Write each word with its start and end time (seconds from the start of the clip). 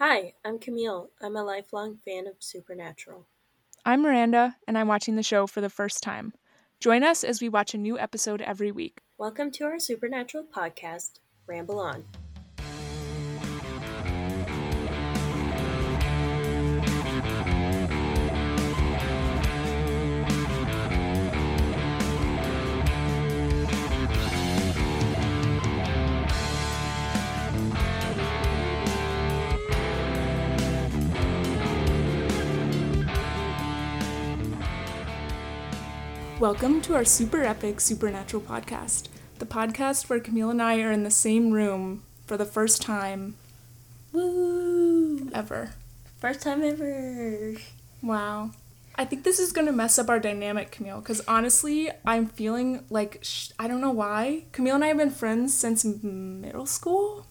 Hi, 0.00 0.32
I'm 0.44 0.58
Camille. 0.58 1.10
I'm 1.22 1.36
a 1.36 1.44
lifelong 1.44 1.98
fan 2.04 2.26
of 2.26 2.34
Supernatural. 2.40 3.28
I'm 3.84 4.02
Miranda, 4.02 4.56
and 4.66 4.76
I'm 4.76 4.88
watching 4.88 5.14
the 5.14 5.22
show 5.22 5.46
for 5.46 5.60
the 5.60 5.70
first 5.70 6.02
time. 6.02 6.32
Join 6.80 7.04
us 7.04 7.22
as 7.22 7.40
we 7.40 7.48
watch 7.48 7.74
a 7.74 7.78
new 7.78 7.96
episode 7.96 8.42
every 8.42 8.72
week. 8.72 9.02
Welcome 9.18 9.52
to 9.52 9.64
our 9.66 9.78
Supernatural 9.78 10.46
podcast, 10.52 11.20
Ramble 11.46 11.78
On. 11.78 12.04
Welcome 36.44 36.82
to 36.82 36.94
our 36.94 37.06
super 37.06 37.42
epic 37.42 37.80
Supernatural 37.80 38.42
podcast, 38.42 39.08
the 39.38 39.46
podcast 39.46 40.10
where 40.10 40.20
Camille 40.20 40.50
and 40.50 40.60
I 40.60 40.82
are 40.82 40.92
in 40.92 41.02
the 41.02 41.10
same 41.10 41.52
room 41.52 42.02
for 42.26 42.36
the 42.36 42.44
first 42.44 42.82
time 42.82 43.36
Woo! 44.12 45.30
ever. 45.32 45.72
First 46.18 46.42
time 46.42 46.62
ever. 46.62 47.54
Wow. 48.02 48.50
I 48.94 49.06
think 49.06 49.24
this 49.24 49.38
is 49.38 49.52
going 49.52 49.68
to 49.68 49.72
mess 49.72 49.98
up 49.98 50.10
our 50.10 50.20
dynamic, 50.20 50.70
Camille, 50.70 51.00
because 51.00 51.22
honestly, 51.26 51.88
I'm 52.04 52.26
feeling 52.26 52.84
like, 52.90 53.20
sh- 53.22 53.52
I 53.58 53.66
don't 53.66 53.80
know 53.80 53.90
why. 53.90 54.44
Camille 54.52 54.74
and 54.74 54.84
I 54.84 54.88
have 54.88 54.98
been 54.98 55.10
friends 55.10 55.54
since 55.54 55.82
middle 55.82 56.66
school. 56.66 57.24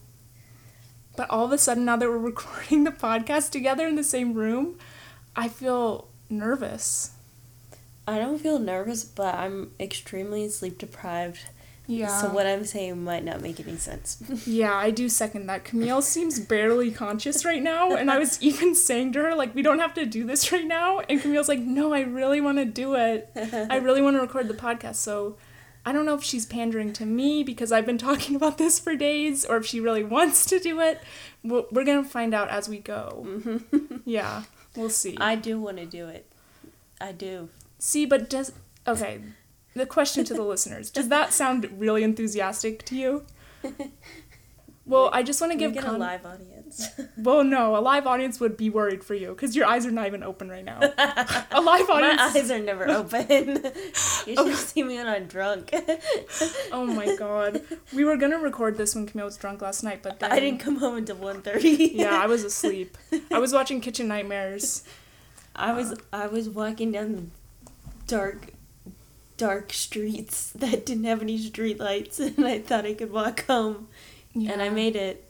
But 1.15 1.29
all 1.29 1.45
of 1.45 1.51
a 1.51 1.59
sudden, 1.59 1.85
now 1.85 1.97
that 1.97 2.09
we're 2.09 2.17
recording 2.33 2.83
the 2.83 2.89
podcast 2.89 3.51
together 3.51 3.85
in 3.87 3.93
the 3.93 4.03
same 4.03 4.33
room, 4.33 4.79
I 5.35 5.49
feel 5.49 6.07
nervous. 6.31 7.11
I 8.07 8.19
don't 8.19 8.39
feel 8.39 8.59
nervous, 8.59 9.03
but 9.03 9.35
I'm 9.35 9.71
extremely 9.79 10.49
sleep 10.49 10.77
deprived. 10.77 11.39
Yeah. 11.87 12.07
So 12.21 12.29
what 12.29 12.45
I'm 12.47 12.63
saying 12.63 13.03
might 13.03 13.25
not 13.25 13.41
make 13.41 13.59
any 13.59 13.75
sense. 13.77 14.21
Yeah, 14.47 14.73
I 14.73 14.89
do 14.91 15.09
second 15.09 15.47
that. 15.47 15.63
Camille 15.65 16.01
seems 16.01 16.39
barely 16.39 16.91
conscious 16.91 17.43
right 17.43 17.61
now, 17.61 17.95
and 17.95 18.09
I 18.09 18.17
was 18.19 18.41
even 18.41 18.73
saying 18.89 19.13
to 19.13 19.21
her, 19.21 19.35
like, 19.35 19.53
we 19.53 19.61
don't 19.61 19.79
have 19.79 19.93
to 19.95 20.05
do 20.05 20.25
this 20.25 20.51
right 20.51 20.65
now. 20.65 20.99
And 20.99 21.21
Camille's 21.21 21.49
like, 21.49 21.59
no, 21.59 21.93
I 21.93 22.01
really 22.01 22.39
want 22.41 22.57
to 22.57 22.65
do 22.65 22.95
it. 22.95 23.29
I 23.35 23.77
really 23.77 24.01
want 24.01 24.15
to 24.15 24.21
record 24.21 24.47
the 24.47 24.53
podcast. 24.53 24.95
So 24.95 25.37
I 25.85 25.91
don't 25.91 26.05
know 26.05 26.15
if 26.15 26.23
she's 26.23 26.45
pandering 26.45 26.93
to 26.93 27.05
me 27.05 27.43
because 27.43 27.71
I've 27.71 27.85
been 27.85 27.97
talking 27.97 28.35
about 28.35 28.57
this 28.57 28.79
for 28.79 28.95
days 28.95 29.43
or 29.43 29.57
if 29.57 29.65
she 29.65 29.79
really 29.79 30.03
wants 30.03 30.45
to 30.47 30.59
do 30.59 30.79
it. 30.79 31.01
We're 31.43 31.83
to 31.83 32.03
find 32.03 32.33
out 32.33 32.49
as 32.49 32.69
we 32.69 32.79
go. 32.79 33.25
Mm-hmm. 33.27 33.97
Yeah, 34.05 34.43
we'll 34.75 34.89
see. 34.89 35.17
I 35.19 35.35
do 35.35 35.59
want 35.59 35.77
to 35.77 35.85
do 35.85 36.07
it. 36.07 36.25
I 36.99 37.11
do. 37.13 37.49
See, 37.83 38.05
but 38.05 38.29
does. 38.29 38.53
Okay, 38.87 39.19
the 39.75 39.85
question 39.85 40.23
to 40.23 40.33
the 40.33 40.41
listeners 40.41 40.89
does 40.89 41.09
that 41.09 41.33
sound 41.33 41.69
really 41.77 42.01
enthusiastic 42.01 42.85
to 42.85 42.95
you? 42.95 43.25
Well, 44.85 45.09
I 45.13 45.23
just 45.23 45.39
want 45.39 45.53
to 45.53 45.57
give 45.57 45.73
get 45.73 45.85
a 45.85 45.93
live 45.93 46.25
audience. 46.25 46.89
Well, 47.17 47.45
no, 47.45 47.77
a 47.77 47.79
live 47.79 48.05
audience 48.05 48.41
would 48.41 48.57
be 48.57 48.69
worried 48.69 49.01
for 49.01 49.13
you 49.13 49.29
because 49.29 49.55
your 49.55 49.65
eyes 49.65 49.85
are 49.85 49.91
not 49.91 50.07
even 50.07 50.23
open 50.23 50.49
right 50.49 50.65
now. 50.65 50.79
a 51.51 51.61
live 51.61 51.89
audience. 51.89 52.17
My 52.17 52.33
eyes 52.35 52.51
are 52.51 52.59
never 52.59 52.89
open. 52.89 53.63
you 54.27 54.35
should 54.35 54.55
see 54.57 54.83
me 54.83 54.97
when 54.97 55.07
I'm 55.07 55.27
drunk. 55.27 55.73
Oh 56.73 56.85
my 56.85 57.15
god, 57.15 57.61
we 57.93 58.03
were 58.03 58.17
gonna 58.17 58.39
record 58.39 58.75
this 58.75 58.93
when 58.93 59.05
Camille 59.05 59.27
was 59.27 59.37
drunk 59.37 59.61
last 59.61 59.83
night, 59.83 60.03
but 60.03 60.19
then 60.19 60.33
I 60.33 60.41
didn't 60.41 60.59
come 60.59 60.79
home 60.79 60.97
until 60.97 61.15
1.30. 61.15 61.91
Yeah, 61.93 62.21
I 62.21 62.27
was 62.27 62.43
asleep. 62.43 62.97
I 63.31 63.39
was 63.39 63.53
watching 63.53 63.79
Kitchen 63.79 64.09
Nightmares. 64.09 64.83
I 65.55 65.71
was 65.71 65.97
I 66.11 66.27
was 66.27 66.49
walking 66.49 66.91
down 66.91 67.15
the 67.15 67.23
dark 68.07 68.47
dark 69.37 69.73
streets 69.73 70.51
that 70.55 70.85
didn't 70.85 71.03
have 71.05 71.21
any 71.21 71.37
street 71.37 71.79
lights 71.79 72.19
and 72.19 72.45
I 72.45 72.59
thought 72.59 72.85
I 72.85 72.93
could 72.93 73.11
walk 73.11 73.45
home 73.47 73.87
Yeah. 74.33 74.51
and 74.53 74.61
I 74.61 74.69
made 74.69 74.95
it. 74.95 75.29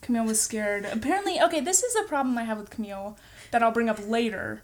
Camille 0.00 0.24
was 0.24 0.40
scared. 0.40 0.84
Apparently, 0.84 1.40
okay, 1.40 1.60
this 1.60 1.82
is 1.82 1.94
a 1.96 2.02
problem 2.06 2.36
I 2.36 2.44
have 2.44 2.58
with 2.58 2.68
Camille 2.70 3.16
that 3.50 3.62
I'll 3.62 3.70
bring 3.72 3.88
up 3.88 4.06
later, 4.06 4.62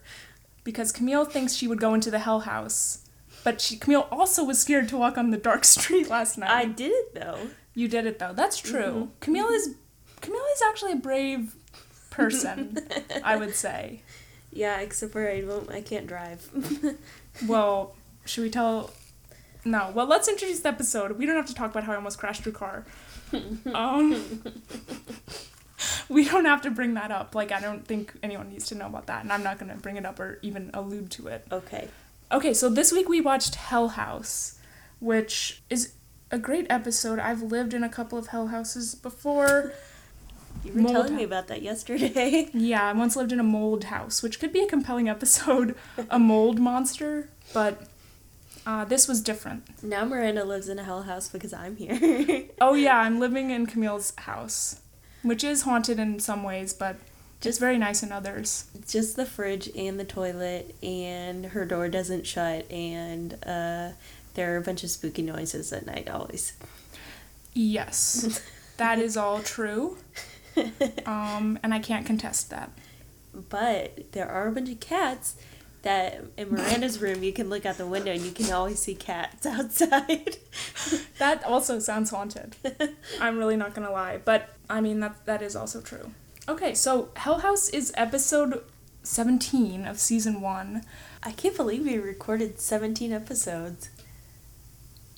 because 0.65 0.93
Camille 0.93 1.25
thinks 1.25 1.55
she 1.55 1.66
would 1.66 1.81
go 1.81 1.94
into 1.94 2.10
the 2.10 2.19
Hell 2.19 2.41
House, 2.41 3.06
but 3.43 3.59
she 3.60 3.78
Camille 3.78 4.06
also 4.10 4.44
was 4.44 4.60
scared 4.60 4.89
to 4.91 4.99
walk 4.99 5.16
on 5.16 5.31
the 5.31 5.39
dark 5.39 5.65
street 5.77 6.10
last 6.10 6.37
night. 6.37 6.50
I 6.50 6.65
did 6.66 6.91
it 6.93 7.15
though. 7.15 7.39
You 7.75 7.89
did 7.89 8.05
it 8.05 8.19
though. 8.19 8.34
That's 8.34 8.59
true. 8.59 8.83
Mm-hmm. 8.83 9.10
Camille 9.21 9.49
is 9.49 9.75
Camille 10.21 10.44
is 10.55 10.62
actually 10.69 10.93
a 10.93 10.97
brave 10.97 11.55
person, 12.10 12.77
I 13.25 13.37
would 13.37 13.55
say. 13.55 14.03
Yeah, 14.53 14.81
except 14.81 15.12
for 15.12 15.28
I 15.28 15.43
won't 15.44 15.71
I 15.71 15.81
can't 15.83 16.06
drive. 16.06 16.49
Well, 17.47 17.94
should 18.25 18.43
we 18.43 18.50
tell 18.50 18.91
No. 19.65 19.93
Well, 19.94 20.06
let's 20.06 20.28
introduce 20.28 20.61
the 20.61 20.69
episode. 20.69 21.16
We 21.19 21.27
don't 21.27 21.37
have 21.37 21.47
to 21.47 21.55
talk 21.55 21.71
about 21.71 21.84
how 21.84 21.93
I 21.93 21.97
almost 21.97 22.19
crashed 22.19 22.44
your 22.44 22.55
car. 22.55 22.84
Um 23.75 24.43
We 26.09 26.25
don't 26.28 26.44
have 26.44 26.62
to 26.62 26.71
bring 26.71 26.94
that 26.94 27.10
up. 27.10 27.34
Like 27.34 27.53
I 27.53 27.60
don't 27.60 27.87
think 27.87 28.12
anyone 28.22 28.50
needs 28.50 28.66
to 28.69 28.75
know 28.75 28.87
about 28.87 29.06
that, 29.06 29.22
and 29.22 29.33
I'm 29.33 29.43
not 29.43 29.59
going 29.59 29.71
to 29.71 29.78
bring 29.78 29.97
it 29.97 30.05
up 30.05 30.19
or 30.21 30.39
even 30.43 30.71
allude 30.75 31.10
to 31.12 31.28
it. 31.28 31.47
okay. 31.50 31.89
Okay, 32.33 32.55
so 32.55 32.69
this 32.69 32.93
week 32.93 33.09
we 33.09 33.21
watched 33.21 33.55
Hell 33.56 33.89
House, 33.89 34.59
which 35.00 35.62
is 35.69 35.94
a 36.31 36.39
great 36.39 36.66
episode. 36.71 37.19
I've 37.19 37.43
lived 37.43 37.75
in 37.75 37.83
a 37.83 37.89
couple 37.89 38.19
of 38.19 38.28
Hell 38.28 38.49
Houses 38.49 38.94
before. 38.94 39.72
You 40.65 40.72
were 40.75 40.81
Mold 40.83 40.94
telling 40.94 41.16
me 41.16 41.25
about 41.25 41.49
that 41.49 41.62
yesterday. 41.62 42.49
Yeah, 42.55 42.88
I 42.88 42.93
once 42.93 43.16
lived 43.16 43.33
in 43.33 43.41
a 43.41 43.44
mold 43.44 43.84
house, 43.84 44.22
which 44.22 44.38
could 44.41 44.53
be 44.53 44.61
a 44.62 44.66
compelling 44.66 45.09
episode, 45.09 45.75
a 46.11 46.19
mold 46.19 46.59
monster, 46.59 47.31
but 47.55 47.83
uh, 48.66 48.84
this 48.84 49.09
was 49.09 49.22
different. 49.22 49.65
now 49.83 50.05
Miranda 50.05 50.44
lives 50.44 50.69
in 50.69 50.78
a 50.78 50.84
hell 50.84 51.03
house 51.05 51.28
because 51.28 51.53
I'm 51.53 51.77
here. 51.77 52.44
Oh 52.60 52.75
yeah, 52.75 52.99
I'm 52.99 53.19
living 53.19 53.50
in 53.50 53.65
Camille's 53.66 54.12
house, 54.19 54.81
which 55.22 55.43
is 55.43 55.62
haunted 55.62 55.99
in 55.99 56.21
some 56.21 56.43
ways, 56.43 56.75
but 56.75 56.97
just 57.41 57.59
very 57.59 57.78
nice 57.78 58.03
in 58.03 58.12
others. 58.12 58.66
Just 58.87 59.16
the 59.16 59.25
fridge 59.25 59.71
and 59.75 59.99
the 59.99 60.05
toilet 60.05 60.75
and 60.83 61.47
her 61.47 61.65
door 61.65 61.89
doesn't 61.89 62.27
shut 62.27 62.71
and 62.71 63.33
uh 63.47 63.93
there 64.34 64.55
are 64.55 64.59
a 64.59 64.62
bunch 64.62 64.84
of 64.84 64.91
spooky 64.91 65.22
noises 65.22 65.72
at 65.72 65.87
night 65.87 66.09
always. 66.10 66.53
Yes, 67.55 68.43
that 68.77 68.99
is 68.99 69.16
all 69.16 69.41
true, 69.41 69.97
um, 71.06 71.59
and 71.62 71.72
I 71.75 71.78
can't 71.78 72.06
contest 72.06 72.50
that. 72.50 72.71
But 73.32 74.12
there 74.12 74.28
are 74.28 74.48
a 74.48 74.53
bunch 74.53 74.71
of 74.71 74.81
cats 74.81 75.37
that 75.82 76.22
in 76.37 76.53
Miranda's 76.53 77.00
room 77.00 77.22
you 77.22 77.32
can 77.32 77.48
look 77.48 77.65
out 77.65 77.78
the 77.78 77.87
window 77.87 78.12
and 78.12 78.21
you 78.22 78.32
can 78.32 78.53
always 78.53 78.81
see 78.81 78.94
cats 78.94 79.47
outside. 79.47 80.37
That 81.19 81.44
also 81.44 81.78
sounds 81.78 82.10
haunted. 82.10 82.56
I'm 83.21 83.37
really 83.37 83.56
not 83.56 83.75
gonna 83.75 83.93
lie, 83.93 84.19
but 84.25 84.48
I 84.71 84.81
mean 84.81 85.00
that 85.00 85.26
that 85.26 85.43
is 85.43 85.54
also 85.54 85.82
true. 85.82 86.12
Okay, 86.48 86.75
so 86.75 87.10
Hell 87.15 87.41
House 87.41 87.69
is 87.69 87.92
episode 87.94 88.62
17 89.03 89.87
of 89.87 89.98
season 90.00 90.41
one. 90.41 90.82
I 91.22 91.32
can't 91.32 91.56
believe 91.56 91.84
we 91.84 91.98
recorded 91.98 92.59
17 92.59 93.12
episodes. 93.12 93.91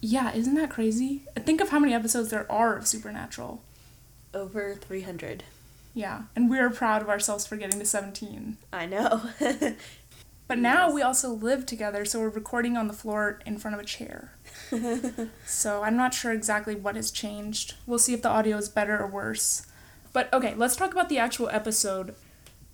Yeah, 0.00 0.34
isn't 0.34 0.56
that 0.56 0.70
crazy? 0.70 1.22
Think 1.38 1.60
of 1.60 1.68
how 1.68 1.78
many 1.78 1.94
episodes 1.94 2.30
there 2.30 2.50
are 2.50 2.76
of 2.76 2.88
Supernatural. 2.88 3.62
Over 4.34 4.74
300. 4.74 5.44
Yeah, 5.94 6.22
and 6.34 6.48
we're 6.48 6.70
proud 6.70 7.02
of 7.02 7.08
ourselves 7.10 7.46
for 7.46 7.56
getting 7.56 7.78
to 7.78 7.84
17. 7.86 8.56
I 8.72 8.86
know. 8.86 9.22
But 10.48 10.58
now 10.58 10.86
Yes. 10.88 10.94
we 10.94 11.02
also 11.02 11.30
live 11.30 11.64
together, 11.64 12.04
so 12.04 12.20
we're 12.20 12.28
recording 12.28 12.76
on 12.76 12.86
the 12.86 12.92
floor 12.92 13.40
in 13.46 13.56
front 13.56 13.74
of 13.74 13.80
a 13.80 13.84
chair. 13.86 14.32
so 15.46 15.82
I'm 15.82 15.96
not 15.96 16.12
sure 16.12 16.30
exactly 16.32 16.74
what 16.74 16.94
has 16.96 17.10
changed. 17.10 17.74
We'll 17.86 17.98
see 18.00 18.12
if 18.12 18.20
the 18.20 18.28
audio 18.28 18.58
is 18.58 18.68
better 18.68 18.98
or 19.00 19.06
worse. 19.06 19.66
But 20.12 20.30
okay, 20.30 20.54
let's 20.54 20.76
talk 20.76 20.92
about 20.92 21.08
the 21.08 21.16
actual 21.16 21.48
episode. 21.48 22.14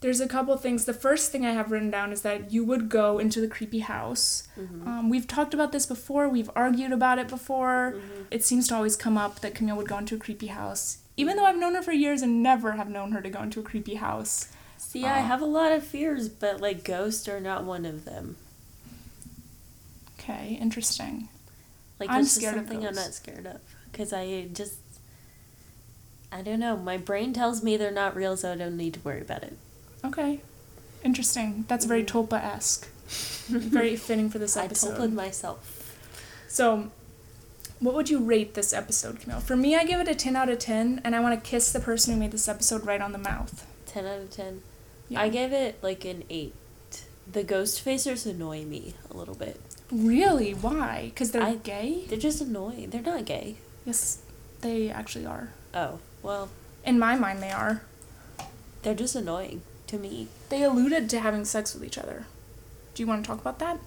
There's 0.01 0.21
a 0.21 0.27
couple 0.27 0.57
things. 0.57 0.87
The 0.87 0.93
first 0.95 1.31
thing 1.31 1.47
I 1.47 1.53
have 1.53 1.71
written 1.71 1.91
down 1.91 2.11
is 2.13 2.23
that 2.23 2.51
you 2.53 2.65
would 2.65 2.89
go 2.89 3.19
into 3.21 3.41
the 3.41 3.47
creepy 3.49 3.81
house. 3.81 4.49
Um, 4.57 5.09
we've 5.09 5.29
talked 5.29 5.55
about 5.55 5.71
this 5.71 5.87
before, 5.87 6.29
we've 6.29 6.51
argued 6.57 6.91
about 6.93 7.19
it 7.21 7.29
before. 7.29 7.95
It 8.31 8.45
seems 8.45 8.67
to 8.69 8.75
always 8.75 8.97
come 8.97 9.17
up 9.17 9.39
that 9.41 9.55
Camille 9.55 9.77
would 9.77 9.89
go 9.89 9.99
into 9.99 10.17
a 10.17 10.19
creepy 10.19 10.49
house. 10.49 10.99
Even 11.19 11.37
though 11.37 11.45
I've 11.45 11.59
known 11.59 11.75
her 11.75 11.83
for 11.83 11.93
years 11.93 12.23
and 12.23 12.43
never 12.43 12.73
have 12.73 12.89
known 12.89 13.13
her 13.13 13.21
to 13.21 13.29
go 13.29 13.43
into 13.43 13.61
a 13.61 13.63
creepy 13.63 13.97
house. 13.97 14.49
See, 14.79 15.05
I 15.05 15.19
uh, 15.19 15.23
have 15.25 15.43
a 15.43 15.47
lot 15.47 15.73
of 15.73 15.83
fears, 15.83 16.29
but 16.29 16.61
like 16.61 16.85
ghosts 16.85 17.29
are 17.29 17.41
not 17.41 17.65
one 17.65 17.85
of 17.85 18.05
them. 18.05 18.37
Okay, 20.19 20.57
interesting. 20.61 21.29
Like 21.99 22.09
I'm 22.09 22.23
that's 22.23 22.29
just 22.29 22.37
scared 22.37 22.57
of 22.57 22.69
something 22.69 22.87
I'm 22.87 22.95
not 22.95 23.13
scared 23.13 23.47
of 23.47 23.61
because 23.91 24.13
I 24.13 24.47
just 24.53 24.77
I 26.31 26.43
don't 26.43 26.61
know. 26.61 26.77
My 26.77 26.97
brain 26.97 27.33
tells 27.33 27.63
me 27.63 27.77
they're 27.77 27.91
not 27.91 28.15
real, 28.15 28.37
so 28.37 28.53
I 28.53 28.57
don't 28.57 28.77
need 28.77 28.95
to 28.95 29.01
worry 29.01 29.21
about 29.21 29.43
it. 29.43 29.57
Okay. 30.05 30.41
Interesting. 31.03 31.65
That's 31.69 31.85
very 31.85 32.05
mm-hmm. 32.05 32.19
Tulpa 32.19 32.43
esque. 32.43 32.89
very 33.49 33.97
fitting 33.97 34.31
for 34.31 34.39
this 34.39 34.57
episode. 34.57 34.95
I 34.95 34.97
told 34.99 35.13
myself. 35.15 35.97
So, 36.49 36.91
what 37.81 37.95
would 37.95 38.11
you 38.11 38.19
rate 38.19 38.55
this 38.55 38.73
episode, 38.73 39.21
Camille? 39.21 39.41
For 39.41 39.57
me, 39.57 39.77
I 39.77 39.85
give 39.85 40.01
it 40.01 40.09
a 40.09 40.15
10 40.15 40.35
out 40.37 40.49
of 40.49 40.59
10, 40.59 41.01
and 41.05 41.15
I 41.15 41.21
want 41.21 41.43
to 41.43 41.49
kiss 41.51 41.73
the 41.73 41.81
person 41.81 42.13
who 42.15 42.21
made 42.21 42.33
this 42.33 42.49
episode 42.49 42.85
right 42.85 43.01
on 43.01 43.13
the 43.13 43.19
mouth. 43.19 43.67
10 43.87 44.05
out 44.07 44.21
of 44.21 44.31
10. 44.31 44.63
Yeah. 45.09 45.21
I 45.23 45.29
gave 45.29 45.53
it 45.53 45.83
like 45.83 46.05
an 46.05 46.25
8. 46.29 46.55
The 47.31 47.45
Ghostfacers 47.45 48.27
annoy 48.29 48.65
me 48.65 48.95
a 49.11 49.17
little 49.17 49.35
bit. 49.35 49.61
Really? 49.93 50.53
Why? 50.53 51.11
Because 51.15 51.31
they're 51.31 51.43
I- 51.43 51.55
gay? 51.57 52.05
They're 52.09 52.19
just 52.19 52.41
annoying. 52.41 52.91
They're 52.91 53.03
not 53.03 53.25
gay. 53.25 53.57
Yes, 53.85 54.19
they 54.61 54.91
actually 54.91 55.27
are. 55.27 55.51
Oh, 55.75 55.99
well, 56.23 56.49
In 56.85 56.99
my 56.99 57.17
mind, 57.17 57.43
they 57.43 57.51
are. 57.51 57.83
they're 58.83 58.95
just 58.95 59.15
annoying 59.15 59.63
to 59.87 59.99
me. 59.99 60.29
They 60.49 60.63
alluded 60.63 61.09
to 61.11 61.21
having 61.21 61.45
sex 61.45 61.75
with 61.75 61.85
each 61.85 61.99
other. 61.99 62.25
Do 62.95 63.03
you 63.03 63.07
want 63.07 63.25
to 63.25 63.29
talk 63.29 63.41
about 63.41 63.59
that? 63.61 63.79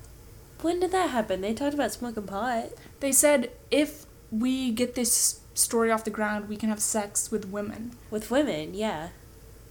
When 0.61 0.79
did 0.79 0.91
that 0.91 1.09
happen? 1.09 1.41
They 1.41 1.53
talked 1.53 1.73
about 1.73 1.91
smoking 1.91 2.23
pot. 2.23 2.69
They 3.01 3.11
said 3.11 3.51
if 3.69 4.05
we 4.31 4.71
get 4.71 4.95
this 4.95 5.41
story 5.53 5.91
off 5.91 6.05
the 6.05 6.09
ground, 6.09 6.47
we 6.47 6.55
can 6.55 6.69
have 6.69 6.79
sex 6.79 7.29
with 7.29 7.49
women. 7.49 7.97
With 8.09 8.31
women, 8.31 8.73
yeah. 8.73 9.09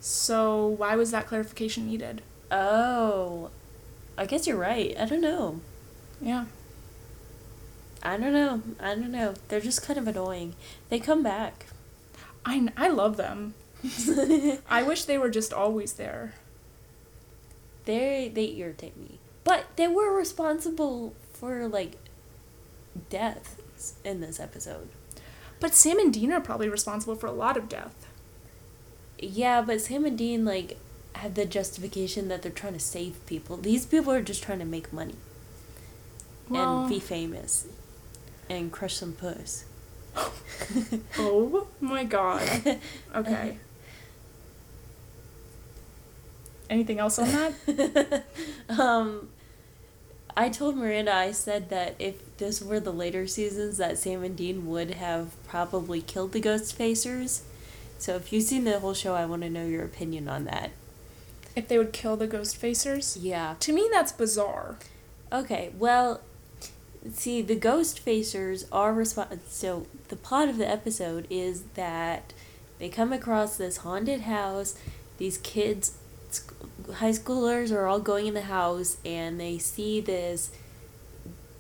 So 0.01 0.67
why 0.67 0.97
was 0.97 1.11
that 1.13 1.27
clarification 1.27 1.87
needed? 1.87 2.23
Oh, 2.51 3.51
I 4.19 4.27
guess 4.27 4.47
you're 4.47 4.57
right. 4.57 4.95
I 4.99 5.07
don't 5.07 5.21
know. 5.21 5.61
Yeah. 6.21 6.47
I 8.03 8.17
don't 8.17 8.33
know. 8.33 8.63
I 8.81 8.95
don't 8.95 9.13
know. 9.13 9.35
They're 9.49 9.61
just 9.61 9.83
kind 9.83 9.99
of 9.99 10.09
annoying. 10.09 10.55
They 10.89 10.99
come 10.99 11.23
back. 11.23 11.67
I, 12.45 12.69
I 12.77 12.89
love 12.89 13.17
them. 13.17 13.55
I 14.69 14.83
wish 14.83 15.05
they 15.05 15.19
were 15.19 15.31
just 15.31 15.53
always 15.53 15.95
there. 15.95 16.35
they 17.85 18.31
they 18.35 18.57
irritate 18.57 18.97
me. 18.97 19.19
But 19.45 19.67
they 19.77 19.89
were 19.89 20.15
responsible 20.17 21.15
for 21.33 21.67
like 21.69 21.97
deaths 23.09 23.95
in 24.05 24.21
this 24.21 24.41
episode. 24.41 24.89
But 25.59 25.75
Sam 25.75 25.99
and 25.99 26.13
Dean 26.13 26.33
are 26.33 26.41
probably 26.41 26.69
responsible 26.69 27.15
for 27.15 27.27
a 27.27 27.33
lot 27.33 27.57
of 27.57 27.69
death. 27.69 28.07
Yeah, 29.19 29.61
but 29.61 29.81
Sam 29.81 30.05
and 30.05 30.17
Dean 30.17 30.45
like 30.45 30.79
have 31.15 31.35
the 31.35 31.45
justification 31.45 32.29
that 32.29 32.43
they're 32.43 32.53
trying 32.53 32.73
to 32.73 32.81
save 32.81 33.25
people. 33.27 33.57
These 33.57 33.85
people 33.87 34.13
are 34.13 34.23
just 34.23 34.43
trying 34.43 34.61
to 34.61 34.65
make 34.65 34.93
money 34.93 35.17
Well, 36.49 36.81
and 36.81 36.89
be 36.89 37.01
famous 37.01 37.67
and 38.49 38.73
crush 38.73 38.95
some 38.95 39.13
puss. 39.13 39.65
oh 41.19 41.67
my 41.81 42.05
god. 42.05 42.79
Okay. 43.15 43.59
Anything 46.71 46.99
else 47.01 47.19
on 47.19 47.29
that? 47.29 48.25
um, 48.79 49.29
I 50.37 50.49
told 50.49 50.77
Miranda 50.77 51.15
I 51.15 51.33
said 51.33 51.71
that 51.71 51.97
if 51.99 52.37
this 52.39 52.63
were 52.63 52.81
the 52.81 52.93
later 52.93 53.27
seasons, 53.27 53.79
that 53.79 53.99
Sam 53.99 54.23
and 54.23 54.37
Dean 54.37 54.67
would 54.67 54.93
have 54.93 55.31
probably 55.47 56.01
killed 56.01 56.33
the 56.33 56.41
Ghostfacers. 56.41 57.41
So 57.99 58.17
if 58.17 58.33
you've 58.33 58.45
seen 58.45 58.65
the 58.65 58.79
whole 58.81 58.95
show, 58.95 59.15
I 59.15 59.27
want 59.27 59.43
to 59.43 59.51
know 59.51 59.67
your 59.67 59.85
opinion 59.85 60.29
on 60.29 60.45
that. 60.45 60.71
If 61.55 61.69
they 61.69 61.79
would 61.79 61.93
kill 61.93 62.17
the 62.17 62.29
Ghostfacers? 62.29 63.19
Yeah. 63.21 63.57
To 63.61 63.73
me, 63.73 63.89
that's 63.93 64.13
bizarre. 64.13 64.77
Okay. 65.33 65.73
Well, 65.79 66.21
see, 67.13 67.43
the 67.43 67.57
Ghostfacers 67.57 68.67
are 68.73 68.95
respons- 68.95 69.39
So 69.49 69.87
the 70.09 70.17
plot 70.17 70.49
of 70.49 70.59
the 70.59 70.69
episode 70.69 71.27
is 71.29 71.63
that 71.75 72.33
they 72.79 72.89
come 72.89 73.13
across 73.13 73.57
this 73.57 73.79
haunted 73.79 74.23
house. 74.23 74.75
These 75.19 75.39
kids, 75.39 75.99
high 76.95 77.11
schoolers, 77.11 77.73
are 77.73 77.87
all 77.87 78.01
going 78.01 78.27
in 78.27 78.35
the 78.35 78.43
house, 78.43 78.97
and 79.05 79.41
they 79.41 79.59
see 79.59 80.01
this 80.01 80.51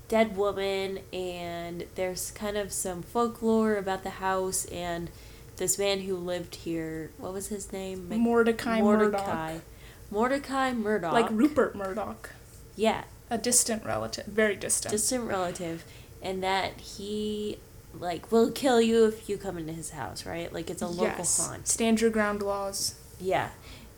dead 0.08 0.36
woman, 0.36 1.00
and 1.12 1.84
there's 1.94 2.30
kind 2.32 2.56
of 2.56 2.72
some 2.72 3.02
folklore 3.02 3.76
about 3.76 4.02
the 4.02 4.10
house 4.10 4.64
and 4.66 5.10
this 5.56 5.78
man 5.78 6.00
who 6.00 6.16
lived 6.16 6.56
here. 6.56 7.10
What 7.18 7.32
was 7.32 7.48
his 7.48 7.72
name? 7.72 8.08
Mordecai, 8.08 8.80
Mordecai. 8.80 9.52
Murdoch. 9.52 9.62
Mordecai 10.10 10.72
Murdoch. 10.72 11.12
Like 11.12 11.30
Rupert 11.30 11.76
Murdoch. 11.76 12.30
yeah, 12.74 13.04
A 13.30 13.38
distant 13.38 13.84
relative. 13.84 14.26
Very 14.26 14.56
distant. 14.56 14.90
distant 14.90 15.24
relative, 15.24 15.84
and 16.20 16.42
that 16.42 16.80
he 16.80 17.58
like 17.98 18.30
will 18.30 18.50
kill 18.50 18.80
you 18.80 19.06
if 19.06 19.28
you 19.28 19.36
come 19.36 19.58
into 19.58 19.72
his 19.72 19.90
house, 19.90 20.26
right? 20.26 20.52
Like 20.52 20.70
it's 20.70 20.82
a 20.82 20.86
local 20.86 21.04
yes. 21.04 21.46
haunt. 21.46 21.68
Stand 21.68 22.00
your 22.00 22.10
ground 22.10 22.42
laws. 22.42 22.94
Yeah. 23.20 23.50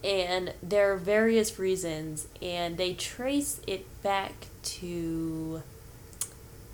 And 0.04 0.52
there 0.62 0.92
are 0.92 0.96
various 0.96 1.58
reasons 1.58 2.26
and 2.40 2.76
they 2.76 2.92
trace 2.94 3.60
it 3.66 3.86
back 4.02 4.32
to 4.62 5.62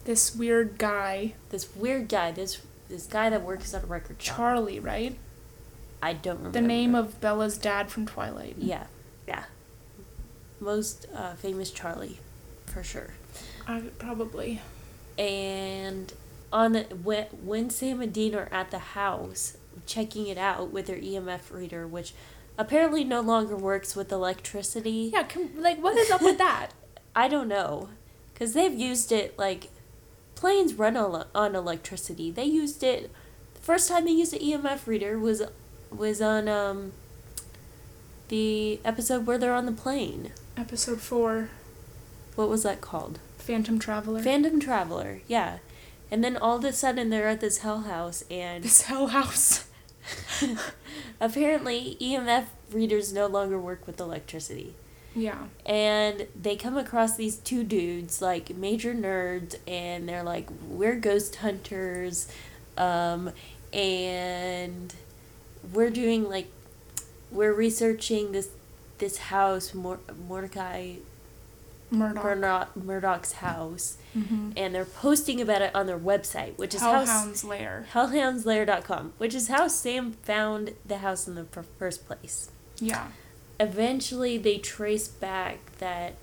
This 0.05 0.35
weird 0.35 0.79
guy, 0.79 1.35
this 1.51 1.75
weird 1.77 2.09
guy, 2.09 2.33
this 2.33 2.61
this 2.89 3.07
guy 3.07 3.29
that 3.29 3.43
works 3.43 3.75
at 3.75 3.83
a 3.85 3.87
record 3.87 4.21
shop. 4.23 4.37
Charlie, 4.37 4.81
right? 4.81 5.17
I 6.03 6.15
don't 6.15 6.39
remember. 6.39 6.59
The 6.59 6.67
name 6.67 6.95
of 6.95 7.21
Bella's 7.21 7.59
dad 7.59 7.91
from 7.91 8.07
Twilight. 8.07 8.55
Yeah. 8.59 8.85
Yeah. 9.27 9.45
Most 10.61 11.07
uh, 11.15 11.35
famous 11.35 11.71
Charlie, 11.71 12.19
for 12.67 12.83
sure. 12.83 13.13
I, 13.67 13.81
probably. 13.99 14.63
and 15.19 16.13
on 16.53 16.73
the, 16.73 16.83
when, 17.03 17.27
when 17.45 17.69
Sam 17.71 18.01
and 18.01 18.13
Dean 18.13 18.35
are 18.35 18.49
at 18.51 18.71
the 18.71 18.79
house 18.79 19.59
checking 19.87 20.27
it 20.29 20.39
out 20.39 20.71
with 20.71 20.87
their 20.87 20.97
EMF 20.97 21.53
reader, 21.53 21.87
which 21.87 22.15
apparently 22.59 23.05
no 23.05 23.21
longer 23.21 23.57
works 23.57 23.97
with 23.97 24.13
electricity. 24.13 25.11
Yeah, 25.13 25.23
com- 25.23 25.51
like, 25.57 25.83
what 25.83 25.97
is 25.97 26.11
up 26.11 26.21
with 26.21 26.37
that? 26.39 26.71
I 27.17 27.29
don't 27.29 27.49
know, 27.49 27.89
because 28.35 28.53
they've 28.53 28.75
used 28.75 29.11
it 29.13 29.39
like 29.39 29.71
planes 30.35 30.75
run 30.75 30.97
on, 30.97 31.25
on 31.35 31.55
electricity. 31.55 32.31
They 32.31 32.45
used 32.45 32.83
it. 32.83 33.11
The 33.55 33.61
first 33.61 33.89
time 33.89 34.05
they 34.05 34.13
used 34.13 34.35
an 34.35 34.41
EMF 34.41 34.87
reader 34.87 35.19
was 35.19 35.43
was 35.91 36.21
on 36.21 36.49
um 36.49 36.93
the 38.29 38.79
episode 38.85 39.27
where 39.27 39.39
they're 39.39 39.55
on 39.55 39.67
the 39.67 39.73
plane. 39.73 40.33
Episode 40.57 41.01
4 41.01 41.49
What 42.35 42.49
was 42.49 42.63
that 42.63 42.81
called? 42.81 43.19
Phantom 43.39 43.79
Traveler. 43.79 44.23
Phantom 44.23 44.61
Traveler, 44.61 45.23
yeah. 45.27 45.59
And 46.11 46.23
then 46.23 46.37
all 46.37 46.57
of 46.59 46.65
a 46.65 46.73
sudden 46.73 47.11
they're 47.11 47.29
at 47.29 47.41
this 47.41 47.59
hell 47.59 47.81
house 47.81 48.23
and 48.31 48.65
this 48.65 48.83
hell 48.83 49.09
house. 49.09 49.65
apparently 51.21 51.97
EMF 52.01 52.47
readers 52.73 53.13
no 53.13 53.27
longer 53.27 53.59
work 53.59 53.87
with 53.87 54.01
electricity. 54.01 54.75
Yeah. 55.15 55.47
And 55.67 56.27
they 56.41 56.57
come 56.57 56.77
across 56.77 57.17
these 57.17 57.37
two 57.37 57.65
dudes, 57.65 58.23
like 58.23 58.55
major 58.57 58.95
nerds, 58.95 59.57
and 59.67 60.09
they're 60.09 60.23
like, 60.23 60.49
We're 60.69 60.97
ghost 60.97 61.37
hunters, 61.37 62.29
um, 62.77 63.33
and 63.73 64.95
we're 65.73 65.91
doing 65.91 66.29
like 66.29 66.49
we're 67.31 67.53
researching 67.53 68.33
this 68.33 68.49
this 68.99 69.19
house, 69.19 69.75
Mor- 69.75 70.01
Mordecai 70.29 70.95
Murdoch. 71.91 72.25
Murdoch, 72.25 72.77
Murdoch's 72.77 73.33
house, 73.33 73.98
Mm-hmm. 74.17 74.53
and 74.57 74.75
they're 74.75 74.85
posting 74.85 75.41
about 75.41 75.63
it 75.63 75.75
on 75.75 75.87
their 75.87 75.99
website, 75.99 76.57
which 76.57 76.75
is 76.75 76.81
Hellhound's 76.81 77.45
Lair. 77.45 77.87
hellhoundslair.com, 77.93 79.13
which 79.19 79.35
is 79.35 79.49
how 79.49 79.69
Sam 79.69 80.13
found 80.13 80.75
the 80.87 80.99
house 80.99 81.29
in 81.29 81.35
the 81.35 81.45
fir- 81.45 81.65
first 81.79 82.07
place. 82.07 82.51
Yeah. 82.81 83.09
Eventually, 83.61 84.39
they 84.39 84.59
trace 84.59 85.09
back 85.09 85.77
that 85.79 86.15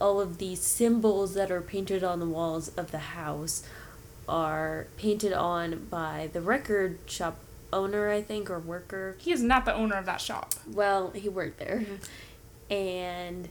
all 0.00 0.20
of 0.20 0.38
these 0.38 0.60
symbols 0.60 1.34
that 1.34 1.50
are 1.50 1.60
painted 1.62 2.04
on 2.04 2.20
the 2.20 2.26
walls 2.26 2.68
of 2.76 2.90
the 2.90 2.98
house 2.98 3.62
are 4.28 4.86
painted 4.96 5.32
on 5.32 5.86
by 5.90 6.28
the 6.32 6.40
record 6.40 6.98
shop 7.06 7.38
owner, 7.72 8.10
I 8.10 8.20
think, 8.22 8.50
or 8.50 8.58
worker. 8.58 9.16
He 9.18 9.32
is 9.32 9.42
not 9.42 9.64
the 9.64 9.74
owner 9.74 9.96
of 9.96 10.04
that 10.06 10.20
shop. 10.20 10.54
Well, 10.70 11.10
he 11.10 11.28
worked 11.28 11.58
there. 11.58 11.84
And 12.70 13.48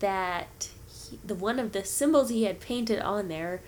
that 0.00 0.68
he, 1.10 1.18
the 1.24 1.34
one 1.34 1.58
of 1.58 1.72
the 1.72 1.84
symbols 1.84 2.30
he 2.30 2.44
had 2.44 2.60
painted 2.60 3.00
on 3.00 3.28
there 3.28 3.60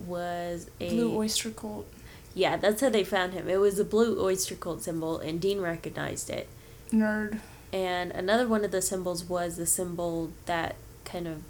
was 0.00 0.70
a 0.80 0.90
Blue 0.90 1.16
Oyster 1.16 1.50
Cult. 1.50 1.86
Yeah, 2.34 2.56
that's 2.56 2.80
how 2.80 2.88
they 2.88 3.02
found 3.02 3.32
him. 3.32 3.48
It 3.48 3.58
was 3.58 3.80
a 3.80 3.84
blue 3.84 4.22
oyster 4.22 4.54
cult 4.54 4.82
symbol, 4.82 5.18
and 5.18 5.40
Dean 5.40 5.60
recognized 5.60 6.30
it. 6.30 6.48
Nerd. 6.92 7.40
And 7.72 8.12
another 8.12 8.46
one 8.46 8.64
of 8.64 8.70
the 8.70 8.80
symbols 8.80 9.24
was 9.24 9.56
the 9.56 9.66
symbol 9.66 10.30
that 10.46 10.76
kind 11.04 11.26
of 11.26 11.42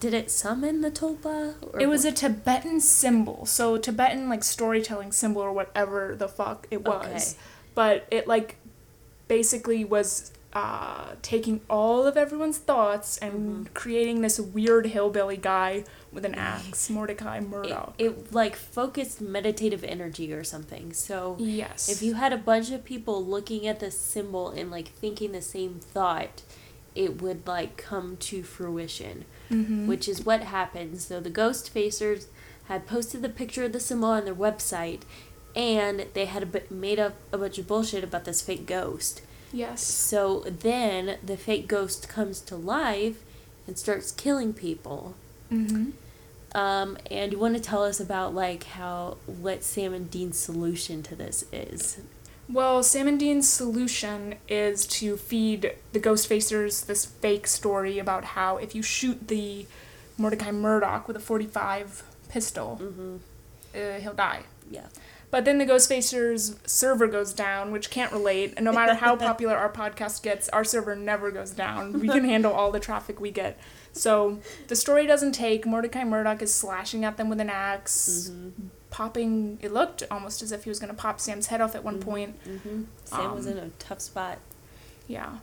did 0.00 0.12
it 0.12 0.30
summon 0.30 0.80
the 0.80 0.90
tulpa? 0.90 1.54
Or 1.62 1.80
It 1.80 1.88
was 1.88 2.04
what? 2.04 2.12
a 2.12 2.16
Tibetan 2.16 2.80
symbol. 2.80 3.46
So 3.46 3.78
Tibetan 3.78 4.28
like 4.28 4.44
storytelling 4.44 5.12
symbol 5.12 5.40
or 5.40 5.52
whatever 5.52 6.14
the 6.14 6.28
fuck 6.28 6.66
it 6.70 6.84
was. 6.84 7.34
Okay. 7.34 7.42
But 7.74 8.06
it 8.10 8.26
like 8.26 8.56
basically 9.28 9.84
was 9.84 10.32
uh, 10.58 11.14
taking 11.22 11.60
all 11.70 12.04
of 12.04 12.16
everyone's 12.16 12.58
thoughts 12.58 13.16
and 13.18 13.66
Mhm. 13.68 13.74
creating 13.74 14.22
this 14.22 14.40
weird 14.40 14.86
hillbilly 14.86 15.36
guy 15.36 15.84
with 16.12 16.24
an 16.24 16.34
axe, 16.34 16.90
Mordecai 16.90 17.36
it, 17.38 17.48
Murdoch. 17.48 17.94
it 17.96 18.32
like 18.32 18.56
focused 18.56 19.20
meditative 19.20 19.84
energy 19.84 20.32
or 20.32 20.42
something. 20.42 20.92
So 20.92 21.36
yes. 21.38 21.88
if 21.88 22.02
you 22.02 22.14
had 22.14 22.32
a 22.32 22.36
bunch 22.36 22.72
of 22.72 22.84
people 22.84 23.24
looking 23.24 23.68
at 23.68 23.78
the 23.78 23.90
symbol 23.92 24.48
and 24.50 24.68
like 24.70 24.88
thinking 24.88 25.30
the 25.30 25.42
same 25.42 25.78
thought, 25.78 26.42
it 26.96 27.22
would 27.22 27.46
like 27.46 27.76
come 27.76 28.16
to 28.16 28.42
fruition. 28.42 29.24
Mhm. 29.50 29.86
which 29.86 30.06
is 30.08 30.26
what 30.26 30.42
happened. 30.42 31.00
So 31.00 31.20
the 31.20 31.30
Ghostfacers 31.30 32.26
had 32.64 32.86
posted 32.86 33.22
the 33.22 33.30
picture 33.30 33.64
of 33.64 33.72
the 33.72 33.80
symbol 33.80 34.08
on 34.10 34.26
their 34.26 34.34
website, 34.34 35.02
and 35.56 36.04
they 36.12 36.26
had 36.26 36.42
a 36.42 36.74
made 36.74 36.98
up 36.98 37.14
a 37.32 37.38
bunch 37.38 37.56
of 37.58 37.66
bullshit 37.66 38.04
about 38.04 38.24
this 38.26 38.42
fake 38.42 38.66
ghost. 38.66 39.22
Yes. 39.52 39.82
So 39.82 40.40
then 40.40 41.18
the 41.24 41.36
fake 41.36 41.68
ghost 41.68 42.08
comes 42.08 42.40
to 42.42 42.56
life 42.56 43.22
and 43.66 43.78
starts 43.78 44.10
killing 44.12 44.52
people. 44.52 45.14
Mm-hmm. 45.52 45.90
Um, 46.54 46.96
and 47.10 47.32
you 47.32 47.38
want 47.38 47.56
to 47.56 47.60
tell 47.62 47.84
us 47.84 48.00
about 48.00 48.34
like 48.34 48.64
how 48.64 49.18
what 49.26 49.62
Sam 49.62 49.92
and 49.92 50.10
Dean's 50.10 50.38
solution 50.38 51.02
to 51.04 51.14
this 51.14 51.44
is? 51.52 52.00
Well, 52.48 52.82
Sam 52.82 53.06
and 53.06 53.20
Dean's 53.20 53.46
solution 53.48 54.36
is 54.48 54.86
to 54.86 55.18
feed 55.18 55.74
the 55.92 56.00
Ghostfacers 56.00 56.86
this 56.86 57.04
fake 57.04 57.46
story 57.46 57.98
about 57.98 58.24
how 58.24 58.56
if 58.56 58.74
you 58.74 58.82
shoot 58.82 59.28
the 59.28 59.66
Mordecai 60.16 60.50
Murdoch 60.50 61.06
with 61.06 61.16
a 61.16 61.20
45 61.20 62.02
pistol, 62.30 62.78
Mm-hmm. 62.82 63.16
uh, 63.74 64.00
he'll 64.00 64.14
die. 64.14 64.44
Yeah. 64.70 64.86
But 65.30 65.44
then 65.44 65.58
the 65.58 65.66
Ghostfacers 65.66 66.56
server 66.66 67.06
goes 67.06 67.34
down, 67.34 67.70
which 67.70 67.90
can't 67.90 68.10
relate. 68.12 68.54
And 68.56 68.64
no 68.64 68.72
matter 68.72 68.94
how 68.94 69.14
popular 69.28 69.54
our 69.56 69.70
podcast 69.70 70.22
gets, 70.22 70.48
our 70.48 70.64
server 70.64 70.96
never 70.96 71.30
goes 71.30 71.50
down. 71.50 72.00
We 72.00 72.08
can 72.08 72.24
handle 72.24 72.52
all 72.52 72.70
the 72.72 72.80
traffic 72.80 73.20
we 73.20 73.30
get. 73.30 73.58
So 73.92 74.38
the 74.68 74.76
story 74.76 75.06
doesn't 75.06 75.32
take. 75.32 75.66
Mordecai 75.66 76.04
Murdoch 76.04 76.40
is 76.40 76.54
slashing 76.54 77.04
at 77.04 77.16
them 77.18 77.28
with 77.28 77.40
an 77.40 77.50
ax 77.50 78.30
Mm-hmm. 78.32 78.68
popping. 78.90 79.58
It 79.60 79.72
looked 79.72 80.02
almost 80.10 80.40
as 80.40 80.50
if 80.50 80.64
he 80.64 80.70
was 80.70 80.78
going 80.78 80.88
to 80.94 80.96
pop 80.96 81.20
Sam's 81.20 81.48
head 81.48 81.60
off 81.60 81.74
at 81.74 81.84
one 81.84 82.00
point. 82.00 82.42
Mm-hmm. 82.48 82.84
Sam 83.04 83.34
was 83.34 83.46
Um, 83.46 83.52
in 83.52 83.58
a 83.58 83.68
tough 83.78 84.00
spot. 84.00 84.38
Yeah. 85.06 85.38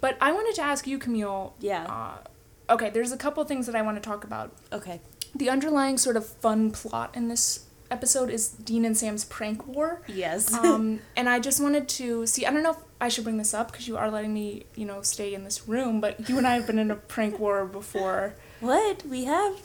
But 0.00 0.16
I 0.20 0.32
wanted 0.32 0.54
to 0.56 0.62
ask 0.62 0.86
you, 0.86 0.98
Camille. 0.98 1.54
Yeah. 1.60 1.84
Uh, 1.84 2.72
okay, 2.72 2.90
there's 2.90 3.12
a 3.12 3.16
couple 3.16 3.44
things 3.44 3.66
that 3.66 3.74
I 3.76 3.82
want 3.82 3.96
to 3.96 4.08
talk 4.08 4.24
about. 4.24 4.52
Okay. 4.72 5.00
The 5.34 5.48
underlying 5.50 5.98
sort 5.98 6.16
of 6.16 6.26
fun 6.26 6.70
plot 6.72 7.10
in 7.14 7.28
this 7.28 7.66
episode 7.90 8.30
is 8.30 8.48
Dean 8.48 8.84
and 8.84 8.96
Sam's 8.96 9.24
prank 9.24 9.66
war. 9.66 10.02
Yes. 10.06 10.52
um, 10.54 11.00
and 11.16 11.28
I 11.28 11.40
just 11.40 11.60
wanted 11.60 11.88
to 11.88 12.26
see. 12.26 12.46
I 12.46 12.50
don't 12.50 12.62
know 12.62 12.72
if 12.72 12.78
I 13.00 13.08
should 13.08 13.24
bring 13.24 13.38
this 13.38 13.54
up 13.54 13.70
because 13.70 13.88
you 13.88 13.96
are 13.96 14.10
letting 14.10 14.34
me, 14.34 14.64
you 14.74 14.84
know, 14.84 15.02
stay 15.02 15.34
in 15.34 15.44
this 15.44 15.68
room. 15.68 16.00
But 16.00 16.28
you 16.28 16.38
and 16.38 16.46
I 16.46 16.54
have 16.54 16.66
been 16.66 16.78
in 16.78 16.90
a 16.90 16.96
prank 16.96 17.38
war 17.38 17.64
before. 17.64 18.34
what 18.60 19.04
we 19.06 19.24
have? 19.24 19.56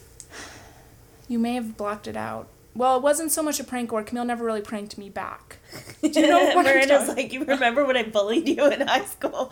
You 1.28 1.40
may 1.40 1.54
have 1.56 1.78
blocked 1.78 2.08
it 2.08 2.18
out. 2.18 2.50
Well, 2.76 2.98
it 2.98 3.04
wasn't 3.04 3.32
so 3.32 3.44
much 3.44 3.60
a 3.60 3.64
prank 3.64 3.92
war. 3.92 4.04
Camille 4.04 4.26
never 4.26 4.44
really 4.44 4.62
pranked 4.62 4.98
me 4.98 5.10
back. 5.10 5.60
Do 6.02 6.20
you 6.20 6.28
know 6.28 6.44
what 6.44 6.66
Miranda's 6.66 7.08
like, 7.08 7.32
you 7.32 7.44
remember 7.46 7.86
when 7.86 7.96
I 7.96 8.04
bullied 8.04 8.48
you 8.48 8.66
in 8.72 8.82
high 8.82 9.06
school? 9.06 9.52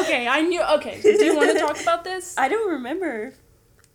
okay, 0.00 0.26
I 0.28 0.44
knew. 0.46 0.62
Okay, 0.62 1.00
do 1.02 1.24
you 1.24 1.36
want 1.36 1.52
to 1.52 1.58
talk 1.58 1.80
about 1.80 2.04
this? 2.04 2.34
I 2.38 2.48
don't 2.48 2.70
remember. 2.70 3.34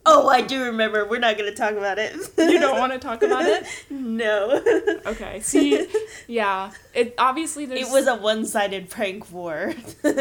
Oh, 0.05 0.27
I 0.27 0.41
do 0.41 0.63
remember. 0.63 1.07
We're 1.07 1.19
not 1.19 1.37
gonna 1.37 1.53
talk 1.53 1.73
about 1.73 1.99
it. 1.99 2.15
You 2.37 2.59
don't 2.59 2.79
want 2.79 2.91
to 2.93 2.99
talk 2.99 3.21
about 3.23 3.45
it? 3.45 3.65
No. 3.91 4.61
Okay. 5.05 5.39
See, 5.41 5.87
yeah. 6.27 6.71
It 6.93 7.13
obviously 7.17 7.65
there's. 7.65 7.87
It 7.87 7.91
was 7.91 8.07
a 8.07 8.15
one-sided 8.15 8.89
prank 8.89 9.31
war. 9.31 9.73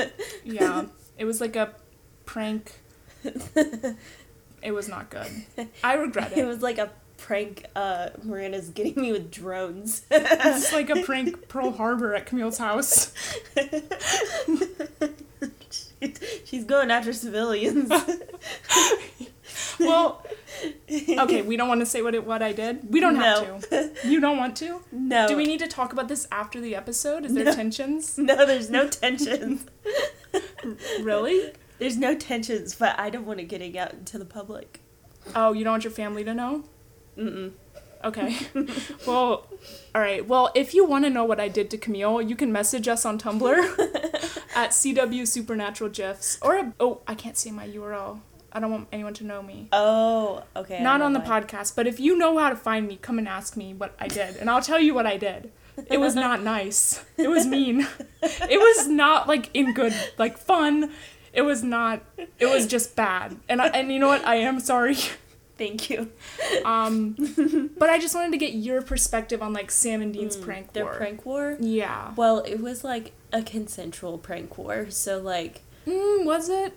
Yeah. 0.44 0.84
It 1.18 1.24
was 1.24 1.40
like 1.40 1.56
a 1.56 1.74
prank. 2.26 2.72
It 4.62 4.72
was 4.72 4.88
not 4.88 5.08
good. 5.10 5.28
I 5.82 5.94
regret 5.94 6.32
It 6.32 6.38
it. 6.38 6.46
was 6.46 6.60
like 6.62 6.78
a 6.78 6.90
prank. 7.16 7.64
Uh, 7.74 8.10
Miranda's 8.22 8.68
getting 8.68 9.00
me 9.00 9.12
with 9.12 9.30
drones. 9.30 10.02
It's 10.10 10.72
like 10.72 10.90
a 10.90 11.02
prank 11.02 11.48
Pearl 11.48 11.70
Harbor 11.72 12.14
at 12.14 12.26
Camille's 12.26 12.58
house. 12.58 13.12
She's 16.44 16.64
going 16.64 16.90
after 16.90 17.12
civilians. 17.12 17.90
Well, 19.78 20.24
okay, 20.90 21.42
we 21.42 21.56
don't 21.56 21.68
want 21.68 21.80
to 21.80 21.86
say 21.86 22.02
what 22.02 22.14
it 22.14 22.26
what 22.26 22.42
I 22.42 22.52
did. 22.52 22.92
We 22.92 23.00
don't 23.00 23.16
have 23.16 23.68
to. 23.70 23.90
You 24.04 24.20
don't 24.20 24.36
want 24.38 24.56
to? 24.58 24.80
No. 24.92 25.26
Do 25.26 25.36
we 25.36 25.44
need 25.44 25.60
to 25.60 25.66
talk 25.68 25.92
about 25.92 26.08
this 26.08 26.28
after 26.30 26.60
the 26.60 26.74
episode? 26.76 27.24
Is 27.24 27.34
there 27.34 27.44
No. 27.44 27.52
tensions? 27.54 28.18
No, 28.18 28.46
there's 28.46 28.70
no 28.70 28.88
tensions. 28.88 29.64
Really? 31.00 31.52
There's 31.78 31.96
no 31.96 32.14
tensions, 32.14 32.74
but 32.74 32.98
I 32.98 33.10
don't 33.10 33.26
want 33.26 33.38
to 33.38 33.44
getting 33.44 33.76
out 33.78 33.92
into 33.94 34.18
the 34.18 34.24
public. 34.24 34.80
Oh, 35.34 35.52
you 35.52 35.64
don't 35.64 35.72
want 35.74 35.84
your 35.84 35.90
family 35.92 36.22
to 36.24 36.34
know? 36.34 36.64
Mm-mm. 37.16 37.52
Okay. 38.04 38.36
well, 39.06 39.46
all 39.94 40.00
right. 40.00 40.26
Well, 40.26 40.50
if 40.54 40.74
you 40.74 40.84
want 40.84 41.04
to 41.04 41.10
know 41.10 41.24
what 41.24 41.40
I 41.40 41.48
did 41.48 41.70
to 41.70 41.78
Camille, 41.78 42.22
you 42.22 42.36
can 42.36 42.50
message 42.52 42.88
us 42.88 43.04
on 43.04 43.18
Tumblr 43.18 43.58
at 44.54 44.70
CW 44.70 45.26
Supernatural 45.26 45.90
GIFs. 45.90 46.38
Or, 46.40 46.72
oh, 46.80 47.00
I 47.06 47.14
can't 47.14 47.36
say 47.36 47.50
my 47.50 47.68
URL. 47.68 48.20
I 48.52 48.60
don't 48.60 48.70
want 48.70 48.88
anyone 48.92 49.14
to 49.14 49.24
know 49.24 49.42
me. 49.42 49.68
Oh, 49.72 50.42
okay. 50.56 50.82
Not 50.82 51.00
on 51.02 51.12
the 51.12 51.20
why. 51.20 51.40
podcast, 51.40 51.76
but 51.76 51.86
if 51.86 52.00
you 52.00 52.16
know 52.18 52.36
how 52.38 52.50
to 52.50 52.56
find 52.56 52.86
me, 52.88 52.96
come 53.00 53.18
and 53.18 53.28
ask 53.28 53.56
me 53.56 53.74
what 53.74 53.94
I 54.00 54.08
did, 54.08 54.36
and 54.36 54.50
I'll 54.50 54.62
tell 54.62 54.80
you 54.80 54.92
what 54.94 55.06
I 55.06 55.16
did. 55.16 55.50
It 55.88 55.98
was 55.98 56.14
not 56.14 56.42
nice. 56.56 57.02
It 57.16 57.28
was 57.28 57.46
mean. 57.46 57.86
It 58.22 58.58
was 58.58 58.88
not 58.88 59.28
like 59.28 59.50
in 59.54 59.72
good, 59.74 59.94
like 60.18 60.36
fun. 60.36 60.90
It 61.32 61.42
was 61.42 61.62
not. 61.62 62.02
It 62.38 62.46
was 62.46 62.66
just 62.66 62.96
bad. 62.96 63.36
And 63.48 63.62
I, 63.62 63.68
and 63.68 63.92
you 63.92 63.98
know 64.00 64.08
what? 64.08 64.24
I 64.26 64.36
am 64.36 64.58
sorry. 64.60 64.96
Thank 65.56 65.90
you. 65.90 66.10
Um, 66.64 67.70
but 67.78 67.90
I 67.90 67.98
just 67.98 68.14
wanted 68.14 68.32
to 68.32 68.38
get 68.38 68.54
your 68.54 68.80
perspective 68.82 69.42
on 69.42 69.52
like 69.52 69.70
Sam 69.70 70.00
and 70.02 70.12
Dean's 70.12 70.34
prank 70.36 70.70
Mm, 70.70 70.72
Their 70.72 70.84
war. 70.86 70.94
prank 70.94 71.26
war? 71.26 71.56
Yeah. 71.60 72.14
Well, 72.16 72.38
it 72.40 72.60
was 72.60 72.82
like 72.82 73.12
a 73.32 73.42
consensual 73.42 74.16
prank 74.18 74.56
war. 74.58 74.86
So, 74.90 75.18
like, 75.18 75.60
Mm, 75.86 76.24
was 76.24 76.48
it? 76.48 76.74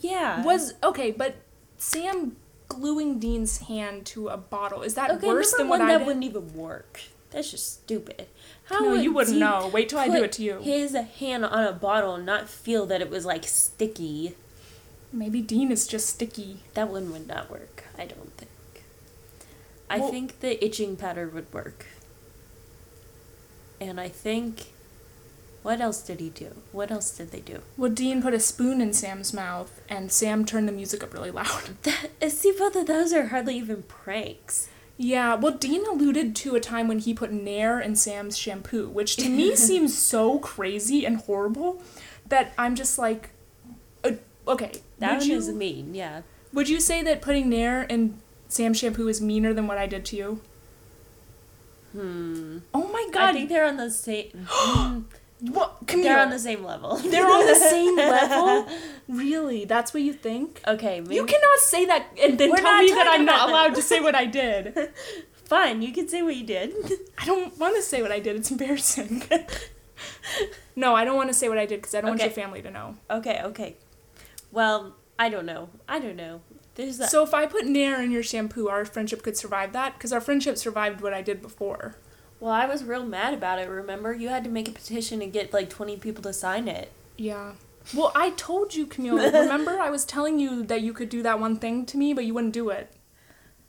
Yeah. 0.00 0.42
Was 0.44 0.74
okay, 0.82 1.10
but 1.10 1.36
Sam 1.78 2.36
gluing 2.68 3.18
Dean's 3.18 3.58
hand 3.58 4.06
to 4.06 4.28
a 4.28 4.36
bottle 4.36 4.82
is 4.82 4.94
that 4.94 5.10
okay, 5.10 5.26
worse 5.26 5.52
than 5.54 5.68
one, 5.68 5.80
what 5.80 5.88
I 5.88 5.92
that 5.92 5.98
did? 5.98 6.06
wouldn't 6.06 6.24
even 6.24 6.54
work. 6.54 7.00
That's 7.30 7.50
just 7.50 7.82
stupid. 7.82 8.26
How 8.64 8.80
no, 8.80 8.90
would 8.90 9.02
you 9.04 9.12
wouldn't 9.12 9.34
Dean 9.34 9.40
know. 9.40 9.68
Wait 9.72 9.88
till 9.88 9.98
I 9.98 10.08
do 10.08 10.22
it 10.24 10.32
to 10.32 10.42
you. 10.42 10.58
His 10.58 10.94
hand 10.94 11.44
on 11.44 11.64
a 11.64 11.72
bottle 11.72 12.14
and 12.14 12.26
not 12.26 12.48
feel 12.48 12.86
that 12.86 13.00
it 13.00 13.08
was 13.10 13.24
like 13.24 13.44
sticky. 13.44 14.34
Maybe 15.12 15.40
Dean 15.40 15.70
is 15.72 15.86
just 15.86 16.08
sticky. 16.08 16.60
That 16.74 16.88
one 16.88 17.10
would 17.12 17.26
not 17.28 17.50
work. 17.50 17.84
I 17.98 18.06
don't 18.06 18.32
think. 18.36 18.50
I 19.88 19.98
Well- 19.98 20.10
think 20.10 20.40
the 20.40 20.64
itching 20.64 20.96
powder 20.96 21.28
would 21.28 21.52
work. 21.52 21.86
And 23.80 24.00
I 24.00 24.08
think. 24.08 24.69
What 25.62 25.80
else 25.80 26.02
did 26.02 26.20
he 26.20 26.30
do? 26.30 26.54
What 26.72 26.90
else 26.90 27.16
did 27.16 27.32
they 27.32 27.40
do? 27.40 27.60
Well, 27.76 27.90
Dean 27.90 28.22
put 28.22 28.32
a 28.32 28.40
spoon 28.40 28.80
in 28.80 28.94
Sam's 28.94 29.34
mouth, 29.34 29.80
and 29.88 30.10
Sam 30.10 30.44
turned 30.46 30.66
the 30.66 30.72
music 30.72 31.02
up 31.02 31.12
really 31.12 31.30
loud. 31.30 31.76
That, 31.82 32.32
see, 32.32 32.52
both 32.52 32.76
of 32.76 32.86
those 32.86 33.12
are 33.12 33.26
hardly 33.26 33.56
even 33.56 33.82
pranks. 33.82 34.68
Yeah, 34.96 35.34
well, 35.34 35.52
Dean 35.52 35.86
alluded 35.86 36.36
to 36.36 36.56
a 36.56 36.60
time 36.60 36.88
when 36.88 36.98
he 36.98 37.14
put 37.14 37.32
Nair 37.32 37.80
in 37.80 37.96
Sam's 37.96 38.36
shampoo, 38.36 38.88
which 38.88 39.16
to 39.16 39.28
me 39.28 39.56
seems 39.56 39.96
so 39.96 40.38
crazy 40.38 41.04
and 41.06 41.18
horrible 41.18 41.82
that 42.28 42.52
I'm 42.56 42.74
just 42.74 42.98
like, 42.98 43.30
uh, 44.04 44.12
okay. 44.48 44.72
That 44.98 45.12
would 45.12 45.20
one 45.20 45.28
you, 45.28 45.36
is 45.36 45.48
mean, 45.50 45.94
yeah. 45.94 46.22
Would 46.52 46.68
you 46.68 46.80
say 46.80 47.02
that 47.02 47.22
putting 47.22 47.48
Nair 47.48 47.82
in 47.82 48.18
Sam's 48.48 48.78
shampoo 48.78 49.08
is 49.08 49.20
meaner 49.20 49.54
than 49.54 49.66
what 49.66 49.78
I 49.78 49.86
did 49.86 50.04
to 50.06 50.16
you? 50.16 50.40
Hmm. 51.92 52.58
Oh 52.72 52.88
my 52.92 53.08
god. 53.12 53.30
I 53.30 53.32
think 53.32 53.48
they're 53.48 53.66
on 53.66 53.76
the 53.76 53.90
same. 53.90 54.46
What? 55.40 55.86
Camille, 55.86 56.04
they're 56.08 56.20
on 56.20 56.30
the 56.30 56.38
same 56.38 56.64
level. 56.64 56.96
They're 56.96 57.26
on 57.26 57.46
the 57.46 57.54
same 57.54 57.96
level? 57.96 58.68
Really? 59.08 59.64
That's 59.64 59.92
what 59.94 60.02
you 60.02 60.12
think? 60.12 60.60
Okay, 60.66 61.00
maybe. 61.00 61.14
You 61.14 61.26
cannot 61.26 61.58
say 61.58 61.86
that 61.86 62.06
and 62.22 62.38
then 62.38 62.50
We're 62.50 62.56
tell 62.56 62.78
me 62.78 62.90
that 62.90 63.06
I'm 63.08 63.24
not 63.24 63.48
allowed 63.48 63.74
to 63.74 63.82
say 63.82 64.00
what 64.00 64.14
I 64.14 64.26
did. 64.26 64.92
Fine, 65.44 65.82
you 65.82 65.92
can 65.92 66.06
say 66.08 66.22
what 66.22 66.36
you 66.36 66.44
did. 66.46 66.72
I 67.18 67.26
don't 67.26 67.58
want 67.58 67.74
to 67.76 67.82
say 67.82 68.02
what 68.02 68.12
I 68.12 68.20
did. 68.20 68.36
It's 68.36 68.50
embarrassing. 68.50 69.24
no, 70.76 70.94
I 70.94 71.04
don't 71.04 71.16
want 71.16 71.28
to 71.28 71.34
say 71.34 71.48
what 71.48 71.58
I 71.58 71.66
did 71.66 71.80
because 71.80 71.94
I 71.94 72.00
don't 72.00 72.10
want 72.10 72.20
your 72.20 72.30
family 72.30 72.62
to 72.62 72.70
know. 72.70 72.96
okay, 73.10 73.40
okay. 73.44 73.76
Well, 74.52 74.94
I 75.18 75.28
don't 75.28 75.46
know. 75.46 75.70
I 75.88 75.98
don't 75.98 76.16
know. 76.16 76.40
There's 76.76 76.98
that. 76.98 77.10
So 77.10 77.22
if 77.22 77.34
I 77.34 77.46
put 77.46 77.66
Nair 77.66 78.00
in 78.00 78.10
your 78.10 78.22
shampoo, 78.22 78.68
our 78.68 78.84
friendship 78.84 79.22
could 79.22 79.36
survive 79.36 79.72
that 79.72 79.94
because 79.94 80.12
our 80.12 80.20
friendship 80.20 80.56
survived 80.56 81.00
what 81.00 81.12
I 81.12 81.20
did 81.20 81.42
before. 81.42 81.96
Well, 82.40 82.52
I 82.52 82.66
was 82.66 82.82
real 82.84 83.04
mad 83.04 83.34
about 83.34 83.58
it. 83.58 83.68
Remember, 83.68 84.12
you 84.14 84.28
had 84.28 84.44
to 84.44 84.50
make 84.50 84.68
a 84.68 84.72
petition 84.72 85.22
and 85.22 85.32
get 85.32 85.52
like 85.52 85.70
twenty 85.70 85.96
people 85.96 86.22
to 86.24 86.32
sign 86.32 86.68
it. 86.68 86.90
Yeah. 87.16 87.52
Well, 87.94 88.12
I 88.14 88.30
told 88.30 88.74
you, 88.74 88.86
Camille. 88.86 89.16
Remember, 89.32 89.78
I 89.78 89.90
was 89.90 90.04
telling 90.04 90.38
you 90.38 90.62
that 90.64 90.82
you 90.82 90.92
could 90.92 91.08
do 91.08 91.22
that 91.22 91.40
one 91.40 91.56
thing 91.56 91.86
to 91.86 91.96
me, 91.96 92.12
but 92.14 92.24
you 92.24 92.34
wouldn't 92.34 92.52
do 92.54 92.68
it. 92.70 92.92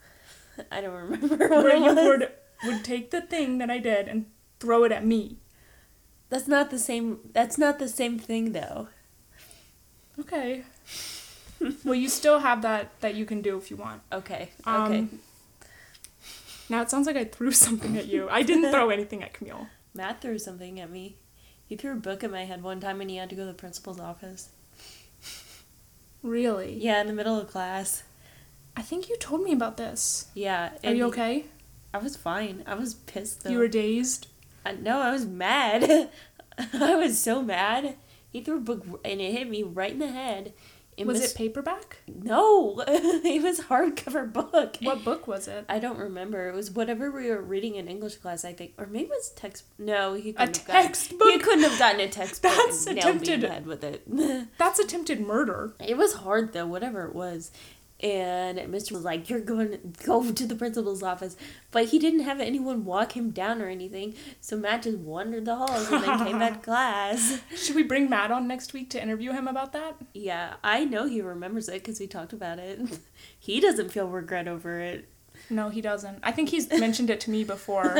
I 0.71 0.81
don't 0.81 0.93
remember 0.93 1.37
what 1.47 1.63
Where 1.63 1.75
it 1.75 1.79
you 1.79 1.95
was. 1.95 1.95
would 1.95 2.31
would 2.63 2.83
take 2.83 3.11
the 3.11 3.21
thing 3.21 3.57
that 3.57 3.69
I 3.71 3.77
did 3.79 4.07
and 4.07 4.25
throw 4.59 4.83
it 4.83 4.91
at 4.91 5.05
me. 5.05 5.37
That's 6.29 6.47
not 6.47 6.69
the 6.69 6.79
same. 6.79 7.19
That's 7.33 7.57
not 7.57 7.79
the 7.79 7.87
same 7.87 8.19
thing, 8.19 8.51
though. 8.53 8.87
Okay. 10.19 10.63
well, 11.83 11.95
you 11.95 12.09
still 12.09 12.39
have 12.39 12.61
that 12.61 12.91
that 13.01 13.15
you 13.15 13.25
can 13.25 13.41
do 13.41 13.57
if 13.57 13.71
you 13.71 13.77
want. 13.77 14.01
Okay. 14.11 14.49
Um, 14.65 14.83
Okay. 14.83 15.07
Now 16.71 16.81
it 16.81 16.89
sounds 16.89 17.05
like 17.05 17.17
I 17.17 17.25
threw 17.25 17.51
something 17.51 17.97
at 17.97 18.07
you. 18.07 18.29
I 18.29 18.43
didn't 18.43 18.71
throw 18.71 18.89
anything 18.91 19.21
at 19.21 19.33
Camille. 19.33 19.67
Matt 19.93 20.21
threw 20.21 20.39
something 20.39 20.79
at 20.79 20.89
me. 20.89 21.17
He 21.65 21.75
threw 21.75 21.91
a 21.91 21.95
book 21.95 22.23
at 22.23 22.31
my 22.31 22.45
head 22.45 22.63
one 22.63 22.79
time, 22.79 23.01
and 23.01 23.09
he 23.09 23.17
had 23.17 23.29
to 23.29 23.35
go 23.35 23.41
to 23.41 23.47
the 23.47 23.53
principal's 23.53 23.99
office. 23.99 24.49
Really? 26.23 26.73
Yeah, 26.73 27.01
in 27.01 27.07
the 27.07 27.13
middle 27.13 27.37
of 27.37 27.49
class. 27.49 28.03
I 28.77 28.83
think 28.83 29.09
you 29.09 29.17
told 29.17 29.43
me 29.43 29.51
about 29.51 29.75
this. 29.75 30.27
Yeah. 30.33 30.71
Are 30.85 30.93
you 30.93 31.07
okay? 31.07 31.45
I 31.93 31.97
was 31.97 32.15
fine. 32.15 32.63
I 32.65 32.75
was 32.75 32.93
pissed 32.93 33.43
though. 33.43 33.49
You 33.49 33.57
were 33.57 33.67
dazed. 33.67 34.27
I, 34.65 34.71
no, 34.71 35.01
I 35.01 35.11
was 35.11 35.25
mad. 35.25 36.09
I 36.73 36.95
was 36.95 37.19
so 37.19 37.41
mad. 37.41 37.95
He 38.29 38.41
threw 38.41 38.57
a 38.57 38.61
book 38.61 38.85
and 39.03 39.19
it 39.19 39.33
hit 39.33 39.49
me 39.49 39.63
right 39.63 39.91
in 39.91 39.99
the 39.99 40.11
head. 40.11 40.53
It 40.97 41.07
was 41.07 41.23
it 41.23 41.35
paperback? 41.35 41.97
No, 42.07 42.83
it 42.87 43.41
was 43.41 43.61
hardcover 43.61 44.31
book. 44.31 44.77
What 44.83 45.03
book 45.03 45.27
was 45.27 45.47
it? 45.47 45.65
I 45.69 45.79
don't 45.79 45.97
remember. 45.97 46.49
It 46.49 46.53
was 46.55 46.69
whatever 46.71 47.09
we 47.09 47.29
were 47.29 47.41
reading 47.41 47.75
in 47.75 47.87
English 47.87 48.15
class, 48.17 48.43
I 48.45 48.53
think, 48.53 48.73
or 48.77 48.85
maybe 48.85 49.05
it 49.05 49.09
was 49.09 49.29
text. 49.31 49.63
No, 49.79 50.13
he 50.13 50.31
a 50.31 50.33
couldn't 50.33 50.57
have 50.57 50.67
textbook. 50.83 51.19
Gotten, 51.19 51.39
he 51.39 51.43
couldn't 51.43 51.63
have 51.69 51.79
gotten 51.79 51.99
a 52.01 52.07
textbook 52.09 52.51
That's 52.51 52.85
and 52.85 52.95
nailed 52.97 53.05
me 53.05 53.11
in 53.11 53.17
attempted- 53.21 53.41
the 53.41 53.53
head 53.53 53.65
with 53.65 53.83
it. 53.83 54.47
That's 54.57 54.79
attempted 54.79 55.21
murder. 55.21 55.73
It 55.79 55.97
was 55.97 56.13
hard 56.13 56.53
though, 56.53 56.67
whatever 56.67 57.05
it 57.07 57.15
was. 57.15 57.51
And 58.01 58.57
Mr. 58.57 58.93
was 58.93 59.03
like, 59.03 59.29
"You're 59.29 59.39
going 59.39 59.71
to 59.71 59.77
go 60.03 60.31
to 60.31 60.47
the 60.47 60.55
principal's 60.55 61.03
office," 61.03 61.35
but 61.71 61.85
he 61.85 61.99
didn't 61.99 62.21
have 62.21 62.39
anyone 62.39 62.83
walk 62.83 63.15
him 63.15 63.31
down 63.31 63.61
or 63.61 63.67
anything. 63.67 64.15
So 64.39 64.57
Matt 64.57 64.83
just 64.83 64.97
wandered 64.97 65.45
the 65.45 65.55
halls 65.55 65.91
and 65.91 66.03
then 66.03 66.25
came 66.25 66.39
back 66.39 66.53
to 66.53 66.59
class. 66.65 67.41
Should 67.55 67.75
we 67.75 67.83
bring 67.83 68.09
Matt 68.09 68.31
on 68.31 68.47
next 68.47 68.73
week 68.73 68.89
to 68.91 69.01
interview 69.01 69.31
him 69.31 69.47
about 69.47 69.73
that? 69.73 69.95
Yeah, 70.13 70.55
I 70.63 70.85
know 70.85 71.07
he 71.07 71.21
remembers 71.21 71.69
it 71.69 71.75
because 71.75 71.99
we 71.99 72.07
talked 72.07 72.33
about 72.33 72.59
it. 72.59 72.99
he 73.39 73.59
doesn't 73.59 73.89
feel 73.89 74.07
regret 74.07 74.47
over 74.47 74.79
it. 74.79 75.07
No, 75.49 75.69
he 75.69 75.81
doesn't. 75.81 76.19
I 76.23 76.31
think 76.31 76.49
he's 76.49 76.69
mentioned 76.69 77.09
it 77.09 77.19
to 77.21 77.31
me 77.31 77.43
before, 77.43 77.95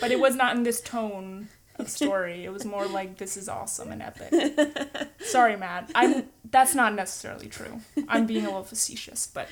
but 0.00 0.10
it 0.10 0.20
was 0.20 0.36
not 0.36 0.56
in 0.56 0.62
this 0.62 0.80
tone 0.80 1.48
of 1.76 1.88
story. 1.88 2.44
It 2.44 2.52
was 2.52 2.64
more 2.64 2.86
like 2.86 3.18
this 3.18 3.36
is 3.36 3.48
awesome 3.48 3.90
and 3.92 4.02
epic. 4.02 5.08
Sorry, 5.20 5.56
Matt. 5.56 5.90
I'm 5.94 6.24
that's 6.50 6.74
not 6.74 6.94
necessarily 6.94 7.48
true. 7.48 7.80
I'm 8.08 8.26
being 8.26 8.44
a 8.44 8.48
little 8.48 8.64
facetious, 8.64 9.26
but 9.26 9.48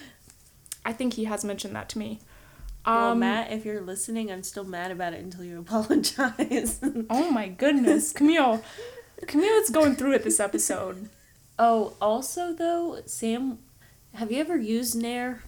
I 0.84 0.92
think 0.92 1.14
he 1.14 1.24
has 1.24 1.44
mentioned 1.44 1.74
that 1.76 1.88
to 1.90 1.98
me. 1.98 2.20
well, 2.86 3.12
Um, 3.12 3.20
Matt, 3.20 3.52
if 3.52 3.64
you're 3.64 3.80
listening, 3.80 4.30
I'm 4.30 4.42
still 4.42 4.64
mad 4.64 4.90
about 4.90 5.12
it 5.14 5.20
until 5.22 5.44
you 5.44 5.58
apologize. 5.60 6.80
Oh 7.10 7.30
my 7.30 7.48
goodness, 7.48 8.12
Camille. 8.12 8.62
Camille 9.26 9.58
is 9.62 9.70
going 9.70 9.96
through 9.96 10.12
it 10.14 10.22
this 10.24 10.40
episode. 10.40 11.08
oh, 11.58 11.94
also 12.00 12.52
though, 12.54 13.00
Sam, 13.06 13.58
have 14.14 14.30
you 14.32 14.40
ever 14.40 14.56
used 14.56 14.94
Nair? 14.96 15.42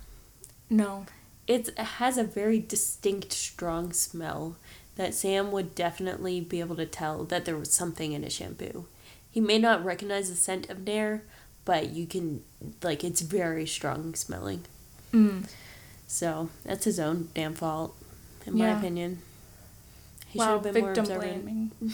No. 0.69 1.07
It's, 1.47 1.69
it 1.71 1.79
has 1.79 2.17
a 2.19 2.25
very 2.25 2.61
distinct, 2.61 3.33
strong 3.33 3.93
smell 3.93 4.57
that 4.97 5.15
Sam 5.15 5.51
would 5.53 5.75
definitely 5.75 6.41
be 6.41 6.61
able 6.61 6.77
to 6.77 6.87
tell 6.87 7.25
that 7.25 7.45
there 7.45 7.57
was 7.57 7.73
something 7.73 8.13
in 8.13 8.25
a 8.25 8.31
shampoo. 8.31 8.87
He 9.31 9.41
may 9.41 9.59
not 9.59 9.85
recognize 9.85 10.29
the 10.29 10.37
scent 10.37 10.69
of 10.69 10.87
Nair, 10.87 11.25
but 11.65 11.91
you 11.91 12.07
can, 12.07 12.43
like, 12.83 13.03
it's 13.03 13.23
very 13.23 13.67
strong 13.67 14.15
smelling. 14.15 14.65
Mm. 15.13 15.49
So 16.07 16.51
that's 16.65 16.85
his 16.85 17.01
own 17.01 17.31
damn 17.35 17.55
fault, 17.55 17.97
in 18.47 18.59
my 18.59 18.69
opinion. 18.69 19.23
He 20.29 20.39
wow, 20.39 20.57
should 20.59 20.67
have 20.67 20.75
been 20.75 20.83
more 20.83 20.93
observant. 20.93 21.45
blaming. 21.45 21.73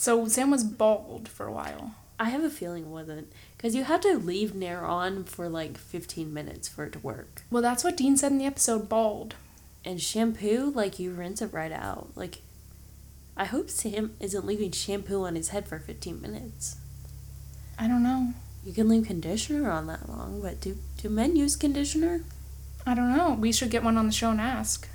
So 0.00 0.26
Sam 0.28 0.50
was 0.50 0.64
bald 0.64 1.28
for 1.28 1.44
a 1.44 1.52
while. 1.52 1.94
I 2.18 2.30
have 2.30 2.42
a 2.42 2.48
feeling 2.48 2.84
it 2.84 2.88
wasn't 2.88 3.30
because 3.54 3.74
you 3.74 3.84
had 3.84 4.00
to 4.00 4.16
leave 4.16 4.54
Nair 4.54 4.82
on 4.82 5.24
for 5.24 5.46
like 5.46 5.76
fifteen 5.76 6.32
minutes 6.32 6.68
for 6.68 6.84
it 6.84 6.92
to 6.94 6.98
work. 7.00 7.42
Well, 7.50 7.60
that's 7.60 7.84
what 7.84 7.98
Dean 7.98 8.16
said 8.16 8.32
in 8.32 8.38
the 8.38 8.46
episode. 8.46 8.88
Bald. 8.88 9.34
And 9.84 10.00
shampoo, 10.00 10.70
like 10.74 10.98
you 10.98 11.10
rinse 11.12 11.40
it 11.40 11.52
right 11.52 11.72
out. 11.72 12.08
Like, 12.14 12.42
I 13.36 13.44
hope 13.46 13.70
Sam 13.70 14.14
isn't 14.20 14.44
leaving 14.44 14.72
shampoo 14.72 15.24
on 15.24 15.34
his 15.36 15.48
head 15.48 15.66
for 15.66 15.78
fifteen 15.78 16.20
minutes. 16.20 16.76
I 17.78 17.88
don't 17.88 18.02
know. 18.02 18.34
You 18.64 18.74
can 18.74 18.88
leave 18.88 19.06
conditioner 19.06 19.70
on 19.70 19.86
that 19.86 20.06
long, 20.08 20.42
but 20.42 20.60
do 20.60 20.76
do 20.98 21.08
men 21.08 21.34
use 21.36 21.56
conditioner? 21.56 22.24
I 22.86 22.94
don't 22.94 23.16
know. 23.16 23.34
We 23.34 23.52
should 23.52 23.70
get 23.70 23.82
one 23.82 23.96
on 23.96 24.06
the 24.06 24.12
show 24.12 24.30
and 24.30 24.40
ask. 24.40 24.86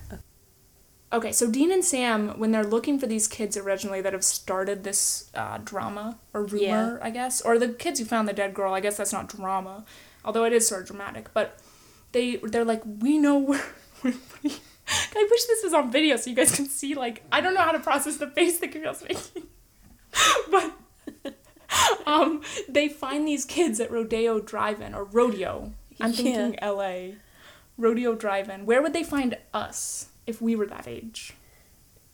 Okay, 1.13 1.31
so 1.31 1.49
Dean 1.49 1.71
and 1.71 1.83
Sam, 1.85 2.37
when 2.39 2.51
they're 2.51 2.63
looking 2.65 2.99
for 2.99 3.07
these 3.07 3.27
kids 3.27 3.55
originally 3.55 4.01
that 4.01 4.11
have 4.13 4.23
started 4.23 4.83
this 4.83 5.29
uh, 5.33 5.59
drama 5.63 6.17
or 6.33 6.43
rumor, 6.43 6.59
Yeah. 6.59 6.97
I 7.01 7.09
guess, 7.09 7.41
or 7.41 7.57
the 7.57 7.69
kids 7.69 7.99
who 7.99 8.05
found 8.05 8.27
the 8.27 8.33
dead 8.33 8.53
girl, 8.53 8.73
I 8.73 8.81
guess 8.81 8.97
that's 8.97 9.13
not 9.13 9.29
drama, 9.29 9.85
although 10.25 10.43
it 10.45 10.51
is 10.53 10.67
sort 10.67 10.81
of 10.81 10.87
dramatic. 10.87 11.33
But 11.33 11.59
they 12.11 12.35
they're 12.37 12.65
like, 12.65 12.83
we 12.85 13.17
know 13.17 13.37
where. 13.39 13.63
I 14.87 15.27
wish 15.29 15.45
this 15.45 15.63
was 15.63 15.73
on 15.73 15.91
video 15.91 16.15
so 16.17 16.29
you 16.29 16.35
guys 16.35 16.55
can 16.55 16.65
see. 16.67 16.93
Like, 16.95 17.23
I 17.31 17.41
don't 17.41 17.53
know 17.53 17.61
how 17.61 17.71
to 17.71 17.79
process 17.79 18.17
the 18.17 18.27
face 18.27 18.59
that 18.59 18.71
Camille's 18.71 19.03
making, 19.03 19.47
but 20.51 20.71
um, 22.05 22.41
they 22.69 22.87
find 22.87 23.27
these 23.27 23.45
kids 23.45 23.79
at 23.79 23.91
Rodeo 23.91 24.39
Drive-In 24.39 24.93
or 24.93 25.03
Rodeo. 25.03 25.73
I'm 25.99 26.11
Yeah. 26.11 26.15
thinking 26.15 26.59
L.A. 26.59 27.15
Rodeo 27.77 28.15
Drive-In. 28.15 28.65
Where 28.65 28.81
would 28.81 28.93
they 28.93 29.03
find 29.03 29.37
us 29.53 30.09
if 30.27 30.41
we 30.41 30.55
were 30.55 30.65
that 30.67 30.87
age? 30.87 31.33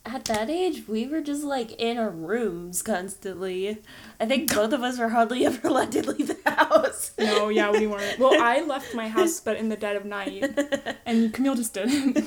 At 0.03 0.25
that 0.25 0.49
age, 0.49 0.87
we 0.87 1.05
were 1.07 1.21
just 1.21 1.43
like 1.43 1.73
in 1.73 1.97
our 1.97 2.09
rooms 2.09 2.81
constantly. 2.81 3.81
I 4.19 4.25
think 4.25 4.53
both 4.55 4.73
of 4.73 4.81
us 4.81 4.97
were 4.97 5.09
hardly 5.09 5.45
ever 5.45 5.67
allowed 5.67 5.91
to 5.91 6.09
leave 6.11 6.27
the 6.27 6.49
house. 6.49 7.11
No, 7.19 7.49
yeah, 7.49 7.71
we 7.71 7.85
weren't. 7.87 8.17
Well, 8.19 8.41
I 8.41 8.61
left 8.61 8.95
my 8.95 9.07
house, 9.09 9.39
but 9.39 9.57
in 9.57 9.69
the 9.69 9.77
dead 9.77 9.95
of 9.95 10.05
night, 10.05 10.43
and 11.05 11.31
Camille 11.33 11.55
just 11.55 11.73
didn't. 11.75 12.17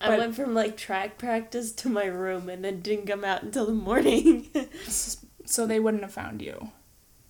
I 0.00 0.08
But- 0.08 0.18
went 0.18 0.36
from 0.36 0.54
like 0.54 0.76
track 0.76 1.18
practice 1.18 1.72
to 1.72 1.88
my 1.88 2.04
room 2.06 2.48
and 2.48 2.64
then 2.64 2.80
didn't 2.80 3.06
come 3.06 3.24
out 3.24 3.42
until 3.42 3.66
the 3.66 3.72
morning. 3.72 4.48
so 4.88 5.66
they 5.66 5.80
wouldn't 5.80 6.02
have 6.02 6.12
found 6.12 6.40
you. 6.40 6.70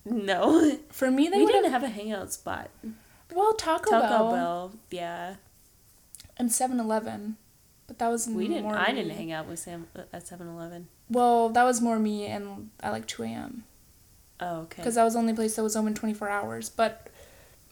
no. 0.05 0.77
For 0.91 1.09
me, 1.11 1.27
they 1.27 1.39
we 1.39 1.45
didn't 1.45 1.71
have. 1.71 1.81
have 1.81 1.91
a 1.91 1.93
hangout 1.93 2.31
spot. 2.31 2.69
Well, 3.33 3.53
Taco, 3.53 3.89
Taco 3.91 4.07
Bell, 4.07 4.31
Bell, 4.31 4.73
yeah. 4.91 5.35
and 6.37 6.49
7-Eleven, 6.49 7.37
but 7.87 7.99
that 7.99 8.09
was 8.09 8.27
We 8.27 8.47
didn't. 8.47 8.63
More 8.63 8.75
I 8.77 8.89
me. 8.91 8.95
didn't 9.03 9.15
hang 9.17 9.31
out 9.31 9.47
with 9.47 9.59
Sam 9.59 9.87
at 9.95 10.25
7-Eleven. 10.25 10.87
Well, 11.09 11.49
that 11.49 11.63
was 11.63 11.81
more 11.81 11.99
me, 11.99 12.25
and 12.25 12.69
at 12.81 12.91
like 12.91 13.07
two 13.07 13.23
a.m. 13.23 13.63
Oh, 14.39 14.61
okay. 14.61 14.77
because 14.81 14.95
that 14.95 15.03
was 15.03 15.13
the 15.13 15.19
only 15.19 15.33
place 15.33 15.55
that 15.55 15.63
was 15.63 15.77
open 15.77 15.93
24 15.93 16.27
hours 16.29 16.69
but 16.69 17.07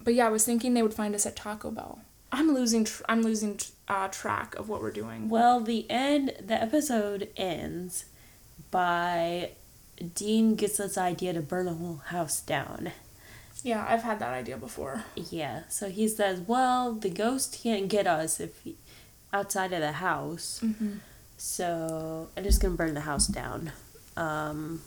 but 0.02 0.14
yeah 0.14 0.28
i 0.28 0.30
was 0.30 0.46
thinking 0.46 0.74
they 0.74 0.82
would 0.82 0.94
find 0.94 1.14
us 1.14 1.26
at 1.26 1.36
taco 1.36 1.70
bell 1.72 2.00
i'm 2.32 2.54
losing 2.54 2.86
tr- 2.86 3.04
i'm 3.10 3.22
losing 3.22 3.58
tr- 3.58 3.72
uh, 3.90 4.08
track 4.08 4.56
of 4.56 4.70
what 4.70 4.82
we're 4.82 4.90
doing 4.90 5.28
Well, 5.28 5.60
the 5.60 5.86
end. 5.92 6.32
The 6.42 6.54
episode 6.54 7.28
ends 7.36 8.06
by 8.72 9.52
Dean 10.16 10.56
gets 10.56 10.78
this 10.78 10.98
idea 10.98 11.34
to 11.34 11.42
burn 11.42 11.66
the 11.66 11.74
whole 11.74 11.98
house 11.98 12.40
down. 12.40 12.92
yeah 13.62 13.86
i've 13.90 14.04
had 14.04 14.20
that 14.20 14.34
idea 14.34 14.56
before 14.58 15.04
Yeah. 15.16 15.64
So 15.70 15.90
he 15.90 16.08
says, 16.08 16.40
"Well, 16.40 16.94
the 16.94 17.10
ghost 17.10 17.60
can't 17.62 17.88
get 17.90 18.08
us 18.08 18.40
if 18.40 18.62
he, 18.62 18.78
outside 19.34 19.74
of 19.74 19.82
the 19.82 19.94
house." 19.94 20.62
mm-hmm. 20.64 20.98
So 21.38 22.30
I'm 22.38 22.44
just 22.44 22.62
gonna 22.62 22.76
burn 22.76 22.94
the 22.94 23.02
house 23.02 23.28
down. 23.28 23.74
Um, 24.16 24.82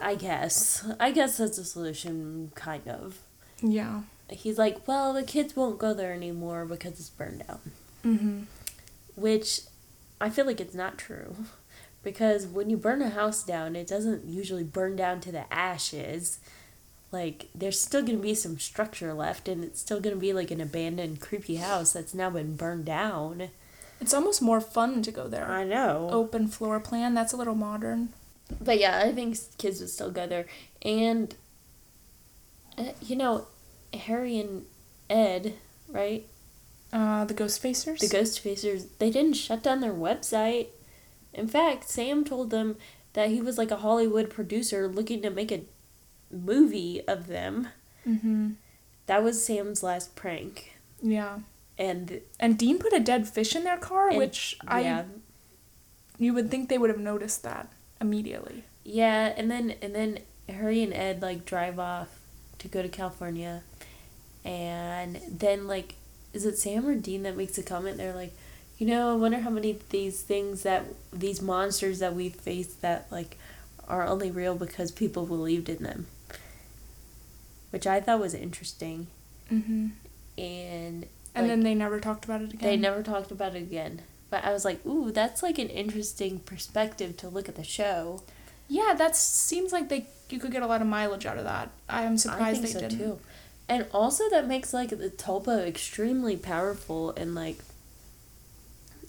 I 0.00 0.14
guess. 0.14 0.86
I 0.98 1.10
guess 1.12 1.36
that's 1.38 1.58
a 1.58 1.64
solution, 1.64 2.52
kind 2.54 2.86
of. 2.88 3.18
yeah 3.62 4.02
He's 4.28 4.58
like, 4.58 4.86
well, 4.86 5.12
the 5.12 5.24
kids 5.24 5.56
won't 5.56 5.78
go 5.78 5.92
there 5.92 6.12
anymore 6.12 6.64
because 6.64 6.92
it's 6.92 7.10
burned 7.10 7.44
down. 7.46 7.60
mm-hmm. 8.04 8.42
Which 9.16 9.62
I 10.20 10.30
feel 10.30 10.46
like 10.46 10.60
it's 10.60 10.74
not 10.74 10.98
true. 10.98 11.34
Because 12.02 12.46
when 12.46 12.70
you 12.70 12.76
burn 12.76 13.02
a 13.02 13.10
house 13.10 13.42
down, 13.44 13.76
it 13.76 13.86
doesn't 13.86 14.24
usually 14.26 14.62
burn 14.64 14.96
down 14.96 15.20
to 15.22 15.32
the 15.32 15.52
ashes. 15.52 16.38
Like, 17.12 17.48
there's 17.54 17.80
still 17.80 18.02
gonna 18.02 18.18
be 18.18 18.34
some 18.34 18.58
structure 18.58 19.12
left, 19.12 19.48
and 19.48 19.64
it's 19.64 19.80
still 19.80 20.00
gonna 20.00 20.16
be 20.16 20.32
like 20.32 20.50
an 20.50 20.60
abandoned, 20.60 21.20
creepy 21.20 21.56
house 21.56 21.92
that's 21.92 22.14
now 22.14 22.30
been 22.30 22.54
burned 22.56 22.84
down. 22.84 23.50
it's 24.00 24.14
almost 24.14 24.40
more 24.40 24.60
fun 24.60 25.02
to 25.02 25.10
go 25.12 25.28
there 25.28 25.46
I 25.50 25.64
know. 25.64 26.08
open 26.10 26.48
floor 26.48 26.80
plan 26.80 27.14
that's 27.14 27.32
a 27.32 27.36
little 27.36 27.54
modern 27.56 28.10
But 28.60 28.78
yeah, 28.80 29.02
I 29.04 29.12
think 29.12 29.36
kids 29.58 29.80
would 29.80 29.90
still 29.90 30.10
go 30.10 30.26
there. 30.26 30.46
And, 30.82 31.34
uh, 32.78 32.92
you 33.02 33.16
know, 33.16 33.46
Harry 33.94 34.38
and 34.38 34.66
Ed, 35.08 35.54
right? 35.88 36.26
uh 36.92 37.24
the 37.24 37.34
Ghostfacers 37.34 37.98
The 38.00 38.06
Ghostfacers, 38.16 38.86
they 38.98 39.10
didn't 39.10 39.34
shut 39.34 39.62
down 39.62 39.80
their 39.80 39.92
website. 39.92 40.68
In 41.32 41.46
fact, 41.46 41.88
Sam 41.88 42.24
told 42.24 42.50
them 42.50 42.76
that 43.12 43.28
he 43.30 43.40
was 43.40 43.58
like 43.58 43.70
a 43.70 43.76
Hollywood 43.76 44.30
producer 44.30 44.88
looking 44.88 45.22
to 45.22 45.30
make 45.30 45.52
a 45.52 45.62
movie 46.30 47.02
of 47.06 47.26
them. 47.26 47.68
mm-hmm. 48.06 48.50
That 49.06 49.22
was 49.24 49.44
Sam's 49.44 49.82
last 49.82 50.14
prank. 50.14 50.76
yeah 51.02 51.40
And, 51.78 52.20
and 52.38 52.56
dean 52.58 52.78
put 52.78 52.92
a 52.92 53.00
dead 53.00 53.26
fish 53.28 53.56
in 53.56 53.64
their 53.64 53.78
car 53.78 54.08
and 54.08 54.18
which 54.18 54.56
i 54.68 54.80
yeah, 54.82 55.04
you 56.18 56.32
would 56.34 56.50
think 56.50 56.68
they 56.68 56.78
would 56.78 56.90
have 56.90 56.98
noticed 57.00 57.42
that 57.42 57.72
immediately 58.00 58.64
yeah, 58.84 59.32
and 59.36 59.50
then 59.50 59.74
and 59.82 59.94
then 59.94 60.18
Harry 60.48 60.82
and 60.82 60.92
Ed 60.92 61.22
like 61.22 61.44
drive 61.44 61.78
off 61.78 62.08
to 62.58 62.66
go 62.68 62.82
to 62.82 62.88
California, 62.88 63.62
and 64.44 65.20
then 65.30 65.66
like, 65.66 65.94
is 66.32 66.44
it 66.44 66.58
Sam 66.58 66.86
or 66.86 66.94
Dean 66.94 67.22
that 67.24 67.36
makes 67.36 67.58
a 67.58 67.62
comment? 67.62 67.98
They're 67.98 68.14
like, 68.14 68.32
you 68.78 68.86
know, 68.86 69.12
I 69.12 69.16
wonder 69.16 69.40
how 69.40 69.50
many 69.50 69.70
of 69.72 69.88
these 69.90 70.22
things 70.22 70.62
that 70.62 70.86
these 71.12 71.42
monsters 71.42 71.98
that 72.00 72.14
we 72.14 72.30
face 72.30 72.72
that 72.80 73.06
like 73.10 73.36
are 73.86 74.06
only 74.06 74.30
real 74.30 74.54
because 74.54 74.90
people 74.90 75.26
believed 75.26 75.68
in 75.68 75.82
them, 75.82 76.06
which 77.70 77.86
I 77.86 78.00
thought 78.00 78.20
was 78.20 78.34
interesting, 78.34 79.06
mm-hmm. 79.50 79.88
and 80.38 81.06
and 81.34 81.46
like, 81.46 81.46
then 81.46 81.60
they 81.60 81.74
never 81.74 82.00
talked 82.00 82.24
about 82.24 82.42
it 82.42 82.52
again 82.52 82.68
they 82.68 82.76
never 82.76 83.02
talked 83.02 83.30
about 83.30 83.54
it 83.54 83.62
again. 83.62 84.02
But 84.30 84.44
I 84.44 84.52
was 84.52 84.64
like, 84.64 84.84
ooh, 84.86 85.10
that's 85.10 85.42
like 85.42 85.58
an 85.58 85.68
interesting 85.68 86.38
perspective 86.38 87.16
to 87.18 87.28
look 87.28 87.48
at 87.48 87.56
the 87.56 87.64
show. 87.64 88.22
Yeah, 88.68 88.94
that 88.96 89.16
seems 89.16 89.72
like 89.72 89.88
they 89.88 90.06
you 90.28 90.38
could 90.38 90.52
get 90.52 90.62
a 90.62 90.66
lot 90.66 90.80
of 90.80 90.86
mileage 90.86 91.26
out 91.26 91.38
of 91.38 91.44
that. 91.44 91.70
I 91.88 92.02
am 92.02 92.16
surprised 92.16 92.60
I 92.60 92.62
think 92.62 92.62
they 92.62 92.72
so 92.72 92.80
didn't. 92.80 92.98
too. 92.98 93.18
And 93.68 93.86
also 93.92 94.28
that 94.30 94.46
makes 94.46 94.72
like 94.72 94.90
the 94.90 95.10
Tulpa 95.10 95.66
extremely 95.66 96.36
powerful 96.36 97.10
and 97.10 97.34
like 97.34 97.58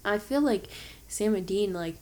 I 0.04 0.18
feel 0.18 0.42
like 0.42 0.68
Sam 1.08 1.36
and 1.36 1.46
Dean 1.46 1.74
like 1.74 1.98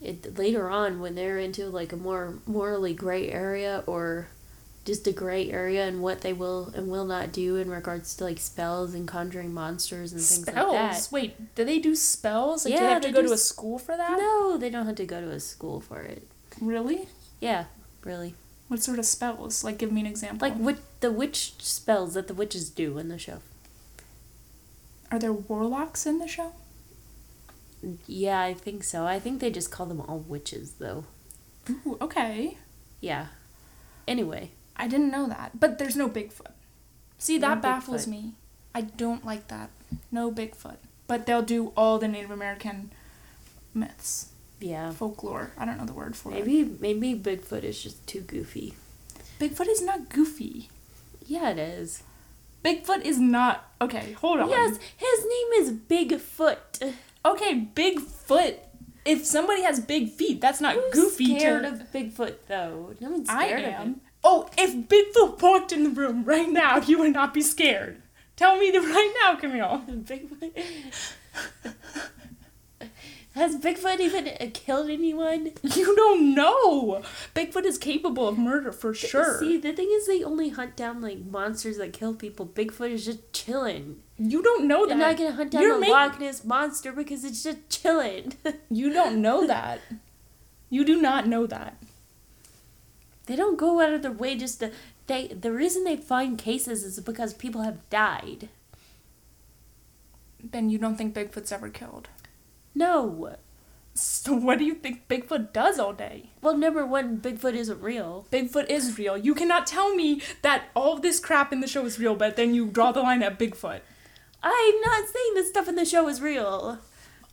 it 0.00 0.36
later 0.38 0.68
on 0.68 1.00
when 1.00 1.14
they're 1.14 1.38
into 1.38 1.66
like 1.68 1.92
a 1.92 1.96
more 1.96 2.34
morally 2.46 2.94
gray 2.94 3.30
area 3.30 3.84
or 3.86 4.28
just 4.84 5.06
a 5.06 5.12
gray 5.12 5.50
area 5.50 5.86
and 5.86 6.02
what 6.02 6.22
they 6.22 6.32
will 6.32 6.72
and 6.74 6.88
will 6.88 7.04
not 7.04 7.30
do 7.32 7.56
in 7.56 7.70
regards 7.70 8.16
to 8.16 8.24
like 8.24 8.38
spells 8.38 8.94
and 8.94 9.06
conjuring 9.06 9.54
monsters 9.54 10.12
and 10.12 10.20
things 10.20 10.42
spells. 10.48 10.72
like 10.72 10.92
that. 10.92 11.08
Wait, 11.12 11.54
do 11.54 11.64
they 11.64 11.78
do 11.78 11.94
spells? 11.94 12.64
Like, 12.64 12.74
do 12.74 12.80
Yeah, 12.80 12.86
they 12.86 12.92
have 12.94 13.02
to 13.02 13.08
they 13.08 13.12
go 13.14 13.22
do 13.22 13.28
to 13.28 13.34
a 13.34 13.38
school 13.38 13.78
for 13.78 13.96
that? 13.96 14.18
No, 14.18 14.56
they 14.58 14.70
don't 14.70 14.86
have 14.86 14.96
to 14.96 15.06
go 15.06 15.20
to 15.20 15.30
a 15.30 15.40
school 15.40 15.80
for 15.80 16.00
it. 16.02 16.26
Really? 16.60 17.08
Yeah, 17.40 17.66
really. 18.04 18.34
What 18.68 18.82
sort 18.82 18.98
of 18.98 19.06
spells? 19.06 19.62
Like, 19.62 19.78
give 19.78 19.92
me 19.92 20.00
an 20.00 20.06
example. 20.06 20.48
Like 20.48 20.56
what 20.58 20.78
the 21.00 21.12
witch 21.12 21.54
spells 21.58 22.14
that 22.14 22.26
the 22.26 22.34
witches 22.34 22.68
do 22.70 22.98
in 22.98 23.08
the 23.08 23.18
show. 23.18 23.38
Are 25.10 25.18
there 25.18 25.32
warlocks 25.32 26.06
in 26.06 26.18
the 26.18 26.26
show? 26.26 26.54
Yeah, 28.06 28.40
I 28.40 28.54
think 28.54 28.82
so. 28.84 29.04
I 29.06 29.18
think 29.18 29.40
they 29.40 29.50
just 29.50 29.70
call 29.70 29.86
them 29.86 30.00
all 30.00 30.18
witches 30.20 30.72
though. 30.78 31.04
Ooh, 31.70 31.98
okay. 32.00 32.56
Yeah. 33.00 33.26
Anyway, 34.08 34.50
I 34.76 34.88
didn't 34.88 35.10
know 35.10 35.28
that. 35.28 35.58
But 35.58 35.78
there's 35.78 35.96
no 35.96 36.08
Bigfoot. 36.08 36.52
See, 37.18 37.38
No 37.38 37.48
that 37.48 37.62
baffles 37.62 38.06
Bigfoot. 38.06 38.10
me. 38.10 38.32
I 38.74 38.80
don't 38.82 39.24
like 39.24 39.48
that. 39.48 39.70
No 40.10 40.32
Bigfoot. 40.32 40.76
But 41.06 41.26
they'll 41.26 41.42
do 41.42 41.72
all 41.76 41.98
the 41.98 42.08
Native 42.08 42.30
American 42.30 42.90
myths, 43.74 44.28
yeah. 44.60 44.90
folklore. 44.92 45.52
I 45.58 45.64
don't 45.64 45.76
know 45.78 45.84
the 45.84 45.92
word 45.92 46.16
for 46.16 46.30
it. 46.32 46.46
Maybe 46.46 46.64
maybe 46.80 47.14
Bigfoot 47.14 47.64
is 47.64 47.82
just 47.82 48.06
too 48.06 48.20
goofy. 48.22 48.74
Bigfoot 49.38 49.68
is 49.68 49.82
not 49.82 50.08
goofy. 50.08 50.70
Yeah, 51.26 51.50
it 51.50 51.58
is. 51.58 52.02
Bigfoot 52.64 53.02
is 53.04 53.18
not. 53.18 53.68
Okay, 53.80 54.12
hold 54.12 54.40
on. 54.40 54.48
Yes, 54.48 54.78
his 54.96 55.24
name 55.24 55.62
is 55.62 55.72
Bigfoot. 55.72 56.94
Okay, 57.24 57.68
Bigfoot. 57.74 58.56
If 59.04 59.24
somebody 59.26 59.62
has 59.62 59.80
big 59.80 60.10
feet, 60.10 60.40
that's 60.40 60.60
not 60.60 60.76
goofy 60.92 61.38
scared 61.38 61.62
to. 61.64 61.68
of 61.70 61.92
Bigfoot 61.92 62.36
though? 62.46 62.94
No 63.00 63.10
one's 63.10 63.28
I 63.28 63.46
scared 63.46 63.64
of 63.64 63.72
him. 63.74 64.00
Oh, 64.24 64.48
if 64.56 64.74
Bigfoot 64.88 65.40
walked 65.42 65.72
in 65.72 65.82
the 65.84 65.90
room 65.90 66.24
right 66.24 66.48
now, 66.48 66.78
you 66.78 66.98
would 66.98 67.12
not 67.12 67.34
be 67.34 67.42
scared. 67.42 68.00
Tell 68.36 68.56
me 68.58 68.70
the 68.70 68.80
right 68.80 69.12
now, 69.20 69.34
Camille. 69.36 69.82
Bigfoot. 69.90 70.52
Has 73.34 73.56
Bigfoot 73.56 73.98
even 73.98 74.28
uh, 74.28 74.48
killed 74.52 74.90
anyone? 74.90 75.52
You 75.62 75.96
don't 75.96 76.34
know. 76.34 77.02
Bigfoot 77.34 77.64
is 77.64 77.78
capable 77.78 78.28
of 78.28 78.36
murder 78.36 78.72
for 78.72 78.92
sure. 78.92 79.38
See, 79.40 79.56
the 79.56 79.72
thing 79.72 79.88
is, 79.90 80.06
they 80.06 80.22
only 80.22 80.50
hunt 80.50 80.76
down 80.76 81.00
like 81.00 81.24
monsters 81.24 81.78
that 81.78 81.94
kill 81.94 82.12
people. 82.14 82.44
Bigfoot 82.46 82.90
is 82.90 83.06
just 83.06 83.32
chilling. 83.32 84.02
you 84.18 84.42
don't 84.42 84.68
know 84.68 84.84
that. 84.86 84.98
They're 84.98 85.08
not 85.08 85.16
gonna 85.16 85.32
hunt 85.32 85.50
down 85.52 85.62
You're 85.62 85.76
a 85.76 85.80
make- 85.80 85.90
Loch 85.90 86.20
Ness 86.20 86.44
monster 86.44 86.92
because 86.92 87.24
it's 87.24 87.42
just 87.42 87.68
chilling. 87.70 88.34
You 88.70 88.92
don't 88.92 89.20
know 89.22 89.46
that. 89.46 89.80
You 90.68 90.84
do 90.84 91.00
not 91.00 91.26
know 91.26 91.46
that. 91.46 91.76
They 93.26 93.36
don't 93.36 93.58
go 93.58 93.80
out 93.80 93.92
of 93.92 94.02
their 94.02 94.12
way 94.12 94.36
just 94.36 94.60
to. 94.60 94.72
They 95.06 95.28
the 95.28 95.52
reason 95.52 95.84
they 95.84 95.96
find 95.96 96.38
cases 96.38 96.84
is 96.84 97.00
because 97.00 97.34
people 97.34 97.62
have 97.62 97.88
died. 97.90 98.48
Then 100.42 100.70
you 100.70 100.78
don't 100.78 100.96
think 100.96 101.14
Bigfoot's 101.14 101.52
ever 101.52 101.68
killed. 101.68 102.08
No. 102.74 103.36
So 103.94 104.34
what 104.34 104.58
do 104.58 104.64
you 104.64 104.74
think 104.74 105.06
Bigfoot 105.06 105.52
does 105.52 105.78
all 105.78 105.92
day? 105.92 106.30
Well, 106.40 106.56
number 106.56 106.84
one, 106.86 107.18
Bigfoot 107.18 107.54
isn't 107.54 107.82
real. 107.82 108.26
Bigfoot 108.32 108.70
is 108.70 108.98
real. 108.98 109.16
You 109.18 109.34
cannot 109.34 109.66
tell 109.66 109.94
me 109.94 110.22
that 110.40 110.64
all 110.74 110.98
this 110.98 111.20
crap 111.20 111.52
in 111.52 111.60
the 111.60 111.68
show 111.68 111.84
is 111.84 111.98
real, 111.98 112.14
but 112.14 112.36
then 112.36 112.54
you 112.54 112.66
draw 112.66 112.90
the 112.90 113.02
line 113.02 113.22
at 113.22 113.38
Bigfoot. 113.38 113.80
I'm 114.42 114.80
not 114.80 115.08
saying 115.08 115.34
the 115.34 115.44
stuff 115.44 115.68
in 115.68 115.76
the 115.76 115.84
show 115.84 116.08
is 116.08 116.20
real. 116.20 116.78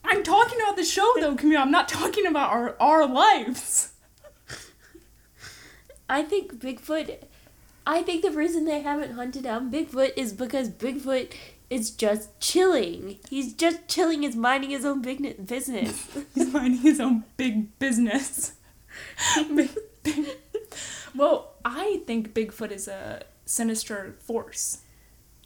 I'm 0.04 0.21
talking 0.23 0.60
about 0.62 0.75
the 0.75 0.84
show 0.84 1.12
though, 1.19 1.36
Camille. 1.36 1.62
I'm 1.62 1.71
not 1.71 1.88
talking 1.88 2.25
about 2.25 2.52
our 2.52 2.75
our 2.80 3.08
lives. 3.08 3.93
I 6.10 6.24
think 6.24 6.56
Bigfoot. 6.60 7.17
I 7.86 8.02
think 8.04 8.24
the 8.24 8.32
reason 8.32 8.65
they 8.65 8.82
haven't 8.82 9.13
hunted 9.13 9.43
down 9.43 9.72
Bigfoot 9.72 10.12
is 10.17 10.34
because 10.34 10.69
Bigfoot 10.69 11.34
is 11.69 11.91
just 11.91 12.39
chilling. 12.39 13.19
He's 13.30 13.54
just 13.54 13.88
chilling. 13.88 14.24
He's 14.24 14.36
minding 14.36 14.72
his 14.72 14.86
own 14.86 15.02
big 15.02 15.45
business. 15.48 16.08
He's 16.36 16.52
minding 16.52 16.82
his 16.82 17.00
own 17.00 17.24
big 17.38 17.78
business. 17.80 18.54
Big- 19.56 19.69
big- 20.04 20.28
well, 21.15 21.54
I 21.63 22.02
think 22.06 22.34
Bigfoot 22.34 22.72
is 22.72 22.88
a 22.88 23.24
sinister 23.45 24.15
force. 24.19 24.80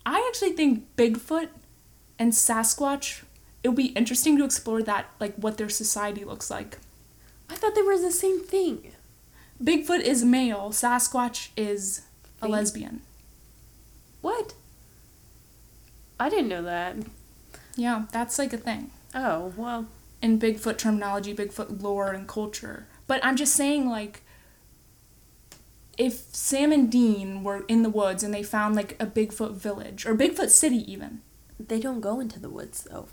I 0.05 0.25
actually 0.27 0.53
think 0.53 0.95
Bigfoot 0.95 1.49
and 2.17 2.31
Sasquatch. 2.31 3.23
It 3.63 3.69
would 3.69 3.77
be 3.77 3.87
interesting 3.87 4.37
to 4.37 4.45
explore 4.45 4.81
that, 4.83 5.09
like 5.19 5.35
what 5.35 5.57
their 5.57 5.69
society 5.69 6.23
looks 6.25 6.49
like. 6.49 6.77
I 7.49 7.55
thought 7.55 7.75
they 7.75 7.81
were 7.81 7.97
the 7.99 8.11
same 8.11 8.41
thing. 8.43 8.91
Bigfoot 9.61 10.01
is 10.01 10.23
male. 10.23 10.69
Sasquatch 10.71 11.49
is 11.57 12.01
a 12.41 12.47
lesbian. 12.47 13.01
What? 14.21 14.53
I 16.19 16.29
didn't 16.29 16.47
know 16.49 16.63
that. 16.63 16.97
Yeah, 17.75 18.05
that's 18.11 18.37
like 18.39 18.53
a 18.53 18.57
thing. 18.57 18.91
Oh 19.15 19.53
well. 19.57 19.87
in 20.21 20.39
Bigfoot 20.39 20.77
terminology, 20.77 21.33
Bigfoot 21.35 21.81
lore 21.81 22.11
and 22.11 22.27
culture. 22.27 22.87
But 23.07 23.23
I'm 23.25 23.35
just 23.35 23.53
saying, 23.55 23.89
like, 23.89 24.21
if 25.97 26.33
Sam 26.33 26.71
and 26.71 26.89
Dean 26.91 27.43
were 27.43 27.65
in 27.67 27.83
the 27.83 27.89
woods 27.89 28.23
and 28.23 28.33
they 28.33 28.43
found 28.43 28.75
like 28.75 28.95
a 29.01 29.05
Bigfoot 29.05 29.55
village 29.55 30.05
or 30.05 30.15
Bigfoot 30.15 30.49
city, 30.49 30.89
even. 30.91 31.21
They 31.59 31.79
don't 31.79 32.01
go 32.01 32.19
into 32.19 32.39
the 32.39 32.49
woods 32.49 32.87
though. 32.89 33.07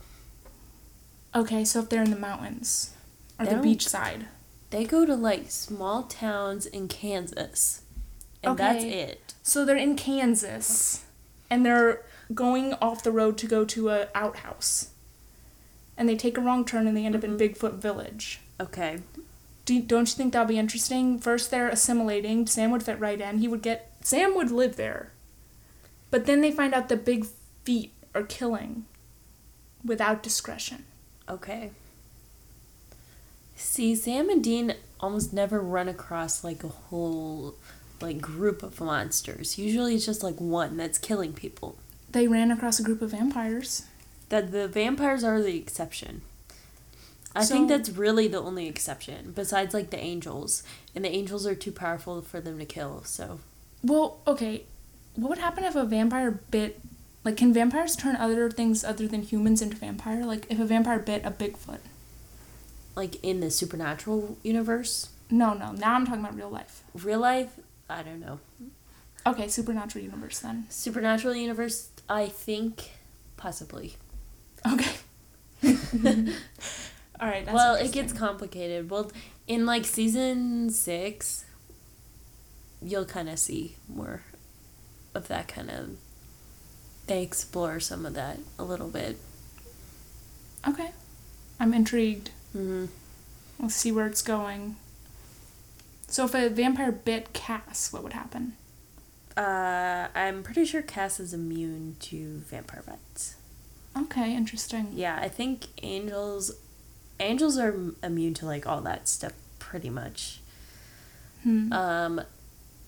Okay, 1.34 1.64
so 1.64 1.80
if 1.80 1.88
they're 1.88 2.02
in 2.02 2.10
the 2.10 2.16
mountains 2.18 2.92
or 3.38 3.44
They 3.44 3.50
the 3.50 3.56
don't- 3.56 3.64
beach 3.64 3.86
side. 3.88 4.26
They 4.70 4.84
go 4.84 5.04
to 5.04 5.14
like 5.14 5.50
small 5.50 6.04
towns 6.04 6.66
in 6.66 6.88
Kansas. 6.88 7.82
And 8.42 8.56
that's 8.56 8.84
it. 8.84 9.34
So 9.42 9.64
they're 9.64 9.76
in 9.76 9.96
Kansas 9.96 11.04
and 11.50 11.66
they're 11.66 12.02
going 12.32 12.74
off 12.74 13.02
the 13.02 13.10
road 13.10 13.36
to 13.38 13.46
go 13.46 13.64
to 13.64 13.90
a 13.90 14.08
outhouse. 14.14 14.90
And 15.96 16.08
they 16.08 16.16
take 16.16 16.38
a 16.38 16.40
wrong 16.40 16.64
turn 16.64 16.86
and 16.86 16.96
they 16.96 17.04
end 17.04 17.16
up 17.16 17.24
in 17.24 17.36
mm-hmm. 17.36 17.52
Bigfoot 17.54 17.74
village. 17.74 18.40
Okay. 18.58 19.00
Do 19.64 19.74
you, 19.74 19.82
don't 19.82 20.08
you 20.08 20.14
think 20.14 20.32
that'll 20.32 20.48
be 20.48 20.58
interesting? 20.58 21.18
First, 21.18 21.50
they're 21.50 21.68
assimilating. 21.68 22.46
Sam 22.46 22.70
would 22.70 22.82
fit 22.82 22.98
right 22.98 23.20
in. 23.20 23.38
He 23.38 23.48
would 23.48 23.62
get. 23.62 23.92
Sam 24.00 24.34
would 24.34 24.50
live 24.50 24.76
there. 24.76 25.12
But 26.10 26.26
then 26.26 26.40
they 26.40 26.50
find 26.50 26.72
out 26.74 26.88
the 26.88 26.96
big 26.96 27.26
feet 27.64 27.92
are 28.14 28.22
killing 28.22 28.86
without 29.84 30.22
discretion. 30.22 30.86
Okay. 31.28 31.70
See, 33.62 33.94
Sam 33.94 34.30
and 34.30 34.42
Dean 34.42 34.74
almost 34.98 35.32
never 35.32 35.60
run 35.60 35.88
across 35.88 36.42
like 36.42 36.64
a 36.64 36.68
whole 36.68 37.54
like 38.00 38.20
group 38.20 38.62
of 38.62 38.80
monsters. 38.80 39.58
Usually 39.58 39.94
it's 39.94 40.06
just 40.06 40.22
like 40.22 40.40
one 40.40 40.76
that's 40.78 40.98
killing 40.98 41.32
people. 41.34 41.76
They 42.10 42.26
ran 42.26 42.50
across 42.50 42.80
a 42.80 42.82
group 42.82 43.02
of 43.02 43.10
vampires. 43.10 43.84
That 44.30 44.50
the 44.52 44.66
vampires 44.66 45.22
are 45.22 45.42
the 45.42 45.56
exception. 45.56 46.22
I 47.36 47.44
So- 47.44 47.54
think 47.54 47.68
that's 47.68 47.90
really 47.90 48.26
the 48.28 48.40
only 48.40 48.66
exception, 48.66 49.32
besides 49.36 49.74
like 49.74 49.90
the 49.90 49.98
angels. 50.00 50.62
And 50.94 51.04
the 51.04 51.10
angels 51.14 51.46
are 51.46 51.54
too 51.54 51.70
powerful 51.72 52.22
for 52.22 52.40
them 52.40 52.58
to 52.58 52.64
kill, 52.64 53.02
so 53.04 53.40
Well, 53.84 54.18
okay. 54.26 54.64
What 55.16 55.28
would 55.28 55.38
happen 55.38 55.64
if 55.64 55.74
a 55.76 55.84
vampire 55.84 56.40
bit. 56.50 56.80
Like, 57.24 57.36
can 57.36 57.52
vampires 57.52 57.96
turn 57.96 58.16
other 58.16 58.50
things 58.50 58.82
other 58.84 59.06
than 59.06 59.22
humans 59.22 59.60
into 59.60 59.76
vampire? 59.76 60.24
Like, 60.24 60.46
if 60.48 60.58
a 60.58 60.64
vampire 60.64 60.98
bit 60.98 61.22
a 61.24 61.30
Bigfoot? 61.30 61.80
Like 62.94 63.22
in 63.24 63.40
the 63.40 63.50
supernatural 63.50 64.36
universe. 64.42 65.10
No, 65.30 65.54
no. 65.54 65.72
Now 65.72 65.94
I'm 65.94 66.06
talking 66.06 66.20
about 66.20 66.36
real 66.36 66.50
life. 66.50 66.82
Real 66.94 67.20
life, 67.20 67.58
I 67.88 68.02
don't 68.02 68.20
know. 68.20 68.40
Okay, 69.26 69.48
supernatural 69.48 70.04
universe 70.04 70.40
then. 70.40 70.66
Supernatural 70.70 71.34
universe, 71.34 71.90
I 72.08 72.26
think 72.26 72.90
possibly. 73.36 73.96
Okay. 74.70 74.92
All 77.20 77.28
right. 77.28 77.44
That's 77.44 77.54
well, 77.54 77.74
it 77.74 77.92
gets 77.92 78.12
complicated. 78.12 78.90
Well, 78.90 79.10
in 79.46 79.66
like 79.66 79.84
season 79.84 80.70
six, 80.70 81.44
you'll 82.82 83.04
kind 83.04 83.28
of 83.28 83.38
see 83.38 83.76
more 83.88 84.22
of 85.14 85.28
that 85.28 85.48
kind 85.48 85.70
of. 85.70 85.90
They 87.06 87.22
explore 87.22 87.80
some 87.80 88.06
of 88.06 88.14
that 88.14 88.38
a 88.58 88.64
little 88.64 88.88
bit. 88.88 89.18
Okay. 90.66 90.90
I'm 91.58 91.74
intrigued. 91.74 92.30
Hmm 92.52 92.86
Let's 93.58 93.74
see 93.74 93.92
where 93.92 94.06
it's 94.06 94.22
going. 94.22 94.76
So 96.08 96.24
if 96.24 96.34
a 96.34 96.48
vampire 96.48 96.90
bit 96.90 97.32
Cass, 97.32 97.92
what 97.92 98.02
would 98.02 98.14
happen? 98.14 98.54
Uh, 99.36 100.08
I'm 100.14 100.42
pretty 100.42 100.64
sure 100.64 100.82
Cass 100.82 101.20
is 101.20 101.32
immune 101.34 101.96
to 102.00 102.38
vampire 102.46 102.82
bites. 102.86 103.36
Okay, 103.96 104.34
interesting. 104.34 104.88
Yeah, 104.92 105.18
I 105.20 105.28
think 105.28 105.66
angels 105.82 106.52
angels 107.18 107.58
are 107.58 107.74
immune 108.02 108.34
to 108.34 108.46
like 108.46 108.66
all 108.66 108.80
that 108.80 109.08
stuff 109.08 109.32
pretty 109.58 109.90
much. 109.90 110.40
Hmm. 111.42 111.72
Um, 111.72 112.20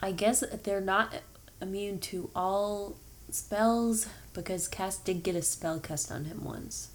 I 0.01 0.12
guess 0.12 0.42
they're 0.64 0.81
not 0.81 1.12
immune 1.61 1.98
to 2.01 2.31
all 2.35 2.96
spells 3.31 4.09
because 4.33 4.68
Cass 4.68 4.96
did 4.98 5.22
get 5.22 5.37
a 5.37 5.42
spell 5.42 5.79
cast 5.81 6.11
on 6.11 6.25
him 6.25 6.44
once. 6.44 6.88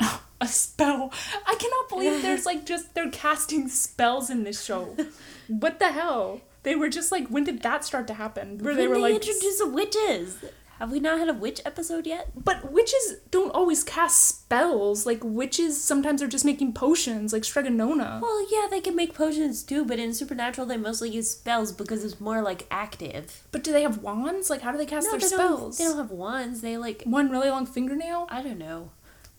a 0.40 0.46
spell. 0.46 1.12
I 1.46 1.54
cannot 1.54 1.88
believe 1.88 2.22
there's 2.22 2.46
like 2.46 2.66
just 2.66 2.94
they're 2.94 3.10
casting 3.10 3.68
spells 3.68 4.30
in 4.30 4.44
this 4.44 4.64
show. 4.64 4.96
what 5.48 5.78
the 5.78 5.92
hell? 5.92 6.40
They 6.62 6.74
were 6.74 6.88
just 6.88 7.10
like, 7.10 7.28
when 7.28 7.44
did 7.44 7.62
that 7.62 7.84
start 7.84 8.06
to 8.08 8.14
happen? 8.14 8.58
Where 8.58 8.74
they 8.74 8.86
were 8.86 8.96
they 8.96 9.00
like, 9.00 9.14
introduce 9.14 9.58
the 9.58 9.68
witches. 9.68 10.44
Have 10.78 10.92
we 10.92 10.98
not 10.98 11.18
had 11.18 11.28
a 11.28 11.34
witch 11.34 11.60
episode 11.66 12.06
yet? 12.06 12.30
but 12.34 12.72
witches 12.72 13.16
don't 13.30 13.50
always 13.50 13.84
cast 13.84 14.26
spells. 14.26 15.04
Like 15.04 15.20
witches 15.22 15.82
sometimes 15.82 16.22
are 16.22 16.26
just 16.26 16.46
making 16.46 16.72
potions, 16.72 17.34
like 17.34 17.44
Strega 17.44 17.68
Nona. 17.68 18.18
Well, 18.22 18.46
yeah, 18.50 18.66
they 18.70 18.80
can 18.80 18.96
make 18.96 19.14
potions 19.14 19.62
too, 19.62 19.84
but 19.84 19.98
in 19.98 20.14
Supernatural 20.14 20.66
they 20.66 20.78
mostly 20.78 21.10
use 21.10 21.30
spells 21.30 21.70
because 21.70 22.02
it's 22.02 22.18
more 22.18 22.40
like 22.40 22.66
active. 22.70 23.46
But 23.52 23.62
do 23.62 23.72
they 23.72 23.82
have 23.82 23.98
wands? 23.98 24.48
Like 24.48 24.62
how 24.62 24.72
do 24.72 24.78
they 24.78 24.86
cast 24.86 25.04
no, 25.04 25.10
their 25.10 25.20
they 25.20 25.26
spells? 25.26 25.76
Don't, 25.76 25.86
they 25.86 25.92
don't 25.92 25.98
have 25.98 26.16
wands. 26.16 26.62
They 26.62 26.78
like 26.78 27.02
One 27.04 27.30
really 27.30 27.50
long 27.50 27.66
fingernail. 27.66 28.26
I 28.30 28.42
don't 28.42 28.58
know. 28.58 28.90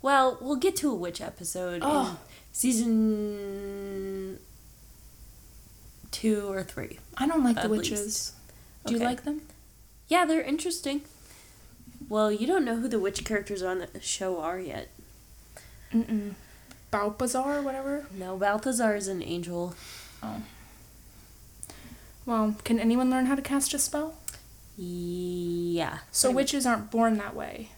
Well, 0.01 0.37
we'll 0.41 0.55
get 0.55 0.75
to 0.77 0.89
a 0.91 0.95
witch 0.95 1.21
episode 1.21 1.75
in 1.75 1.81
Oh. 1.83 2.17
season 2.51 4.39
two 6.11 6.51
or 6.51 6.63
three. 6.63 6.99
I 7.17 7.27
don't 7.27 7.43
like 7.43 7.61
the 7.61 7.69
witches. 7.69 8.01
least. 8.05 8.33
Do 8.85 8.93
you 8.93 8.99
like 8.99 9.23
them? 9.23 9.41
Yeah, 10.07 10.25
they're 10.25 10.41
interesting. 10.41 11.01
Well, 12.09 12.31
you 12.31 12.47
don't 12.47 12.65
know 12.65 12.75
who 12.77 12.87
the 12.87 12.99
witch 12.99 13.23
characters 13.23 13.61
on 13.61 13.79
the 13.93 14.01
show 14.01 14.39
are 14.41 14.59
yet. 14.59 14.89
Mm-mm. 15.93 16.33
Balthazar 16.89 17.59
or 17.59 17.61
whatever. 17.61 18.07
No, 18.11 18.35
Balthazar 18.37 18.95
is 18.95 19.07
an 19.07 19.21
angel. 19.21 19.75
Oh. 20.23 20.41
Well, 22.25 22.55
can 22.63 22.79
anyone 22.79 23.09
learn 23.09 23.27
how 23.27 23.35
to 23.35 23.41
cast 23.41 23.73
a 23.73 23.79
spell? 23.79 24.15
Yeah. 24.77 25.99
So 26.11 26.31
witches 26.31 26.65
aren't 26.65 26.91
born 26.91 27.17
that 27.17 27.35
way. 27.35 27.69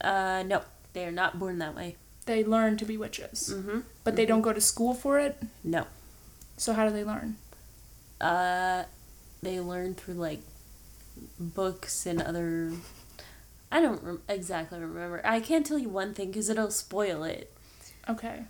Uh, 0.00 0.42
no, 0.46 0.62
they 0.92 1.04
are 1.04 1.10
not 1.10 1.38
born 1.38 1.58
that 1.58 1.74
way. 1.74 1.96
They 2.26 2.44
learn 2.44 2.76
to 2.78 2.84
be 2.84 2.96
witches. 2.96 3.54
Mm-hmm. 3.54 3.80
But 4.04 4.16
they 4.16 4.26
don't 4.26 4.42
go 4.42 4.52
to 4.52 4.60
school 4.60 4.94
for 4.94 5.18
it. 5.18 5.40
No. 5.64 5.86
So 6.56 6.72
how 6.72 6.86
do 6.86 6.92
they 6.92 7.04
learn? 7.04 7.36
Uh, 8.20 8.84
they 9.42 9.60
learn 9.60 9.94
through 9.94 10.14
like 10.14 10.40
books 11.38 12.04
and 12.06 12.20
other. 12.20 12.72
I 13.70 13.80
don't 13.80 14.02
rem- 14.02 14.22
exactly 14.28 14.78
remember. 14.78 15.20
I 15.24 15.40
can't 15.40 15.64
tell 15.64 15.78
you 15.78 15.88
one 15.88 16.14
thing 16.14 16.28
because 16.28 16.48
it'll 16.48 16.70
spoil 16.70 17.22
it. 17.24 17.52
Okay. 18.08 18.44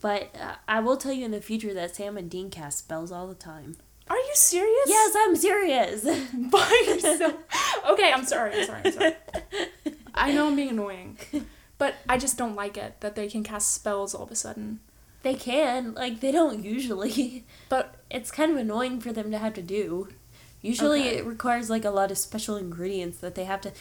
But 0.00 0.34
uh, 0.40 0.54
I 0.68 0.80
will 0.80 0.96
tell 0.96 1.12
you 1.12 1.24
in 1.24 1.30
the 1.30 1.40
future 1.40 1.74
that 1.74 1.96
Sam 1.96 2.16
and 2.16 2.30
Dean 2.30 2.50
cast 2.50 2.78
spells 2.78 3.10
all 3.10 3.26
the 3.26 3.34
time. 3.34 3.76
Are 4.08 4.16
you 4.16 4.32
serious? 4.34 4.86
Yes, 4.88 5.14
I'm 5.16 5.36
serious. 5.36 6.04
By 6.34 6.84
yourself. 6.86 7.34
okay, 7.90 8.12
I'm 8.12 8.24
sorry. 8.24 8.54
I'm 8.60 8.66
sorry. 8.66 8.82
I'm 8.84 8.92
sorry. 8.92 9.14
I 10.20 10.32
know 10.32 10.46
I'm 10.48 10.56
being 10.56 10.70
annoying, 10.70 11.18
but 11.78 11.94
I 12.08 12.18
just 12.18 12.36
don't 12.38 12.54
like 12.54 12.76
it 12.76 13.00
that 13.00 13.14
they 13.14 13.28
can 13.28 13.42
cast 13.42 13.72
spells 13.74 14.14
all 14.14 14.24
of 14.24 14.30
a 14.30 14.36
sudden. 14.36 14.80
they 15.22 15.34
can. 15.34 15.94
Like, 15.94 16.20
they 16.20 16.32
don't 16.32 16.64
usually. 16.64 17.44
But 17.68 17.94
It's 18.10 18.30
kind 18.30 18.50
of 18.52 18.56
annoying 18.58 19.00
for 19.00 19.12
them 19.12 19.30
to 19.30 19.38
have 19.38 19.54
to 19.54 19.62
do. 19.62 20.08
Usually 20.62 21.00
Okay. 21.00 21.16
it 21.18 21.26
requires 21.26 21.70
like 21.70 21.84
a 21.84 21.90
lot 21.90 22.10
of 22.10 22.18
special 22.18 22.56
ingredients 22.56 23.18
that 23.18 23.34
they 23.34 23.44
have 23.44 23.60
to 23.62 23.72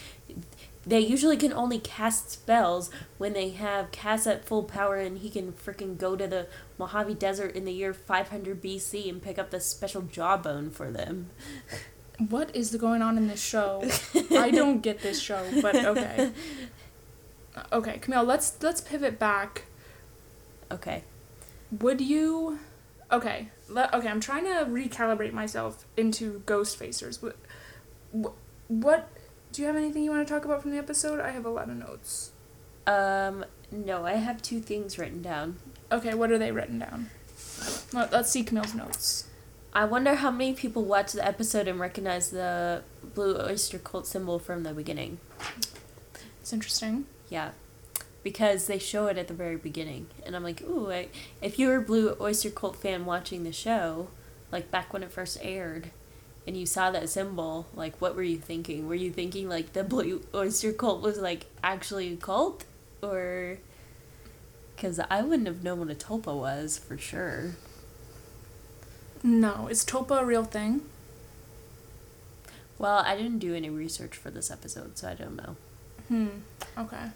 they 0.87 1.01
usually 1.01 1.35
can 1.37 1.51
only 1.53 1.77
cast 1.77 2.31
spells 2.31 2.89
when 3.17 3.33
they 3.33 3.49
have 3.51 3.91
Cass 3.91 4.25
at 4.25 4.45
full 4.45 4.63
power 4.63 4.95
and 4.95 5.17
he 5.19 5.29
can 5.29 5.51
freaking 5.51 5.97
go 5.97 6.15
to 6.15 6.25
the 6.25 6.47
Mojave 6.79 7.13
Desert 7.15 7.53
in 7.55 7.65
the 7.65 7.73
year 7.73 7.93
500 7.93 8.61
BC 8.63 9.09
and 9.09 9.21
pick 9.21 9.37
up 9.37 9.51
the 9.51 9.59
special 9.59 10.01
jawbone 10.03 10.71
for 10.71 10.89
them. 10.89 11.29
what 12.27 12.55
is 12.55 12.75
going 12.75 13.01
on 13.01 13.17
in 13.17 13.27
this 13.27 13.41
show? 13.41 13.83
I 14.31 14.51
don't 14.51 14.81
get 14.81 15.01
this 15.01 15.21
show, 15.21 15.45
but 15.61 15.75
okay. 15.75 16.31
Okay, 17.71 17.97
Camille, 17.99 18.23
let's 18.23 18.61
let's 18.61 18.81
pivot 18.81 19.19
back. 19.19 19.65
Okay. 20.71 21.03
Would 21.79 22.01
you? 22.01 22.59
Okay, 23.11 23.49
okay. 23.71 24.07
I'm 24.07 24.19
trying 24.19 24.45
to 24.45 24.65
recalibrate 24.65 25.33
myself 25.33 25.85
into 25.97 26.41
Ghostfacers. 26.45 27.21
What, 27.21 27.37
what? 28.11 28.33
What? 28.67 29.09
Do 29.51 29.61
you 29.61 29.67
have 29.67 29.75
anything 29.75 30.03
you 30.03 30.11
want 30.11 30.27
to 30.27 30.31
talk 30.31 30.45
about 30.45 30.61
from 30.61 30.71
the 30.71 30.77
episode? 30.77 31.19
I 31.19 31.31
have 31.31 31.45
a 31.45 31.49
lot 31.49 31.69
of 31.69 31.75
notes. 31.75 32.31
Um 32.85 33.45
no, 33.71 34.05
I 34.05 34.13
have 34.13 34.41
two 34.41 34.59
things 34.59 34.97
written 34.97 35.21
down. 35.21 35.57
Okay, 35.91 36.13
what 36.13 36.31
are 36.31 36.37
they 36.37 36.51
written 36.51 36.79
down? 36.79 37.09
Let, 37.93 38.11
let's 38.11 38.31
see 38.31 38.43
Camille's 38.43 38.75
notes. 38.75 39.28
I 39.71 39.85
wonder 39.85 40.15
how 40.15 40.31
many 40.31 40.53
people 40.53 40.83
watched 40.83 41.13
the 41.13 41.25
episode 41.25 41.67
and 41.67 41.79
recognized 41.79 42.31
the 42.31 42.81
blue 43.13 43.37
oyster 43.39 43.77
cult 43.77 44.07
symbol 44.07 44.39
from 44.39 44.63
the 44.63 44.73
beginning. 44.73 45.19
It's 46.41 46.51
interesting. 46.51 47.05
Yeah, 47.29 47.51
because 48.23 48.65
they 48.65 48.79
show 48.79 49.05
it 49.07 49.17
at 49.17 49.27
the 49.27 49.33
very 49.35 49.57
beginning, 49.57 50.07
and 50.25 50.35
I'm 50.35 50.43
like, 50.43 50.63
ooh, 50.63 50.91
I, 50.91 51.09
if 51.41 51.59
you 51.59 51.67
were 51.67 51.77
a 51.77 51.81
Blue 51.81 52.15
Oyster 52.19 52.49
Cult 52.49 52.75
fan 52.75 53.05
watching 53.05 53.43
the 53.43 53.51
show, 53.51 54.07
like 54.51 54.71
back 54.71 54.91
when 54.91 55.03
it 55.03 55.11
first 55.11 55.37
aired, 55.41 55.91
and 56.47 56.57
you 56.57 56.65
saw 56.65 56.89
that 56.89 57.09
symbol, 57.09 57.67
like, 57.75 58.01
what 58.01 58.15
were 58.15 58.23
you 58.23 58.37
thinking? 58.37 58.87
Were 58.87 58.95
you 58.95 59.11
thinking 59.11 59.47
like 59.47 59.73
the 59.73 59.83
Blue 59.83 60.23
Oyster 60.33 60.73
Cult 60.73 61.01
was 61.01 61.19
like 61.19 61.45
actually 61.63 62.13
a 62.13 62.17
cult, 62.17 62.65
or? 63.03 63.59
Because 64.75 64.99
I 64.99 65.21
wouldn't 65.21 65.47
have 65.47 65.63
known 65.63 65.79
what 65.79 65.91
a 65.91 65.95
tulpa 65.95 66.35
was 66.35 66.77
for 66.79 66.97
sure. 66.97 67.55
No, 69.23 69.67
is 69.69 69.83
tulpa 69.83 70.21
a 70.21 70.25
real 70.25 70.43
thing? 70.43 70.81
Well, 72.77 72.99
I 72.99 73.15
didn't 73.17 73.39
do 73.39 73.53
any 73.53 73.69
research 73.69 74.15
for 74.15 74.29
this 74.31 74.49
episode, 74.49 74.97
so 74.97 75.09
I 75.09 75.13
don't 75.13 75.35
know. 75.35 75.55
Hmm. 76.07 76.27
Okay. 76.77 77.07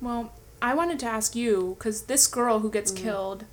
Well, 0.00 0.32
I 0.60 0.74
wanted 0.74 0.98
to 1.00 1.06
ask 1.06 1.36
you 1.36 1.76
because 1.78 2.02
this 2.02 2.26
girl 2.26 2.58
who 2.60 2.70
gets 2.70 2.90
Mhm. 2.92 2.96
killed, 2.96 3.44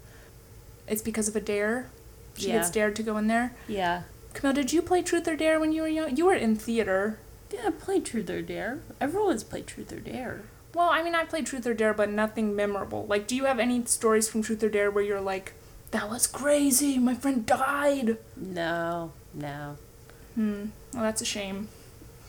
it's 0.88 1.02
because 1.02 1.28
of 1.28 1.36
a 1.36 1.42
dare. 1.42 1.90
She 2.36 2.48
Yeah. 2.48 2.56
gets 2.58 2.72
dared 2.72 2.96
to 2.98 3.04
go 3.04 3.18
in 3.18 3.28
there. 3.28 3.56
Yeah. 3.68 4.04
Camille, 4.34 4.54
did 4.54 4.74
you 4.74 4.82
play 4.82 5.04
Truth 5.04 5.28
or 5.28 5.36
Dare 5.36 5.60
when 5.60 5.72
you 5.72 5.84
were 5.84 5.88
young? 5.88 6.18
You 6.18 6.26
were 6.26 6.34
in 6.34 6.56
theater. 6.56 7.20
Yeah, 7.52 7.70
play 7.70 8.00
Truth 8.00 8.32
or 8.32 8.42
Dare. 8.42 8.80
Everyone's 9.00 9.44
played 9.44 9.68
Truth 9.68 9.94
or 9.94 10.00
Dare. 10.00 10.42
Well, 10.74 10.90
I 10.90 11.04
mean, 11.04 11.14
I 11.14 11.24
played 11.24 11.46
Truth 11.46 11.68
or 11.68 11.76
Dare, 11.76 11.94
but 11.94 12.10
nothing 12.10 12.56
memorable. 12.56 13.06
Like, 13.06 13.28
do 13.28 13.36
you 13.36 13.46
have 13.46 13.60
any 13.60 13.86
stories 13.86 14.28
from 14.28 14.42
Truth 14.42 14.64
or 14.64 14.70
Dare 14.70 14.90
where 14.90 15.04
you're 15.04 15.22
like, 15.22 15.54
that 15.94 16.10
was 16.10 16.28
crazy, 16.28 16.98
my 17.00 17.14
friend 17.16 17.46
died? 17.46 18.18
No, 18.36 19.12
no. 19.34 19.78
Hmm. 20.36 20.66
Well, 20.94 21.04
that's 21.04 21.22
a 21.22 21.26
shame. 21.26 21.70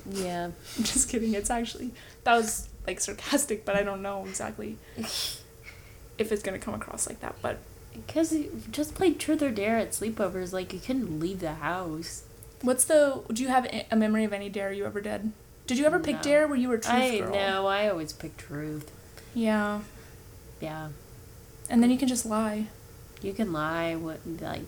Yeah. 0.08 0.46
I'm 0.78 0.84
just 0.84 1.08
kidding. 1.08 1.34
It's 1.34 1.50
actually, 1.50 1.90
that 2.24 2.34
was 2.36 2.68
like 2.86 3.00
sarcastic, 3.00 3.64
but 3.64 3.74
I 3.76 3.82
don't 3.82 4.02
know 4.02 4.24
exactly 4.26 4.76
if 4.96 6.30
it's 6.32 6.42
gonna 6.42 6.58
come 6.58 6.74
across 6.74 7.08
like 7.08 7.20
that. 7.20 7.34
But 7.42 7.58
Because 7.94 8.32
you 8.32 8.60
just 8.70 8.94
played 8.94 9.18
Truth 9.18 9.42
or 9.42 9.50
Dare 9.50 9.78
at 9.78 9.90
sleepovers, 9.92 10.52
like 10.52 10.72
you 10.72 10.78
couldn't 10.80 11.18
leave 11.20 11.40
the 11.40 11.54
house. 11.54 12.24
what's 12.62 12.84
the, 12.84 13.22
do 13.32 13.42
you 13.42 13.48
have 13.48 13.66
a 13.90 13.96
memory 13.96 14.24
of 14.24 14.32
any 14.32 14.48
Dare 14.48 14.72
you 14.72 14.84
ever 14.84 15.00
did? 15.00 15.32
Did 15.66 15.78
you 15.78 15.86
ever 15.86 15.98
pick 15.98 16.16
No. 16.16 16.22
Dare 16.22 16.46
where 16.46 16.58
you 16.58 16.68
were 16.68 16.76
Truth 16.78 16.94
I 16.94 17.18
Girl? 17.20 17.32
know, 17.32 17.66
I 17.66 17.88
always 17.88 18.12
pick 18.12 18.36
Truth. 18.36 18.90
Yeah. 19.34 19.80
Yeah. 20.60 20.88
And 21.70 21.82
then 21.82 21.90
you 21.90 21.96
can 21.96 22.08
just 22.08 22.26
lie. 22.26 22.66
You 23.24 23.32
can 23.32 23.52
lie, 23.52 23.94
what 23.96 24.20
like 24.40 24.62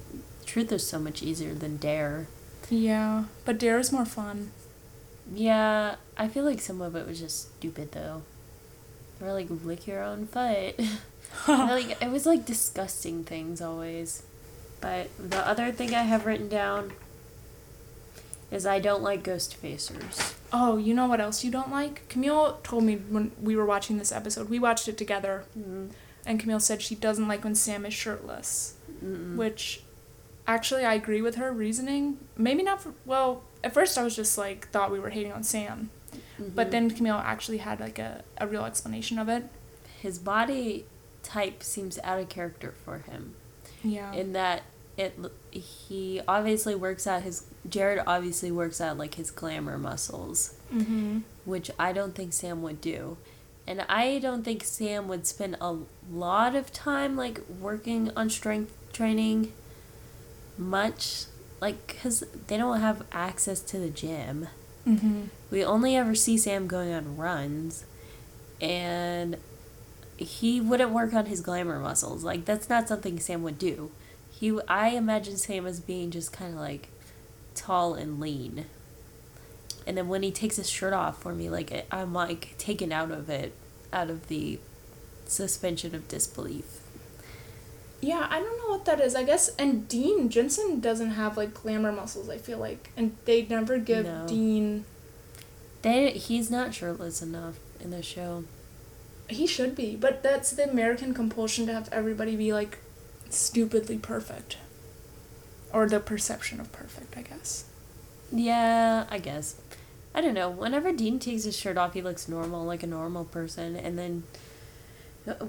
Truth 0.47 0.73
is 0.73 0.87
so 0.87 0.99
much 0.99 1.23
easier 1.23 1.55
than 1.55 1.77
Dare. 1.77 2.27
Yeah. 2.71 3.25
But 3.45 3.59
Dare 3.59 3.79
is 3.79 3.93
more 3.93 4.07
fun. 4.07 4.53
Yeah, 5.35 5.97
I 6.17 6.29
feel 6.29 6.45
like 6.45 6.61
some 6.61 6.81
of 6.81 6.95
it 6.97 7.07
was 7.07 7.21
just 7.21 7.57
stupid 7.57 7.93
though. 7.93 8.23
Or 9.21 9.33
like 9.33 9.49
lick 9.51 9.87
your 9.87 10.03
own 10.03 10.27
foot. 10.27 10.81
like 11.49 12.01
it 12.03 12.11
was 12.11 12.25
like 12.25 12.47
disgusting 12.47 13.25
things 13.25 13.61
always. 13.61 14.23
But 14.81 15.11
the 15.19 15.47
other 15.47 15.73
thing 15.73 15.95
I 15.95 16.03
have 16.03 16.27
written 16.27 16.49
down 16.49 16.93
is 18.51 18.65
I 18.65 18.79
don't 18.79 19.03
like 19.03 19.23
Ghostfacers. 19.23 20.35
Oh, 20.53 20.77
you 20.77 20.95
know 20.95 21.07
what 21.07 21.21
else 21.21 21.45
you 21.45 21.51
don't 21.51 21.71
like? 21.71 22.09
Camille 22.09 22.61
told 22.63 22.85
me 22.85 22.97
when 22.97 23.33
we 23.43 23.57
were 23.57 23.67
watching 23.67 23.99
this 23.99 24.13
episode, 24.13 24.49
we 24.49 24.59
watched 24.59 24.87
it 24.89 24.97
together, 24.97 25.45
Mm. 25.59 25.91
And 26.27 26.39
Camille 26.41 26.61
said 26.61 26.83
she 26.83 26.95
doesn't 26.95 27.29
like 27.29 27.45
when 27.45 27.55
Sam 27.55 27.87
is 27.87 27.95
shirtless. 27.95 28.75
Mm-mm. 29.05 29.37
Which, 29.37 29.83
actually, 30.47 30.85
I 30.85 30.95
agree 30.95 31.23
with 31.23 31.37
her 31.37 31.53
reasoning. 31.53 32.19
Maybe 32.37 32.63
not 32.63 32.83
for, 32.83 32.93
well, 33.07 33.43
at 33.65 33.73
first 33.73 33.97
I 33.97 34.03
was 34.03 34.15
just 34.17 34.37
like, 34.37 34.69
thought 34.71 34.91
we 34.91 34.99
were 35.01 35.11
hating 35.11 35.33
on 35.33 35.43
Sam. 35.43 35.91
But 36.39 36.69
Mhm. 36.69 36.71
then 36.71 36.91
Camille 36.91 37.15
actually 37.25 37.59
had 37.59 37.81
like 37.81 37.99
a, 37.99 38.23
a 38.39 38.47
real 38.47 38.65
explanation 38.65 39.19
of 39.19 39.29
it. 39.29 39.45
his 40.03 40.19
body 40.19 40.85
type 41.23 41.63
seems 41.63 41.99
out 42.05 42.21
of 42.21 42.29
character 42.29 42.73
for 42.85 42.99
him. 42.99 43.35
Yeah. 43.83 44.13
in 44.13 44.33
that 44.35 44.63
it 44.97 45.19
he 45.51 46.21
obviously 46.29 46.75
works 46.75 47.07
out 47.07 47.23
his 47.23 47.45
Jared 47.69 48.03
obviously 48.07 48.51
works 48.51 48.81
out 48.81 48.99
like 48.99 49.15
his 49.15 49.31
glamour 49.31 49.79
muscles, 49.79 50.55
mm-hmm. 50.73 51.21
which 51.45 51.71
I 51.79 51.93
don't 51.93 52.15
think 52.15 52.33
Sam 52.33 52.63
would 52.63 52.81
do. 52.81 53.17
And 53.67 53.85
I 53.89 54.19
don't 54.19 54.45
think 54.45 54.63
Sam 54.65 55.09
would 55.09 55.27
spend 55.27 55.57
a 55.61 55.77
lot 56.11 56.55
of 56.55 56.73
time 56.73 57.17
like 57.17 57.41
working 57.61 58.11
on 58.17 58.31
strength 58.31 58.73
training 58.93 59.53
much 60.57 61.25
like 61.61 61.99
cuz 62.01 62.23
they 62.47 62.57
don't 62.57 62.81
have 62.81 63.05
access 63.13 63.61
to 63.61 63.79
the 63.79 63.91
gym. 63.91 64.49
Mm-hmm. 64.87 65.23
We 65.51 65.65
only 65.65 65.97
ever 65.97 66.15
see 66.15 66.39
Sam 66.39 66.67
going 66.67 66.93
on 66.93 67.17
runs 67.17 67.85
and 68.61 69.37
he 70.17 70.61
wouldn't 70.61 70.93
work 70.93 71.13
on 71.13 71.27
his 71.27 71.41
glamour 71.41 71.79
muscles. 71.79 72.25
Like 72.25 72.45
that's 72.45 72.69
not 72.69 72.89
something 72.89 73.19
Sam 73.19 73.43
would 73.43 73.59
do. 73.59 73.91
He 74.31 74.59
I 74.69 74.91
imagine 74.91 75.37
Sam 75.37 75.67
as 75.67 75.81
being 75.81 76.11
just 76.11 76.33
kind 76.33 76.55
of 76.55 76.61
like 76.61 76.89
tall 77.55 77.95
and 77.95 78.21
lean. 78.21 78.67
And 79.87 79.97
then 79.97 80.09
when 80.09 80.23
he 80.23 80.33
takes 80.33 80.57
his 80.57 80.69
shirt 80.69 80.93
off 80.93 81.23
for 81.23 81.35
me, 81.35 81.49
like 81.49 81.87
I'm 81.91 82.13
like 82.13 82.57
taken 82.59 82.93
out 82.93 83.11
of 83.11 83.31
it, 83.31 83.53
out 83.93 84.11
of 84.11 84.29
the 84.29 84.59
suspension 85.27 85.95
of 85.95 86.09
disbelief. 86.09 86.81
Yeah, 88.01 88.27
I 88.29 88.41
don't 88.41 88.59
know 88.59 88.69
what 88.69 88.85
that 88.85 89.01
is. 89.01 89.15
I 89.15 89.25
guess 89.25 89.49
and 89.57 89.89
Dean 89.89 90.29
Jensen 90.29 90.81
doesn't 90.81 91.13
have 91.13 91.37
like 91.37 91.55
glamour 91.55 91.93
muscles. 91.93 92.29
I 92.29 92.39
feel 92.39 92.59
like, 92.59 92.91
and 92.97 93.17
they 93.25 93.43
never 93.47 93.79
give 93.79 94.05
No. 94.07 94.27
Dean. 94.27 94.85
They 95.83 96.11
he's 96.11 96.51
not 96.51 96.75
shirtless 96.75 97.23
enough 97.23 97.57
in 97.81 97.91
the 97.91 98.03
show. 98.03 98.45
He 99.29 99.47
should 99.47 99.75
be, 99.75 99.97
but 99.97 100.23
that's 100.23 100.51
the 100.51 100.69
American 100.71 101.15
compulsion 101.15 101.67
to 101.67 101.73
have 101.73 101.89
everybody 101.93 102.37
be 102.37 102.53
like 102.53 102.79
stupidly 103.31 103.99
perfect, 103.99 104.59
or 105.73 105.89
the 105.89 106.01
perception 106.01 106.61
of 106.61 106.71
perfect. 106.73 107.17
I 107.17 107.23
guess. 107.23 107.65
Yeah, 108.33 109.07
I 109.11 109.19
guess. 109.19 109.57
I 110.17 110.23
don't 110.23 110.35
know. 110.35 110.49
Whenever 110.51 110.93
Dean 110.93 111.19
takes 111.19 111.45
his 111.45 111.57
shirt 111.57 111.77
off, 111.77 111.93
he 111.93 112.01
looks 112.01 112.27
normal, 112.27 112.65
like 112.65 112.83
a 112.83 112.87
normal 112.87 113.25
person. 113.27 113.77
And 113.77 113.99
then 113.99 114.23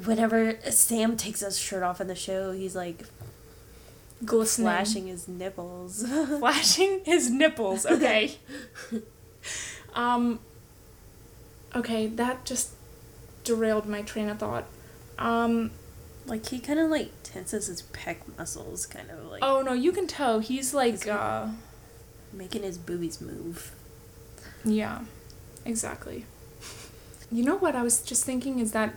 whenever 0.05 0.59
Sam 0.69 1.15
takes 1.15 1.39
his 1.39 1.57
shirt 1.57 1.83
off 1.83 2.01
in 2.01 2.07
the 2.07 2.15
show, 2.15 2.51
he's 2.51 2.75
like 2.75 3.05
Glistening. 4.25 4.65
flashing 4.65 5.07
his 5.07 5.27
nipples. 5.27 6.05
flashing 6.39 7.01
his 7.05 7.29
nipples. 7.31 7.85
Okay. 7.85 8.35
um. 9.95 10.39
Okay, 11.75 12.07
that 12.07 12.43
just 12.45 12.71
derailed 13.43 13.87
my 13.87 14.01
train 14.01 14.27
of 14.29 14.39
thought. 14.39 14.65
Um. 15.17 15.71
like 16.25 16.45
he 16.47 16.59
kind 16.59 16.79
of 16.79 16.89
like 16.89 17.11
tenses 17.23 17.67
his 17.67 17.83
pec 17.83 18.17
muscles, 18.37 18.85
kind 18.85 19.09
of 19.11 19.25
like 19.31 19.39
Oh 19.43 19.61
no, 19.61 19.71
you 19.73 19.91
can 19.93 20.07
tell 20.07 20.39
he's 20.39 20.73
like. 20.73 21.05
he- 21.05 21.09
uh 21.09 21.47
making 22.33 22.63
his 22.63 22.77
boobies 22.77 23.21
move. 23.21 23.71
Yeah, 24.65 25.01
exactly. 25.65 26.25
You 27.31 27.43
know 27.43 27.55
what 27.57 27.75
I 27.75 27.83
was 27.83 28.01
just 28.01 28.23
thinking 28.25 28.59
is 28.59 28.71
that 28.71 28.93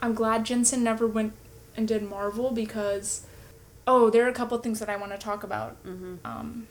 I'm 0.00 0.14
glad 0.14 0.44
Jensen 0.44 0.82
never 0.84 1.06
went 1.06 1.32
and 1.76 1.86
did 1.88 2.02
Marvel 2.08 2.50
because. 2.50 3.26
Oh, 3.84 4.10
there 4.10 4.24
are 4.24 4.28
a 4.28 4.32
couple 4.32 4.56
things 4.58 4.78
that 4.78 4.88
I 4.88 4.96
want 4.96 5.10
to 5.12 5.18
talk 5.18 5.42
about. 5.42 5.82
Mm-hmm. 5.84 6.14
um, 6.24 6.68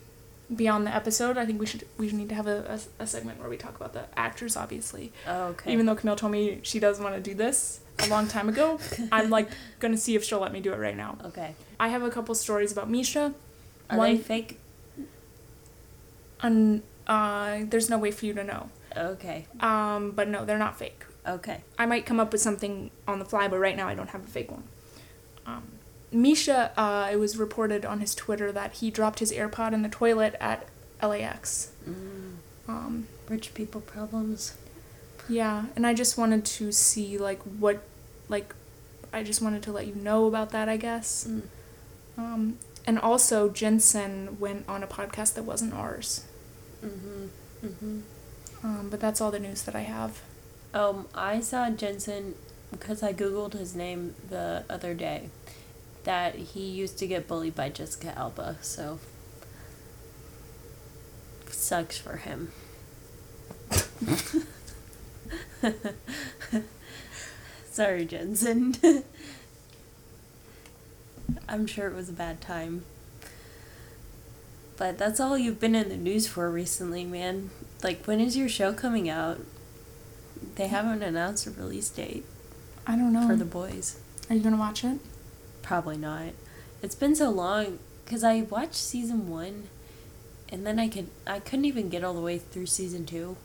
beyond 0.55 0.85
the 0.85 0.93
episode. 0.95 1.37
I 1.37 1.45
think 1.45 1.59
we 1.59 1.65
should 1.65 1.85
we 1.97 2.11
need 2.11 2.29
to 2.29 2.35
have 2.35 2.47
a, 2.47 2.79
a, 2.99 3.03
a 3.03 3.07
segment 3.07 3.39
where 3.39 3.49
we 3.49 3.57
talk 3.57 3.75
about 3.75 3.93
the 3.93 4.03
actors, 4.17 4.57
obviously. 4.57 5.11
Oh, 5.27 5.43
okay. 5.47 5.71
Even 5.71 5.85
though 5.85 5.95
Camille 5.95 6.15
told 6.15 6.31
me 6.31 6.59
she 6.63 6.79
doesn't 6.79 7.03
want 7.03 7.15
to 7.15 7.21
do 7.21 7.33
this 7.35 7.79
a 7.99 8.07
long 8.07 8.27
time 8.27 8.49
ago, 8.49 8.79
I'm 9.11 9.29
like 9.29 9.49
gonna 9.79 9.97
see 9.97 10.15
if 10.15 10.23
she'll 10.23 10.39
let 10.39 10.51
me 10.51 10.59
do 10.59 10.73
it 10.73 10.77
right 10.77 10.95
now. 10.95 11.17
okay. 11.25 11.55
I 11.79 11.87
have 11.89 12.03
a 12.03 12.09
couple 12.09 12.35
stories 12.35 12.71
about 12.71 12.89
Misha. 12.89 13.33
Are 13.89 13.97
One- 13.97 14.15
they 14.15 14.21
fake? 14.21 14.59
And 16.41 16.81
uh, 17.11 17.65
there's 17.69 17.89
no 17.89 17.97
way 17.97 18.09
for 18.09 18.25
you 18.25 18.33
to 18.33 18.43
know. 18.43 18.69
Okay. 18.95 19.45
Um, 19.59 20.11
but 20.11 20.29
no, 20.29 20.45
they're 20.45 20.57
not 20.57 20.79
fake. 20.79 21.03
Okay. 21.27 21.61
I 21.77 21.85
might 21.85 22.05
come 22.05 22.21
up 22.21 22.31
with 22.31 22.39
something 22.41 22.89
on 23.05 23.19
the 23.19 23.25
fly, 23.25 23.49
but 23.49 23.59
right 23.59 23.75
now 23.75 23.89
I 23.89 23.95
don't 23.95 24.09
have 24.11 24.23
a 24.23 24.27
fake 24.27 24.49
one. 24.49 24.63
Um, 25.45 25.63
Misha, 26.13 26.71
uh, 26.79 27.09
it 27.11 27.17
was 27.17 27.37
reported 27.37 27.83
on 27.85 27.99
his 27.99 28.15
Twitter 28.15 28.53
that 28.53 28.75
he 28.75 28.89
dropped 28.89 29.19
his 29.19 29.33
AirPod 29.33 29.73
in 29.73 29.81
the 29.81 29.89
toilet 29.89 30.35
at 30.39 30.67
LAX. 31.03 31.73
Mm. 31.87 32.35
Um, 32.69 33.07
Rich 33.27 33.53
people 33.53 33.81
problems. 33.81 34.55
Yeah, 35.27 35.65
and 35.75 35.85
I 35.85 35.93
just 35.93 36.17
wanted 36.17 36.45
to 36.45 36.71
see 36.71 37.17
like 37.17 37.41
what 37.43 37.83
like 38.29 38.55
I 39.11 39.23
just 39.23 39.41
wanted 39.41 39.63
to 39.63 39.71
let 39.71 39.85
you 39.85 39.95
know 39.95 40.27
about 40.27 40.51
that, 40.51 40.69
I 40.69 40.77
guess. 40.77 41.27
Mm. 41.29 41.41
Um 42.17 42.57
and 42.85 42.99
also 42.99 43.49
Jensen 43.49 44.37
went 44.39 44.67
on 44.67 44.83
a 44.83 44.87
podcast 44.87 45.35
that 45.35 45.43
wasn't 45.43 45.73
ours. 45.73 46.25
Mm-hmm. 46.83 47.65
Mm-hmm. 47.65 47.99
Um 48.63 48.89
but 48.89 48.99
that's 48.99 49.21
all 49.21 49.31
the 49.31 49.39
news 49.39 49.63
that 49.63 49.75
I 49.75 49.81
have. 49.81 50.21
Um, 50.73 51.07
I 51.13 51.41
saw 51.41 51.69
Jensen 51.69 52.35
because 52.71 53.03
I 53.03 53.11
googled 53.13 53.53
his 53.53 53.75
name 53.75 54.15
the 54.29 54.63
other 54.69 54.93
day. 54.93 55.29
That 56.03 56.35
he 56.35 56.61
used 56.61 56.97
to 56.99 57.07
get 57.07 57.27
bullied 57.27 57.55
by 57.55 57.69
Jessica 57.69 58.17
Alba, 58.17 58.57
so 58.61 58.99
sucks 61.47 61.97
for 61.97 62.17
him. 62.17 62.51
Sorry, 67.69 68.05
Jensen. 68.05 68.75
I'm 71.47 71.67
sure 71.67 71.87
it 71.87 71.95
was 71.95 72.09
a 72.09 72.13
bad 72.13 72.41
time. 72.41 72.83
But 74.81 74.97
that's 74.97 75.19
all 75.19 75.37
you've 75.37 75.59
been 75.59 75.75
in 75.75 75.89
the 75.89 75.95
news 75.95 76.25
for 76.25 76.49
recently, 76.49 77.05
man. 77.05 77.51
Like, 77.83 78.03
when 78.05 78.19
is 78.19 78.35
your 78.35 78.49
show 78.49 78.73
coming 78.73 79.07
out? 79.07 79.39
They 80.55 80.65
haven't 80.65 81.03
announced 81.03 81.45
a 81.45 81.51
release 81.51 81.87
date 81.87 82.25
I 82.87 82.95
don't 82.95 83.13
know. 83.13 83.27
for 83.27 83.35
the 83.35 83.45
boys. 83.45 83.99
Are 84.27 84.35
you 84.35 84.41
going 84.41 84.55
to 84.55 84.59
watch 84.59 84.83
it? 84.83 84.97
Probably 85.61 85.97
not. 85.97 86.29
It's 86.81 86.95
been 86.95 87.13
so 87.13 87.29
long 87.29 87.77
because 88.03 88.23
I 88.23 88.41
watched 88.41 88.73
season 88.73 89.29
one, 89.29 89.67
and 90.49 90.65
then 90.65 90.79
I 90.79 90.87
could 90.87 91.09
I 91.27 91.37
couldn't 91.37 91.65
even 91.65 91.89
get 91.89 92.03
all 92.03 92.15
the 92.15 92.19
way 92.19 92.39
through 92.39 92.65
season 92.65 93.05
two. 93.05 93.37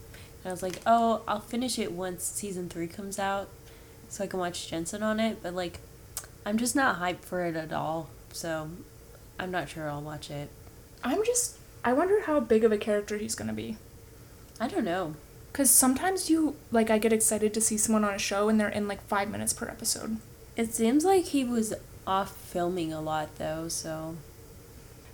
And 0.42 0.46
I 0.46 0.50
was 0.52 0.62
like, 0.62 0.80
oh, 0.86 1.20
I'll 1.28 1.40
finish 1.40 1.78
it 1.78 1.92
once 1.92 2.24
season 2.24 2.70
three 2.70 2.86
comes 2.86 3.18
out, 3.18 3.50
so 4.08 4.24
I 4.24 4.26
can 4.26 4.40
watch 4.40 4.70
Jensen 4.70 5.02
on 5.02 5.20
it. 5.20 5.42
But 5.42 5.52
like, 5.54 5.80
I'm 6.46 6.56
just 6.56 6.74
not 6.74 6.98
hyped 6.98 7.26
for 7.26 7.44
it 7.44 7.56
at 7.56 7.74
all. 7.74 8.08
So, 8.32 8.70
I'm 9.38 9.50
not 9.50 9.68
sure 9.68 9.90
I'll 9.90 10.00
watch 10.00 10.30
it. 10.30 10.48
I'm 11.06 11.24
just 11.24 11.56
I 11.84 11.92
wonder 11.92 12.22
how 12.22 12.40
big 12.40 12.64
of 12.64 12.72
a 12.72 12.78
character 12.78 13.16
he's 13.16 13.36
to 13.36 13.52
be. 13.52 13.76
I 14.60 14.66
don't 14.66 14.84
know. 14.84 15.14
Cuz 15.52 15.70
sometimes 15.70 16.28
you 16.28 16.56
like 16.72 16.90
I 16.90 16.98
get 16.98 17.12
excited 17.12 17.54
to 17.54 17.60
see 17.60 17.78
someone 17.78 18.04
on 18.04 18.14
a 18.14 18.18
show 18.18 18.48
and 18.48 18.58
they're 18.58 18.68
in 18.68 18.88
like 18.88 19.06
5 19.06 19.30
minutes 19.30 19.52
per 19.52 19.68
episode. 19.68 20.16
It 20.56 20.74
seems 20.74 21.04
like 21.04 21.26
he 21.26 21.44
was 21.44 21.74
off 22.06 22.34
filming 22.36 22.92
a 22.92 23.00
lot 23.00 23.36
though, 23.36 23.68
so 23.68 24.16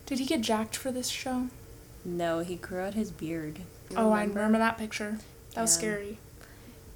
Did 0.07 0.18
he 0.18 0.24
get 0.26 0.40
jacked 0.40 0.76
for 0.76 0.90
this 0.90 1.09
show? 1.09 1.48
no, 2.05 2.40
he 2.40 2.57
grew 2.57 2.81
out 2.81 2.94
his 2.94 3.11
beard. 3.12 3.61
Oh, 3.96 4.11
I 4.11 4.24
remember 4.24 4.59
that 4.59 4.78
picture. 4.78 5.18
That 5.55 5.61
was 5.61 5.74
scary. 5.74 6.18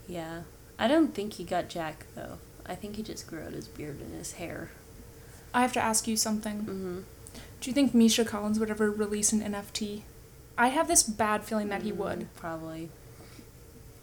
Yeah. 0.08 0.40
I 0.78 0.88
don't 0.88 1.14
think 1.14 1.34
he 1.34 1.44
got 1.44 1.68
jacked 1.68 2.06
though. 2.14 2.38
I 2.66 2.74
think 2.74 2.96
he 2.96 3.02
just 3.02 3.26
grew 3.26 3.42
out 3.42 3.52
his 3.52 3.68
beard 3.68 4.00
and 4.00 4.14
his 4.18 4.32
hair. 4.32 4.70
I 5.54 5.60
have 5.62 5.72
to 5.74 5.80
ask 5.80 6.08
you 6.08 6.16
something. 6.16 6.58
Mm-hmm. 6.60 6.98
Do 7.60 7.70
you 7.70 7.74
think 7.74 7.94
Misha 7.94 8.24
Collins 8.24 8.58
would 8.58 8.70
ever 8.70 8.90
release 8.90 9.32
an 9.32 9.40
NFT? 9.40 10.02
I 10.58 10.68
have 10.68 10.88
this 10.88 11.02
bad 11.02 11.44
feeling 11.44 11.68
that 11.68 11.82
he 11.82 11.92
mm, 11.92 11.96
would. 11.96 12.34
Probably. 12.36 12.88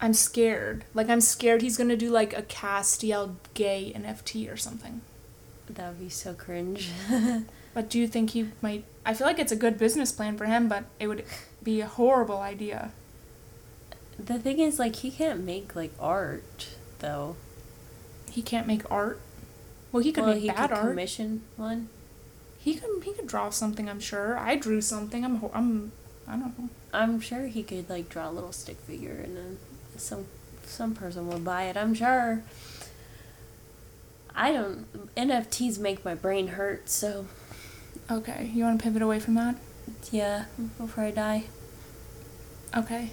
I'm 0.00 0.12
scared. 0.12 0.84
Like 0.92 1.08
I'm 1.08 1.20
scared 1.20 1.62
he's 1.62 1.76
gonna 1.76 1.96
do 1.96 2.10
like 2.10 2.36
a 2.36 2.42
Castiel 2.42 3.36
gay 3.54 3.92
NFT 3.96 4.52
or 4.52 4.56
something. 4.56 5.00
That 5.68 5.88
would 5.88 6.00
be 6.00 6.08
so 6.10 6.34
cringe. 6.34 6.90
But 7.74 7.90
do 7.90 7.98
you 7.98 8.06
think 8.06 8.30
he 8.30 8.50
might? 8.62 8.84
I 9.04 9.12
feel 9.12 9.26
like 9.26 9.40
it's 9.40 9.52
a 9.52 9.56
good 9.56 9.76
business 9.76 10.12
plan 10.12 10.38
for 10.38 10.46
him, 10.46 10.68
but 10.68 10.84
it 11.00 11.08
would 11.08 11.24
be 11.62 11.80
a 11.80 11.86
horrible 11.86 12.38
idea. 12.38 12.92
the 14.16 14.38
thing 14.38 14.60
is, 14.60 14.78
like, 14.78 14.96
he 14.96 15.10
can't 15.10 15.44
make 15.44 15.74
like 15.74 15.92
art 15.98 16.68
though. 17.00 17.34
He 18.30 18.40
can't 18.40 18.68
make 18.68 18.88
art. 18.90 19.20
Well, 19.90 20.02
he 20.02 20.12
could 20.12 20.24
well, 20.24 20.34
make 20.34 20.42
he 20.42 20.48
bad 20.48 20.70
could 20.70 20.78
art. 20.78 20.88
commission 20.90 21.42
one. 21.56 21.88
He 22.64 22.74
could. 22.76 23.04
He 23.04 23.12
could 23.12 23.26
draw 23.26 23.50
something. 23.50 23.90
I'm 23.90 24.00
sure. 24.00 24.38
I 24.38 24.56
drew 24.56 24.80
something. 24.80 25.22
I'm. 25.22 25.44
I'm. 25.52 25.92
I 26.26 26.32
don't 26.36 26.58
know. 26.58 26.68
I'm 26.94 27.20
sure 27.20 27.46
he 27.46 27.62
could 27.62 27.90
like 27.90 28.08
draw 28.08 28.30
a 28.30 28.32
little 28.32 28.52
stick 28.52 28.78
figure 28.78 29.20
and 29.22 29.36
then 29.36 29.58
some 29.98 30.24
some 30.64 30.94
person 30.94 31.28
would 31.28 31.44
buy 31.44 31.64
it. 31.64 31.76
I'm 31.76 31.92
sure. 31.94 32.42
I 34.34 34.50
don't. 34.50 35.14
NFTs 35.14 35.78
make 35.78 36.04
my 36.04 36.14
brain 36.14 36.48
hurt. 36.48 36.88
So 36.88 37.26
Okay. 38.10 38.50
You 38.54 38.64
want 38.64 38.78
to 38.78 38.82
pivot 38.82 39.02
away 39.02 39.20
from 39.20 39.34
that? 39.34 39.56
yeah, 40.10 40.46
before 40.78 41.04
I 41.04 41.10
die. 41.10 41.44
Okay. 42.76 43.10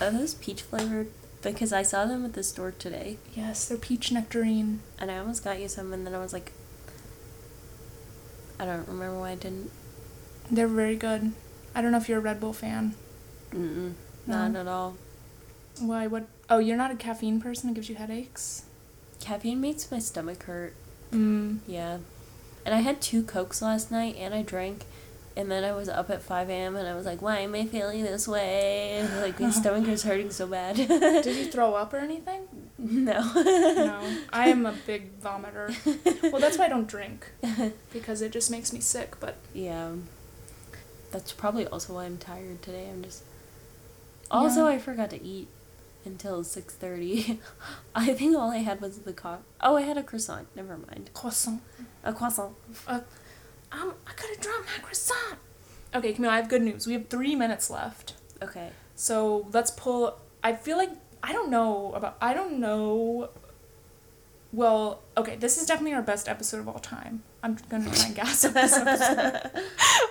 Are 0.00 0.10
those 0.10 0.34
peach 0.34 0.62
flavored? 0.62 1.08
Because 1.42 1.72
I 1.72 1.82
saw 1.82 2.04
them 2.04 2.24
at 2.24 2.34
the 2.34 2.42
store 2.42 2.72
today. 2.72 3.16
Yes, 3.34 3.66
they're 3.66 3.78
peach 3.78 4.12
nectarine. 4.12 4.80
And 4.98 5.10
I 5.10 5.18
almost 5.18 5.42
got 5.42 5.60
you 5.60 5.68
some, 5.68 5.92
and 5.92 6.06
then 6.06 6.14
I 6.14 6.18
was 6.18 6.32
like, 6.32 6.52
I 8.62 8.64
don't 8.64 8.86
remember 8.86 9.18
why 9.18 9.32
I 9.32 9.34
didn't. 9.34 9.70
They're 10.48 10.68
very 10.68 10.94
good. 10.94 11.32
I 11.74 11.82
don't 11.82 11.90
know 11.90 11.98
if 11.98 12.08
you're 12.08 12.18
a 12.18 12.22
Red 12.22 12.38
Bull 12.38 12.52
fan. 12.52 12.94
Mm-mm, 13.50 13.94
No. 14.26 14.48
not 14.48 14.56
at 14.60 14.68
all. 14.68 14.96
Why? 15.80 16.06
What? 16.06 16.26
Oh, 16.48 16.58
you're 16.60 16.76
not 16.76 16.92
a 16.92 16.94
caffeine 16.94 17.40
person. 17.40 17.70
It 17.70 17.74
gives 17.74 17.88
you 17.88 17.96
headaches. 17.96 18.62
Caffeine 19.18 19.60
makes 19.60 19.90
my 19.90 19.98
stomach 19.98 20.44
hurt. 20.44 20.74
Mm. 21.10 21.58
Yeah. 21.66 21.98
And 22.64 22.72
I 22.72 22.78
had 22.82 23.00
two 23.00 23.24
Cokes 23.24 23.60
last 23.62 23.90
night 23.90 24.14
and 24.16 24.32
I 24.32 24.42
drank. 24.42 24.84
And 25.36 25.50
then 25.50 25.64
I 25.64 25.72
was 25.72 25.88
up 25.88 26.10
at 26.10 26.22
5 26.22 26.50
a.m. 26.50 26.76
and 26.76 26.86
I 26.86 26.94
was 26.94 27.06
like, 27.06 27.22
why 27.22 27.38
am 27.38 27.54
I 27.54 27.64
feeling 27.66 28.02
this 28.04 28.28
way? 28.28 28.90
And 28.98 29.20
like, 29.22 29.40
my 29.40 29.50
stomach 29.60 29.88
is 29.88 30.02
hurting 30.02 30.30
so 30.30 30.46
bad. 30.46 30.76
Did 30.76 31.26
you 31.26 31.46
throw 31.46 31.74
up 31.74 31.92
or 31.94 31.98
anything? 31.98 32.42
No. 32.78 33.20
No. 33.34 34.00
I 34.32 34.48
am 34.48 34.66
a 34.66 34.72
big 34.86 35.20
vomiter. 35.20 35.72
Well, 36.32 36.40
that's 36.40 36.58
why 36.58 36.64
I 36.64 36.68
don't 36.68 36.88
drink 36.88 37.30
because 37.92 38.20
it 38.22 38.32
just 38.32 38.50
makes 38.50 38.72
me 38.72 38.80
sick. 38.80 39.20
But 39.20 39.36
Yeah. 39.54 39.92
That's 41.12 41.30
probably 41.32 41.66
also 41.66 41.94
why 41.94 42.06
I'm 42.06 42.18
tired 42.18 42.60
today. 42.60 42.88
I'm 42.90 43.02
just. 43.04 43.22
Also, 44.32 44.60
Yeah. 44.66 44.74
I 44.74 44.78
forgot 44.78 45.10
to 45.10 45.22
eat 45.24 45.46
until 46.04 46.42
6:30. 46.42 47.38
I 47.94 48.14
think 48.14 48.36
all 48.36 48.50
I 48.50 48.58
had 48.58 48.80
was 48.80 48.98
the 49.00 49.12
co- 49.12 49.44
Oh, 49.60 49.76
I 49.76 49.82
had 49.82 49.96
a 49.96 50.02
croissant. 50.02 50.48
Never 50.56 50.76
mind. 50.76 51.10
croissant. 51.14 51.62
A 52.02 52.12
croissant. 52.12 52.54
Um, 53.72 53.94
I 54.06 54.12
could 54.12 54.30
have 54.30 54.40
dropped 54.40 54.66
my 54.66 54.82
croissant. 54.82 55.38
Okay, 55.94 56.12
Camille, 56.12 56.30
I 56.30 56.36
have 56.36 56.48
good 56.48 56.62
news. 56.62 56.86
We 56.86 56.92
have 56.94 57.08
three 57.08 57.34
minutes 57.34 57.70
left. 57.70 58.14
Okay. 58.42 58.70
So 58.94 59.46
let's 59.52 59.70
pull. 59.70 60.18
I 60.42 60.54
feel 60.54 60.76
like 60.76 60.90
I 61.22 61.32
don't 61.32 61.50
know 61.50 61.92
about. 61.94 62.16
I 62.20 62.34
don't 62.34 62.58
know. 62.58 63.30
Well, 64.52 65.00
okay, 65.16 65.36
this 65.36 65.56
is 65.60 65.66
definitely 65.66 65.94
our 65.94 66.02
best 66.02 66.28
episode 66.28 66.60
of 66.60 66.68
all 66.68 66.78
time. 66.78 67.22
I'm 67.42 67.56
gonna 67.68 67.90
try 67.90 68.06
and 68.06 68.14
gas 68.14 68.44
up 68.44 68.52
this 68.54 68.74
episode. 68.76 69.50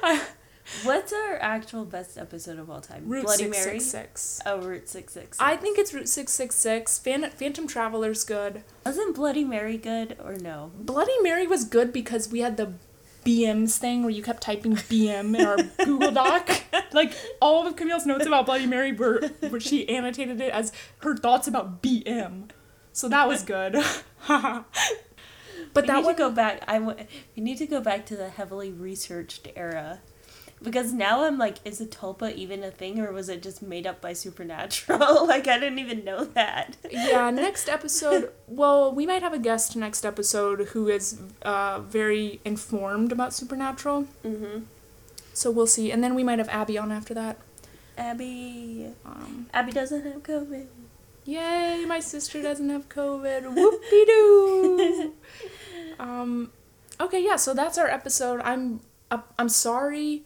What's 0.84 1.12
our 1.12 1.38
actual 1.38 1.86
best 1.86 2.18
episode 2.18 2.58
of 2.58 2.70
all 2.70 2.82
time? 2.82 3.04
Route 3.08 3.26
Bloody 3.26 3.44
six 3.52 3.66
Mary. 3.66 3.80
six 3.80 4.22
six. 4.22 4.42
Oh, 4.46 4.60
Route 4.62 4.88
six 4.90 5.14
six. 5.14 5.38
I 5.40 5.58
think 5.58 5.78
it's 5.78 5.94
Route 5.94 6.08
six 6.10 6.32
six 6.32 6.56
six. 6.56 6.98
Phan- 6.98 7.30
Phantom 7.32 7.68
Traveler's 7.68 8.24
good. 8.24 8.64
wasn't 8.86 9.16
Bloody 9.16 9.44
Mary 9.44 9.78
good 9.78 10.18
or 10.24 10.36
no? 10.36 10.72
Bloody 10.80 11.20
Mary 11.22 11.46
was 11.46 11.66
good 11.66 11.92
because 11.92 12.30
we 12.32 12.40
had 12.40 12.58
the 12.58 12.74
BMs 13.24 13.78
thing 13.78 14.02
where 14.02 14.12
you 14.12 14.24
kept 14.24 14.42
typing 14.42 14.76
BM 14.76 15.38
in 15.38 15.46
our 15.46 15.58
Google 15.86 16.12
Doc. 16.12 16.50
Like 16.94 17.14
all 17.40 17.66
of 17.66 17.78
Camille's 17.78 18.06
notes 18.06 18.26
about 18.26 18.46
Bloody 18.46 18.66
Mary 18.66 18.92
were 18.92 19.22
where 19.48 19.62
she 19.62 19.88
annotated 19.88 20.42
it 20.42 20.52
as 20.52 20.74
her 21.00 21.16
thoughts 21.16 21.48
about 21.48 21.82
BM. 21.82 22.50
So 22.92 23.08
that 23.08 23.30
was 23.30 23.44
good. 23.44 23.78
but 24.28 24.66
we 25.74 25.82
that 25.84 25.96
need 25.96 26.04
one 26.06 26.16
to 26.16 26.18
go 26.18 26.30
back. 26.30 26.64
I 26.68 26.80
w- 26.80 27.06
we 27.36 27.42
need 27.42 27.58
to 27.60 27.68
go 27.68 27.80
back 27.80 28.06
to 28.08 28.18
the 28.18 28.28
heavily 28.30 28.74
researched 28.74 29.48
era, 29.56 30.02
because 30.62 30.94
now 30.94 31.24
I'm 31.24 31.38
like, 31.38 31.58
is 31.66 31.82
a 31.82 31.86
tulpa 31.86 32.34
even 32.36 32.64
a 32.64 32.72
thing, 32.72 33.00
or 33.00 33.12
was 33.12 33.30
it 33.30 33.42
just 33.42 33.62
made 33.62 33.88
up 33.88 34.02
by 34.02 34.14
Supernatural? 34.14 35.28
like 35.28 35.48
I 35.48 35.58
didn't 35.58 35.80
even 35.80 36.04
know 36.04 36.26
that. 36.26 36.78
yeah, 36.90 37.30
next 37.32 37.70
episode. 37.70 38.32
Well, 38.48 38.94
we 38.94 39.06
might 39.06 39.22
have 39.22 39.34
a 39.34 39.40
guest 39.40 39.76
next 39.76 40.06
episode 40.06 40.70
who 40.70 40.88
is 40.88 41.20
uh, 41.42 41.80
very 41.80 42.40
informed 42.46 43.12
about 43.12 43.34
Supernatural. 43.34 44.08
Mm-hmm. 44.24 44.64
So 45.34 45.50
we'll 45.50 45.68
see. 45.68 45.92
And 45.92 46.04
then 46.04 46.16
we 46.16 46.24
might 46.24 46.40
have 46.40 46.50
Abby 46.50 46.78
on 46.78 46.92
after 46.92 47.14
that. 47.14 47.38
Abby. 47.98 48.88
Um, 49.06 49.48
Abby 49.54 49.72
doesn't 49.72 50.04
have 50.04 50.24
COVID. 50.24 50.68
Yay, 51.26 51.86
my 51.88 52.00
sister 52.00 52.42
doesn't 52.48 52.70
have 52.70 52.90
COVID. 52.90 53.44
Whoopie 53.56 54.06
doo. 54.06 55.14
um, 56.00 56.52
okay, 57.00 57.24
yeah. 57.24 57.36
So 57.36 57.54
that's 57.54 57.78
our 57.78 57.88
episode. 57.88 58.42
I'm 58.42 58.82
uh, 59.10 59.20
I'm 59.38 59.50
sorry. 59.50 60.24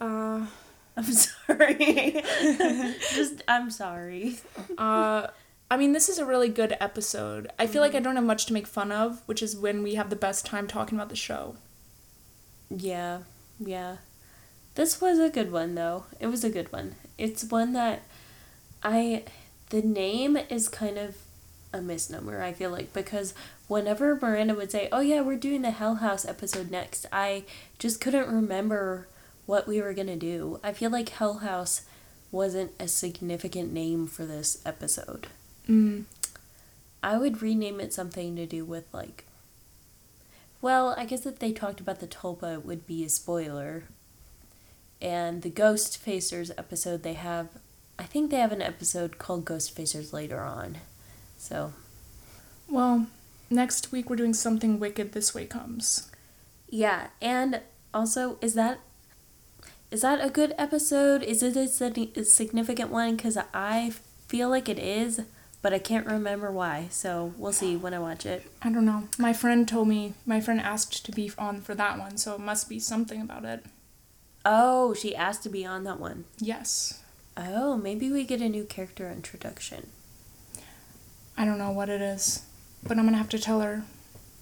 Uh, 0.00 0.46
I'm 0.96 1.12
sorry. 1.12 2.22
just 3.12 3.42
I'm 3.46 3.70
sorry. 3.70 4.38
uh, 4.78 5.28
I 5.70 5.76
mean, 5.76 5.92
this 5.92 6.08
is 6.08 6.18
a 6.18 6.26
really 6.26 6.48
good 6.48 6.76
episode. 6.80 7.50
I 7.58 7.66
feel 7.66 7.80
like 7.80 7.94
I 7.94 8.00
don't 8.00 8.16
have 8.16 8.24
much 8.24 8.46
to 8.46 8.52
make 8.52 8.66
fun 8.66 8.90
of, 8.90 9.22
which 9.26 9.42
is 9.42 9.56
when 9.56 9.82
we 9.82 9.94
have 9.94 10.10
the 10.10 10.16
best 10.16 10.44
time 10.44 10.66
talking 10.66 10.98
about 10.98 11.10
the 11.10 11.16
show. 11.16 11.56
Yeah, 12.68 13.20
yeah. 13.58 13.98
This 14.74 15.00
was 15.00 15.18
a 15.18 15.30
good 15.30 15.52
one 15.52 15.74
though. 15.74 16.04
It 16.18 16.26
was 16.26 16.44
a 16.44 16.50
good 16.50 16.72
one. 16.72 16.96
It's 17.18 17.44
one 17.44 17.72
that 17.74 18.02
I 18.82 19.24
the 19.70 19.82
name 19.82 20.36
is 20.36 20.68
kind 20.68 20.98
of 20.98 21.16
a 21.72 21.80
misnomer, 21.80 22.42
I 22.42 22.52
feel 22.52 22.70
like, 22.70 22.92
because 22.92 23.32
whenever 23.68 24.16
Miranda 24.16 24.54
would 24.54 24.72
say, 24.72 24.88
Oh 24.90 25.00
yeah, 25.00 25.20
we're 25.20 25.36
doing 25.36 25.62
the 25.62 25.70
Hell 25.70 25.96
House 25.96 26.24
episode 26.24 26.70
next, 26.70 27.06
I 27.12 27.44
just 27.78 28.00
couldn't 28.00 28.28
remember 28.28 29.06
what 29.50 29.66
we 29.66 29.82
were 29.82 29.92
gonna 29.92 30.14
do. 30.14 30.60
I 30.62 30.72
feel 30.72 30.90
like 30.90 31.08
Hell 31.08 31.38
House 31.38 31.82
wasn't 32.30 32.70
a 32.78 32.86
significant 32.86 33.72
name 33.72 34.06
for 34.06 34.24
this 34.24 34.62
episode. 34.64 35.26
Mm. 35.68 36.04
I 37.02 37.18
would 37.18 37.42
rename 37.42 37.80
it 37.80 37.92
something 37.92 38.36
to 38.36 38.46
do 38.46 38.64
with 38.64 38.84
like. 38.92 39.24
Well, 40.62 40.94
I 40.96 41.04
guess 41.04 41.26
if 41.26 41.40
they 41.40 41.50
talked 41.50 41.80
about 41.80 41.98
the 41.98 42.06
tulpa, 42.06 42.54
it 42.58 42.64
would 42.64 42.86
be 42.86 43.02
a 43.04 43.08
spoiler. 43.08 43.84
And 45.02 45.42
the 45.42 45.50
Ghostfacers 45.50 46.52
episode, 46.56 47.02
they 47.02 47.14
have. 47.14 47.48
I 47.98 48.04
think 48.04 48.30
they 48.30 48.36
have 48.38 48.52
an 48.52 48.62
episode 48.62 49.18
called 49.18 49.46
Ghostfacers 49.46 50.12
later 50.12 50.40
on. 50.40 50.78
So, 51.38 51.72
Well, 52.68 53.06
next 53.50 53.90
week 53.90 54.08
we're 54.08 54.14
doing 54.16 54.34
something 54.34 54.78
wicked. 54.78 55.10
This 55.10 55.34
way 55.34 55.46
comes. 55.46 56.08
yeah. 56.68 57.08
And 57.20 57.62
also, 57.92 58.38
is 58.40 58.54
that. 58.54 58.78
Is 59.90 60.02
that 60.02 60.24
a 60.24 60.30
good 60.30 60.54
episode? 60.56 61.22
Is 61.22 61.42
it 61.42 61.56
a 61.56 62.24
significant 62.24 62.90
one? 62.90 63.16
Because 63.16 63.36
I 63.52 63.92
feel 64.28 64.48
like 64.48 64.68
it 64.68 64.78
is, 64.78 65.22
but 65.62 65.72
I 65.72 65.80
can't 65.80 66.06
remember 66.06 66.52
why. 66.52 66.86
So, 66.90 67.34
we'll 67.36 67.52
see 67.52 67.76
when 67.76 67.92
I 67.92 67.98
watch 67.98 68.24
it. 68.24 68.46
I 68.62 68.70
don't 68.70 68.84
know. 68.84 69.08
My 69.18 69.32
friend 69.32 69.66
told 69.66 69.88
me. 69.88 70.14
My 70.24 70.40
friend 70.40 70.60
asked 70.60 71.04
to 71.04 71.12
be 71.12 71.32
on 71.36 71.60
for 71.60 71.74
that 71.74 71.98
one, 71.98 72.18
so 72.18 72.34
it 72.34 72.40
must 72.40 72.68
be 72.68 72.78
something 72.78 73.20
about 73.20 73.44
it. 73.44 73.64
Oh, 74.44 74.94
she 74.94 75.14
asked 75.16 75.42
to 75.42 75.48
be 75.48 75.66
on 75.66 75.84
that 75.84 75.98
one. 75.98 76.24
Yes. 76.38 77.02
Oh, 77.36 77.76
maybe 77.76 78.10
we 78.12 78.24
get 78.24 78.40
a 78.40 78.48
new 78.48 78.64
character 78.64 79.10
introduction. 79.10 79.88
I 81.36 81.44
don't 81.44 81.58
know 81.58 81.72
what 81.72 81.88
it 81.88 82.00
is, 82.00 82.42
but 82.82 82.96
I'm 82.96 83.06
gonna 83.06 83.16
have 83.16 83.28
to 83.30 83.38
tell 83.38 83.60
her 83.60 83.82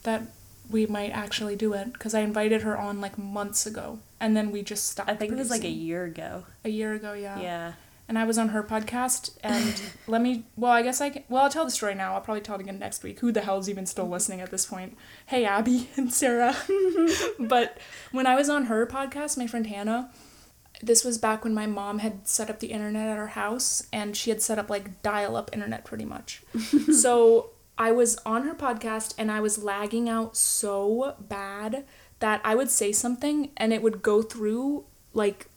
that 0.02 0.22
we 0.70 0.84
might 0.86 1.10
actually 1.10 1.56
do 1.56 1.72
it 1.72 1.92
because 1.92 2.14
I 2.14 2.20
invited 2.20 2.62
her 2.62 2.76
on 2.76 3.00
like 3.00 3.16
months 3.16 3.66
ago, 3.66 4.00
and 4.20 4.36
then 4.36 4.50
we 4.50 4.62
just 4.62 4.86
stopped. 4.88 5.10
I 5.10 5.14
think 5.14 5.32
it 5.32 5.38
was 5.38 5.50
like 5.50 5.64
a 5.64 5.70
year 5.70 6.04
ago. 6.04 6.44
a 6.64 6.68
year 6.68 6.94
ago, 6.94 7.12
yeah. 7.12 7.40
Yeah. 7.40 7.72
And 8.08 8.18
I 8.18 8.24
was 8.24 8.38
on 8.38 8.48
her 8.50 8.62
podcast, 8.62 9.36
and 9.42 9.82
let 10.06 10.22
me. 10.22 10.44
Well, 10.56 10.72
I 10.72 10.82
guess 10.82 11.00
I 11.00 11.10
can. 11.10 11.24
Well, 11.28 11.44
I'll 11.44 11.50
tell 11.50 11.66
the 11.66 11.70
story 11.70 11.94
now. 11.94 12.14
I'll 12.14 12.22
probably 12.22 12.40
tell 12.40 12.54
it 12.54 12.62
again 12.62 12.78
next 12.78 13.02
week. 13.02 13.20
Who 13.20 13.32
the 13.32 13.42
hell's 13.42 13.68
even 13.68 13.84
still 13.84 14.08
listening 14.08 14.40
at 14.40 14.50
this 14.50 14.64
point? 14.64 14.96
Hey, 15.26 15.44
Abby 15.44 15.90
and 15.96 16.12
Sarah. 16.12 16.56
but 17.38 17.78
when 18.12 18.26
I 18.26 18.34
was 18.34 18.48
on 18.48 18.64
her 18.66 18.86
podcast, 18.86 19.36
my 19.36 19.46
friend 19.46 19.66
Hannah, 19.66 20.10
this 20.80 21.04
was 21.04 21.18
back 21.18 21.44
when 21.44 21.52
my 21.52 21.66
mom 21.66 21.98
had 21.98 22.26
set 22.26 22.48
up 22.48 22.60
the 22.60 22.68
internet 22.68 23.08
at 23.08 23.18
our 23.18 23.26
house, 23.26 23.86
and 23.92 24.16
she 24.16 24.30
had 24.30 24.40
set 24.40 24.58
up 24.58 24.70
like 24.70 25.02
dial-up 25.02 25.50
internet 25.52 25.84
pretty 25.84 26.06
much. 26.06 26.42
so 26.90 27.50
I 27.76 27.92
was 27.92 28.16
on 28.24 28.44
her 28.44 28.54
podcast, 28.54 29.14
and 29.18 29.30
I 29.30 29.40
was 29.40 29.62
lagging 29.62 30.08
out 30.08 30.34
so 30.34 31.14
bad 31.20 31.84
that 32.20 32.40
I 32.44 32.54
would 32.54 32.70
say 32.70 32.92
something, 32.92 33.50
and 33.56 33.72
it 33.72 33.82
would 33.82 34.02
go 34.02 34.22
through 34.22 34.84
like 35.14 35.48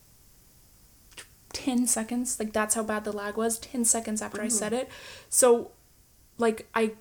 10 1.54 1.86
seconds 1.86 2.40
like 2.40 2.54
that's 2.54 2.76
how 2.76 2.84
bad 2.84 3.04
the 3.04 3.12
lag 3.12 3.36
was 3.36 3.60
10 3.60 3.84
seconds 3.86 4.22
after 4.22 4.42
i 4.42 4.48
said 4.48 4.74
it. 4.74 4.90
So 5.30 5.72
like 6.38 6.68
i 6.74 6.94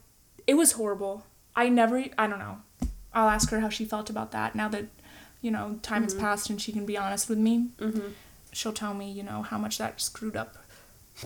it 0.47 0.55
was 0.55 0.73
horrible. 0.73 1.25
I 1.55 1.69
never 1.69 2.05
i 2.19 2.27
don't 2.27 2.39
know. 2.39 2.59
I'll 3.15 3.29
ask 3.29 3.51
her 3.51 3.61
how 3.61 3.69
she 3.69 3.85
felt 3.85 4.11
about 4.11 4.33
that 4.33 4.55
now 4.55 4.69
that 4.69 4.87
you 5.41 5.51
know 5.51 5.79
time 5.83 6.03
has 6.03 6.15
passed 6.15 6.51
and 6.51 6.61
she 6.61 6.73
can 6.73 6.85
be 6.85 6.97
honest 6.97 7.29
with 7.29 7.39
me. 7.39 7.69
Mm-hmm. 7.79 8.09
she'll 8.53 8.73
tell 8.73 8.95
me 8.95 9.11
you 9.11 9.23
know 9.23 9.43
how 9.43 9.57
much 9.59 9.79
that 9.79 10.01
screwed 10.01 10.37
up 10.37 10.57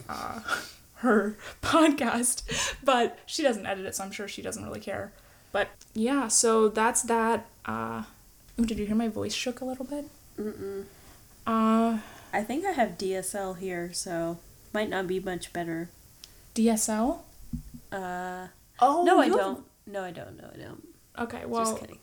uh, 0.09 0.41
her 0.97 1.37
podcast. 1.63 2.43
But 2.85 3.19
she 3.27 3.43
doesn't 3.43 3.67
edit 3.67 3.87
it 3.87 3.95
so 3.95 4.05
i'm 4.05 4.13
sure 4.13 4.29
she 4.29 4.43
doesn't 4.43 4.65
really 4.65 4.81
care. 4.81 5.13
But 5.51 5.69
yeah 5.95 6.29
so 6.29 6.69
that's 6.69 7.03
that 7.03 7.47
uh 7.65 8.03
did 8.57 8.79
you 8.79 8.87
hear 8.87 8.95
my 8.97 9.09
voice 9.09 9.35
shook 9.35 9.61
a 9.61 9.65
little 9.65 9.85
bit 9.85 10.07
Mm-mm. 10.39 10.85
uh 11.47 11.99
I 12.33 12.43
think 12.43 12.65
I 12.65 12.73
have 12.73 12.99
DSL 12.99 13.59
here, 13.59 13.93
so 13.93 14.39
might 14.73 14.91
not 14.91 15.07
be 15.07 15.21
much 15.21 15.53
better. 15.53 15.89
dsl 16.57 17.21
Uh, 17.93 18.49
oh 18.81 19.05
no, 19.05 19.21
I 19.21 19.29
don't. 19.29 19.63
No, 19.87 20.03
I 20.03 20.11
don't. 20.11 20.37
No, 20.37 20.51
I 20.53 20.57
don't. 20.59 20.83
Okay, 21.17 21.45
well, 21.47 21.63
Just 21.65 21.79
kidding. 21.81 21.99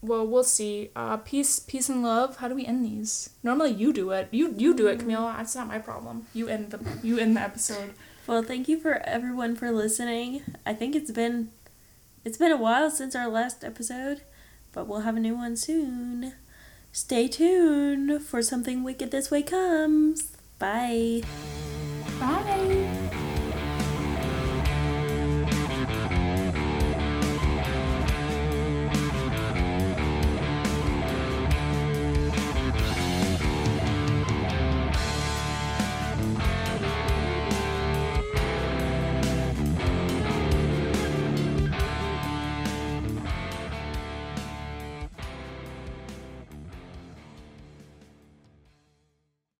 well, 0.00 0.26
we'll 0.26 0.44
see. 0.44 0.88
Uh, 0.96 1.18
peace, 1.18 1.58
peace 1.58 1.90
and 1.90 2.02
love. 2.02 2.36
How 2.38 2.48
do 2.48 2.54
we 2.54 2.64
end 2.64 2.82
these? 2.86 3.28
Normally, 3.42 3.72
you 3.72 3.92
do 3.92 4.12
it. 4.12 4.28
You 4.30 4.54
you 4.56 4.72
do 4.72 4.86
it, 4.86 5.00
Camille. 5.00 5.28
That's 5.36 5.54
not 5.54 5.68
my 5.68 5.78
problem. 5.78 6.24
You 6.32 6.48
end 6.48 6.70
the 6.70 6.80
you 7.02 7.18
end 7.18 7.36
the 7.36 7.42
episode. 7.42 7.92
Well, 8.26 8.42
thank 8.42 8.66
you 8.66 8.80
for 8.80 8.94
everyone 9.04 9.56
for 9.56 9.70
listening. 9.70 10.40
I 10.64 10.72
think 10.72 10.96
it's 10.96 11.10
been 11.10 11.50
it's 12.24 12.38
been 12.38 12.52
a 12.52 12.56
while 12.56 12.88
since 12.90 13.14
our 13.14 13.28
last 13.28 13.62
episode, 13.62 14.22
but 14.72 14.86
we'll 14.86 15.00
have 15.00 15.16
a 15.16 15.20
new 15.20 15.36
one 15.36 15.56
soon. 15.56 16.34
Stay 16.92 17.28
tuned 17.28 18.22
for 18.22 18.42
something 18.42 18.82
wicked 18.82 19.10
this 19.10 19.30
way 19.30 19.42
comes. 19.42 20.32
Bye. 20.58 21.22
Bye. 22.18 22.69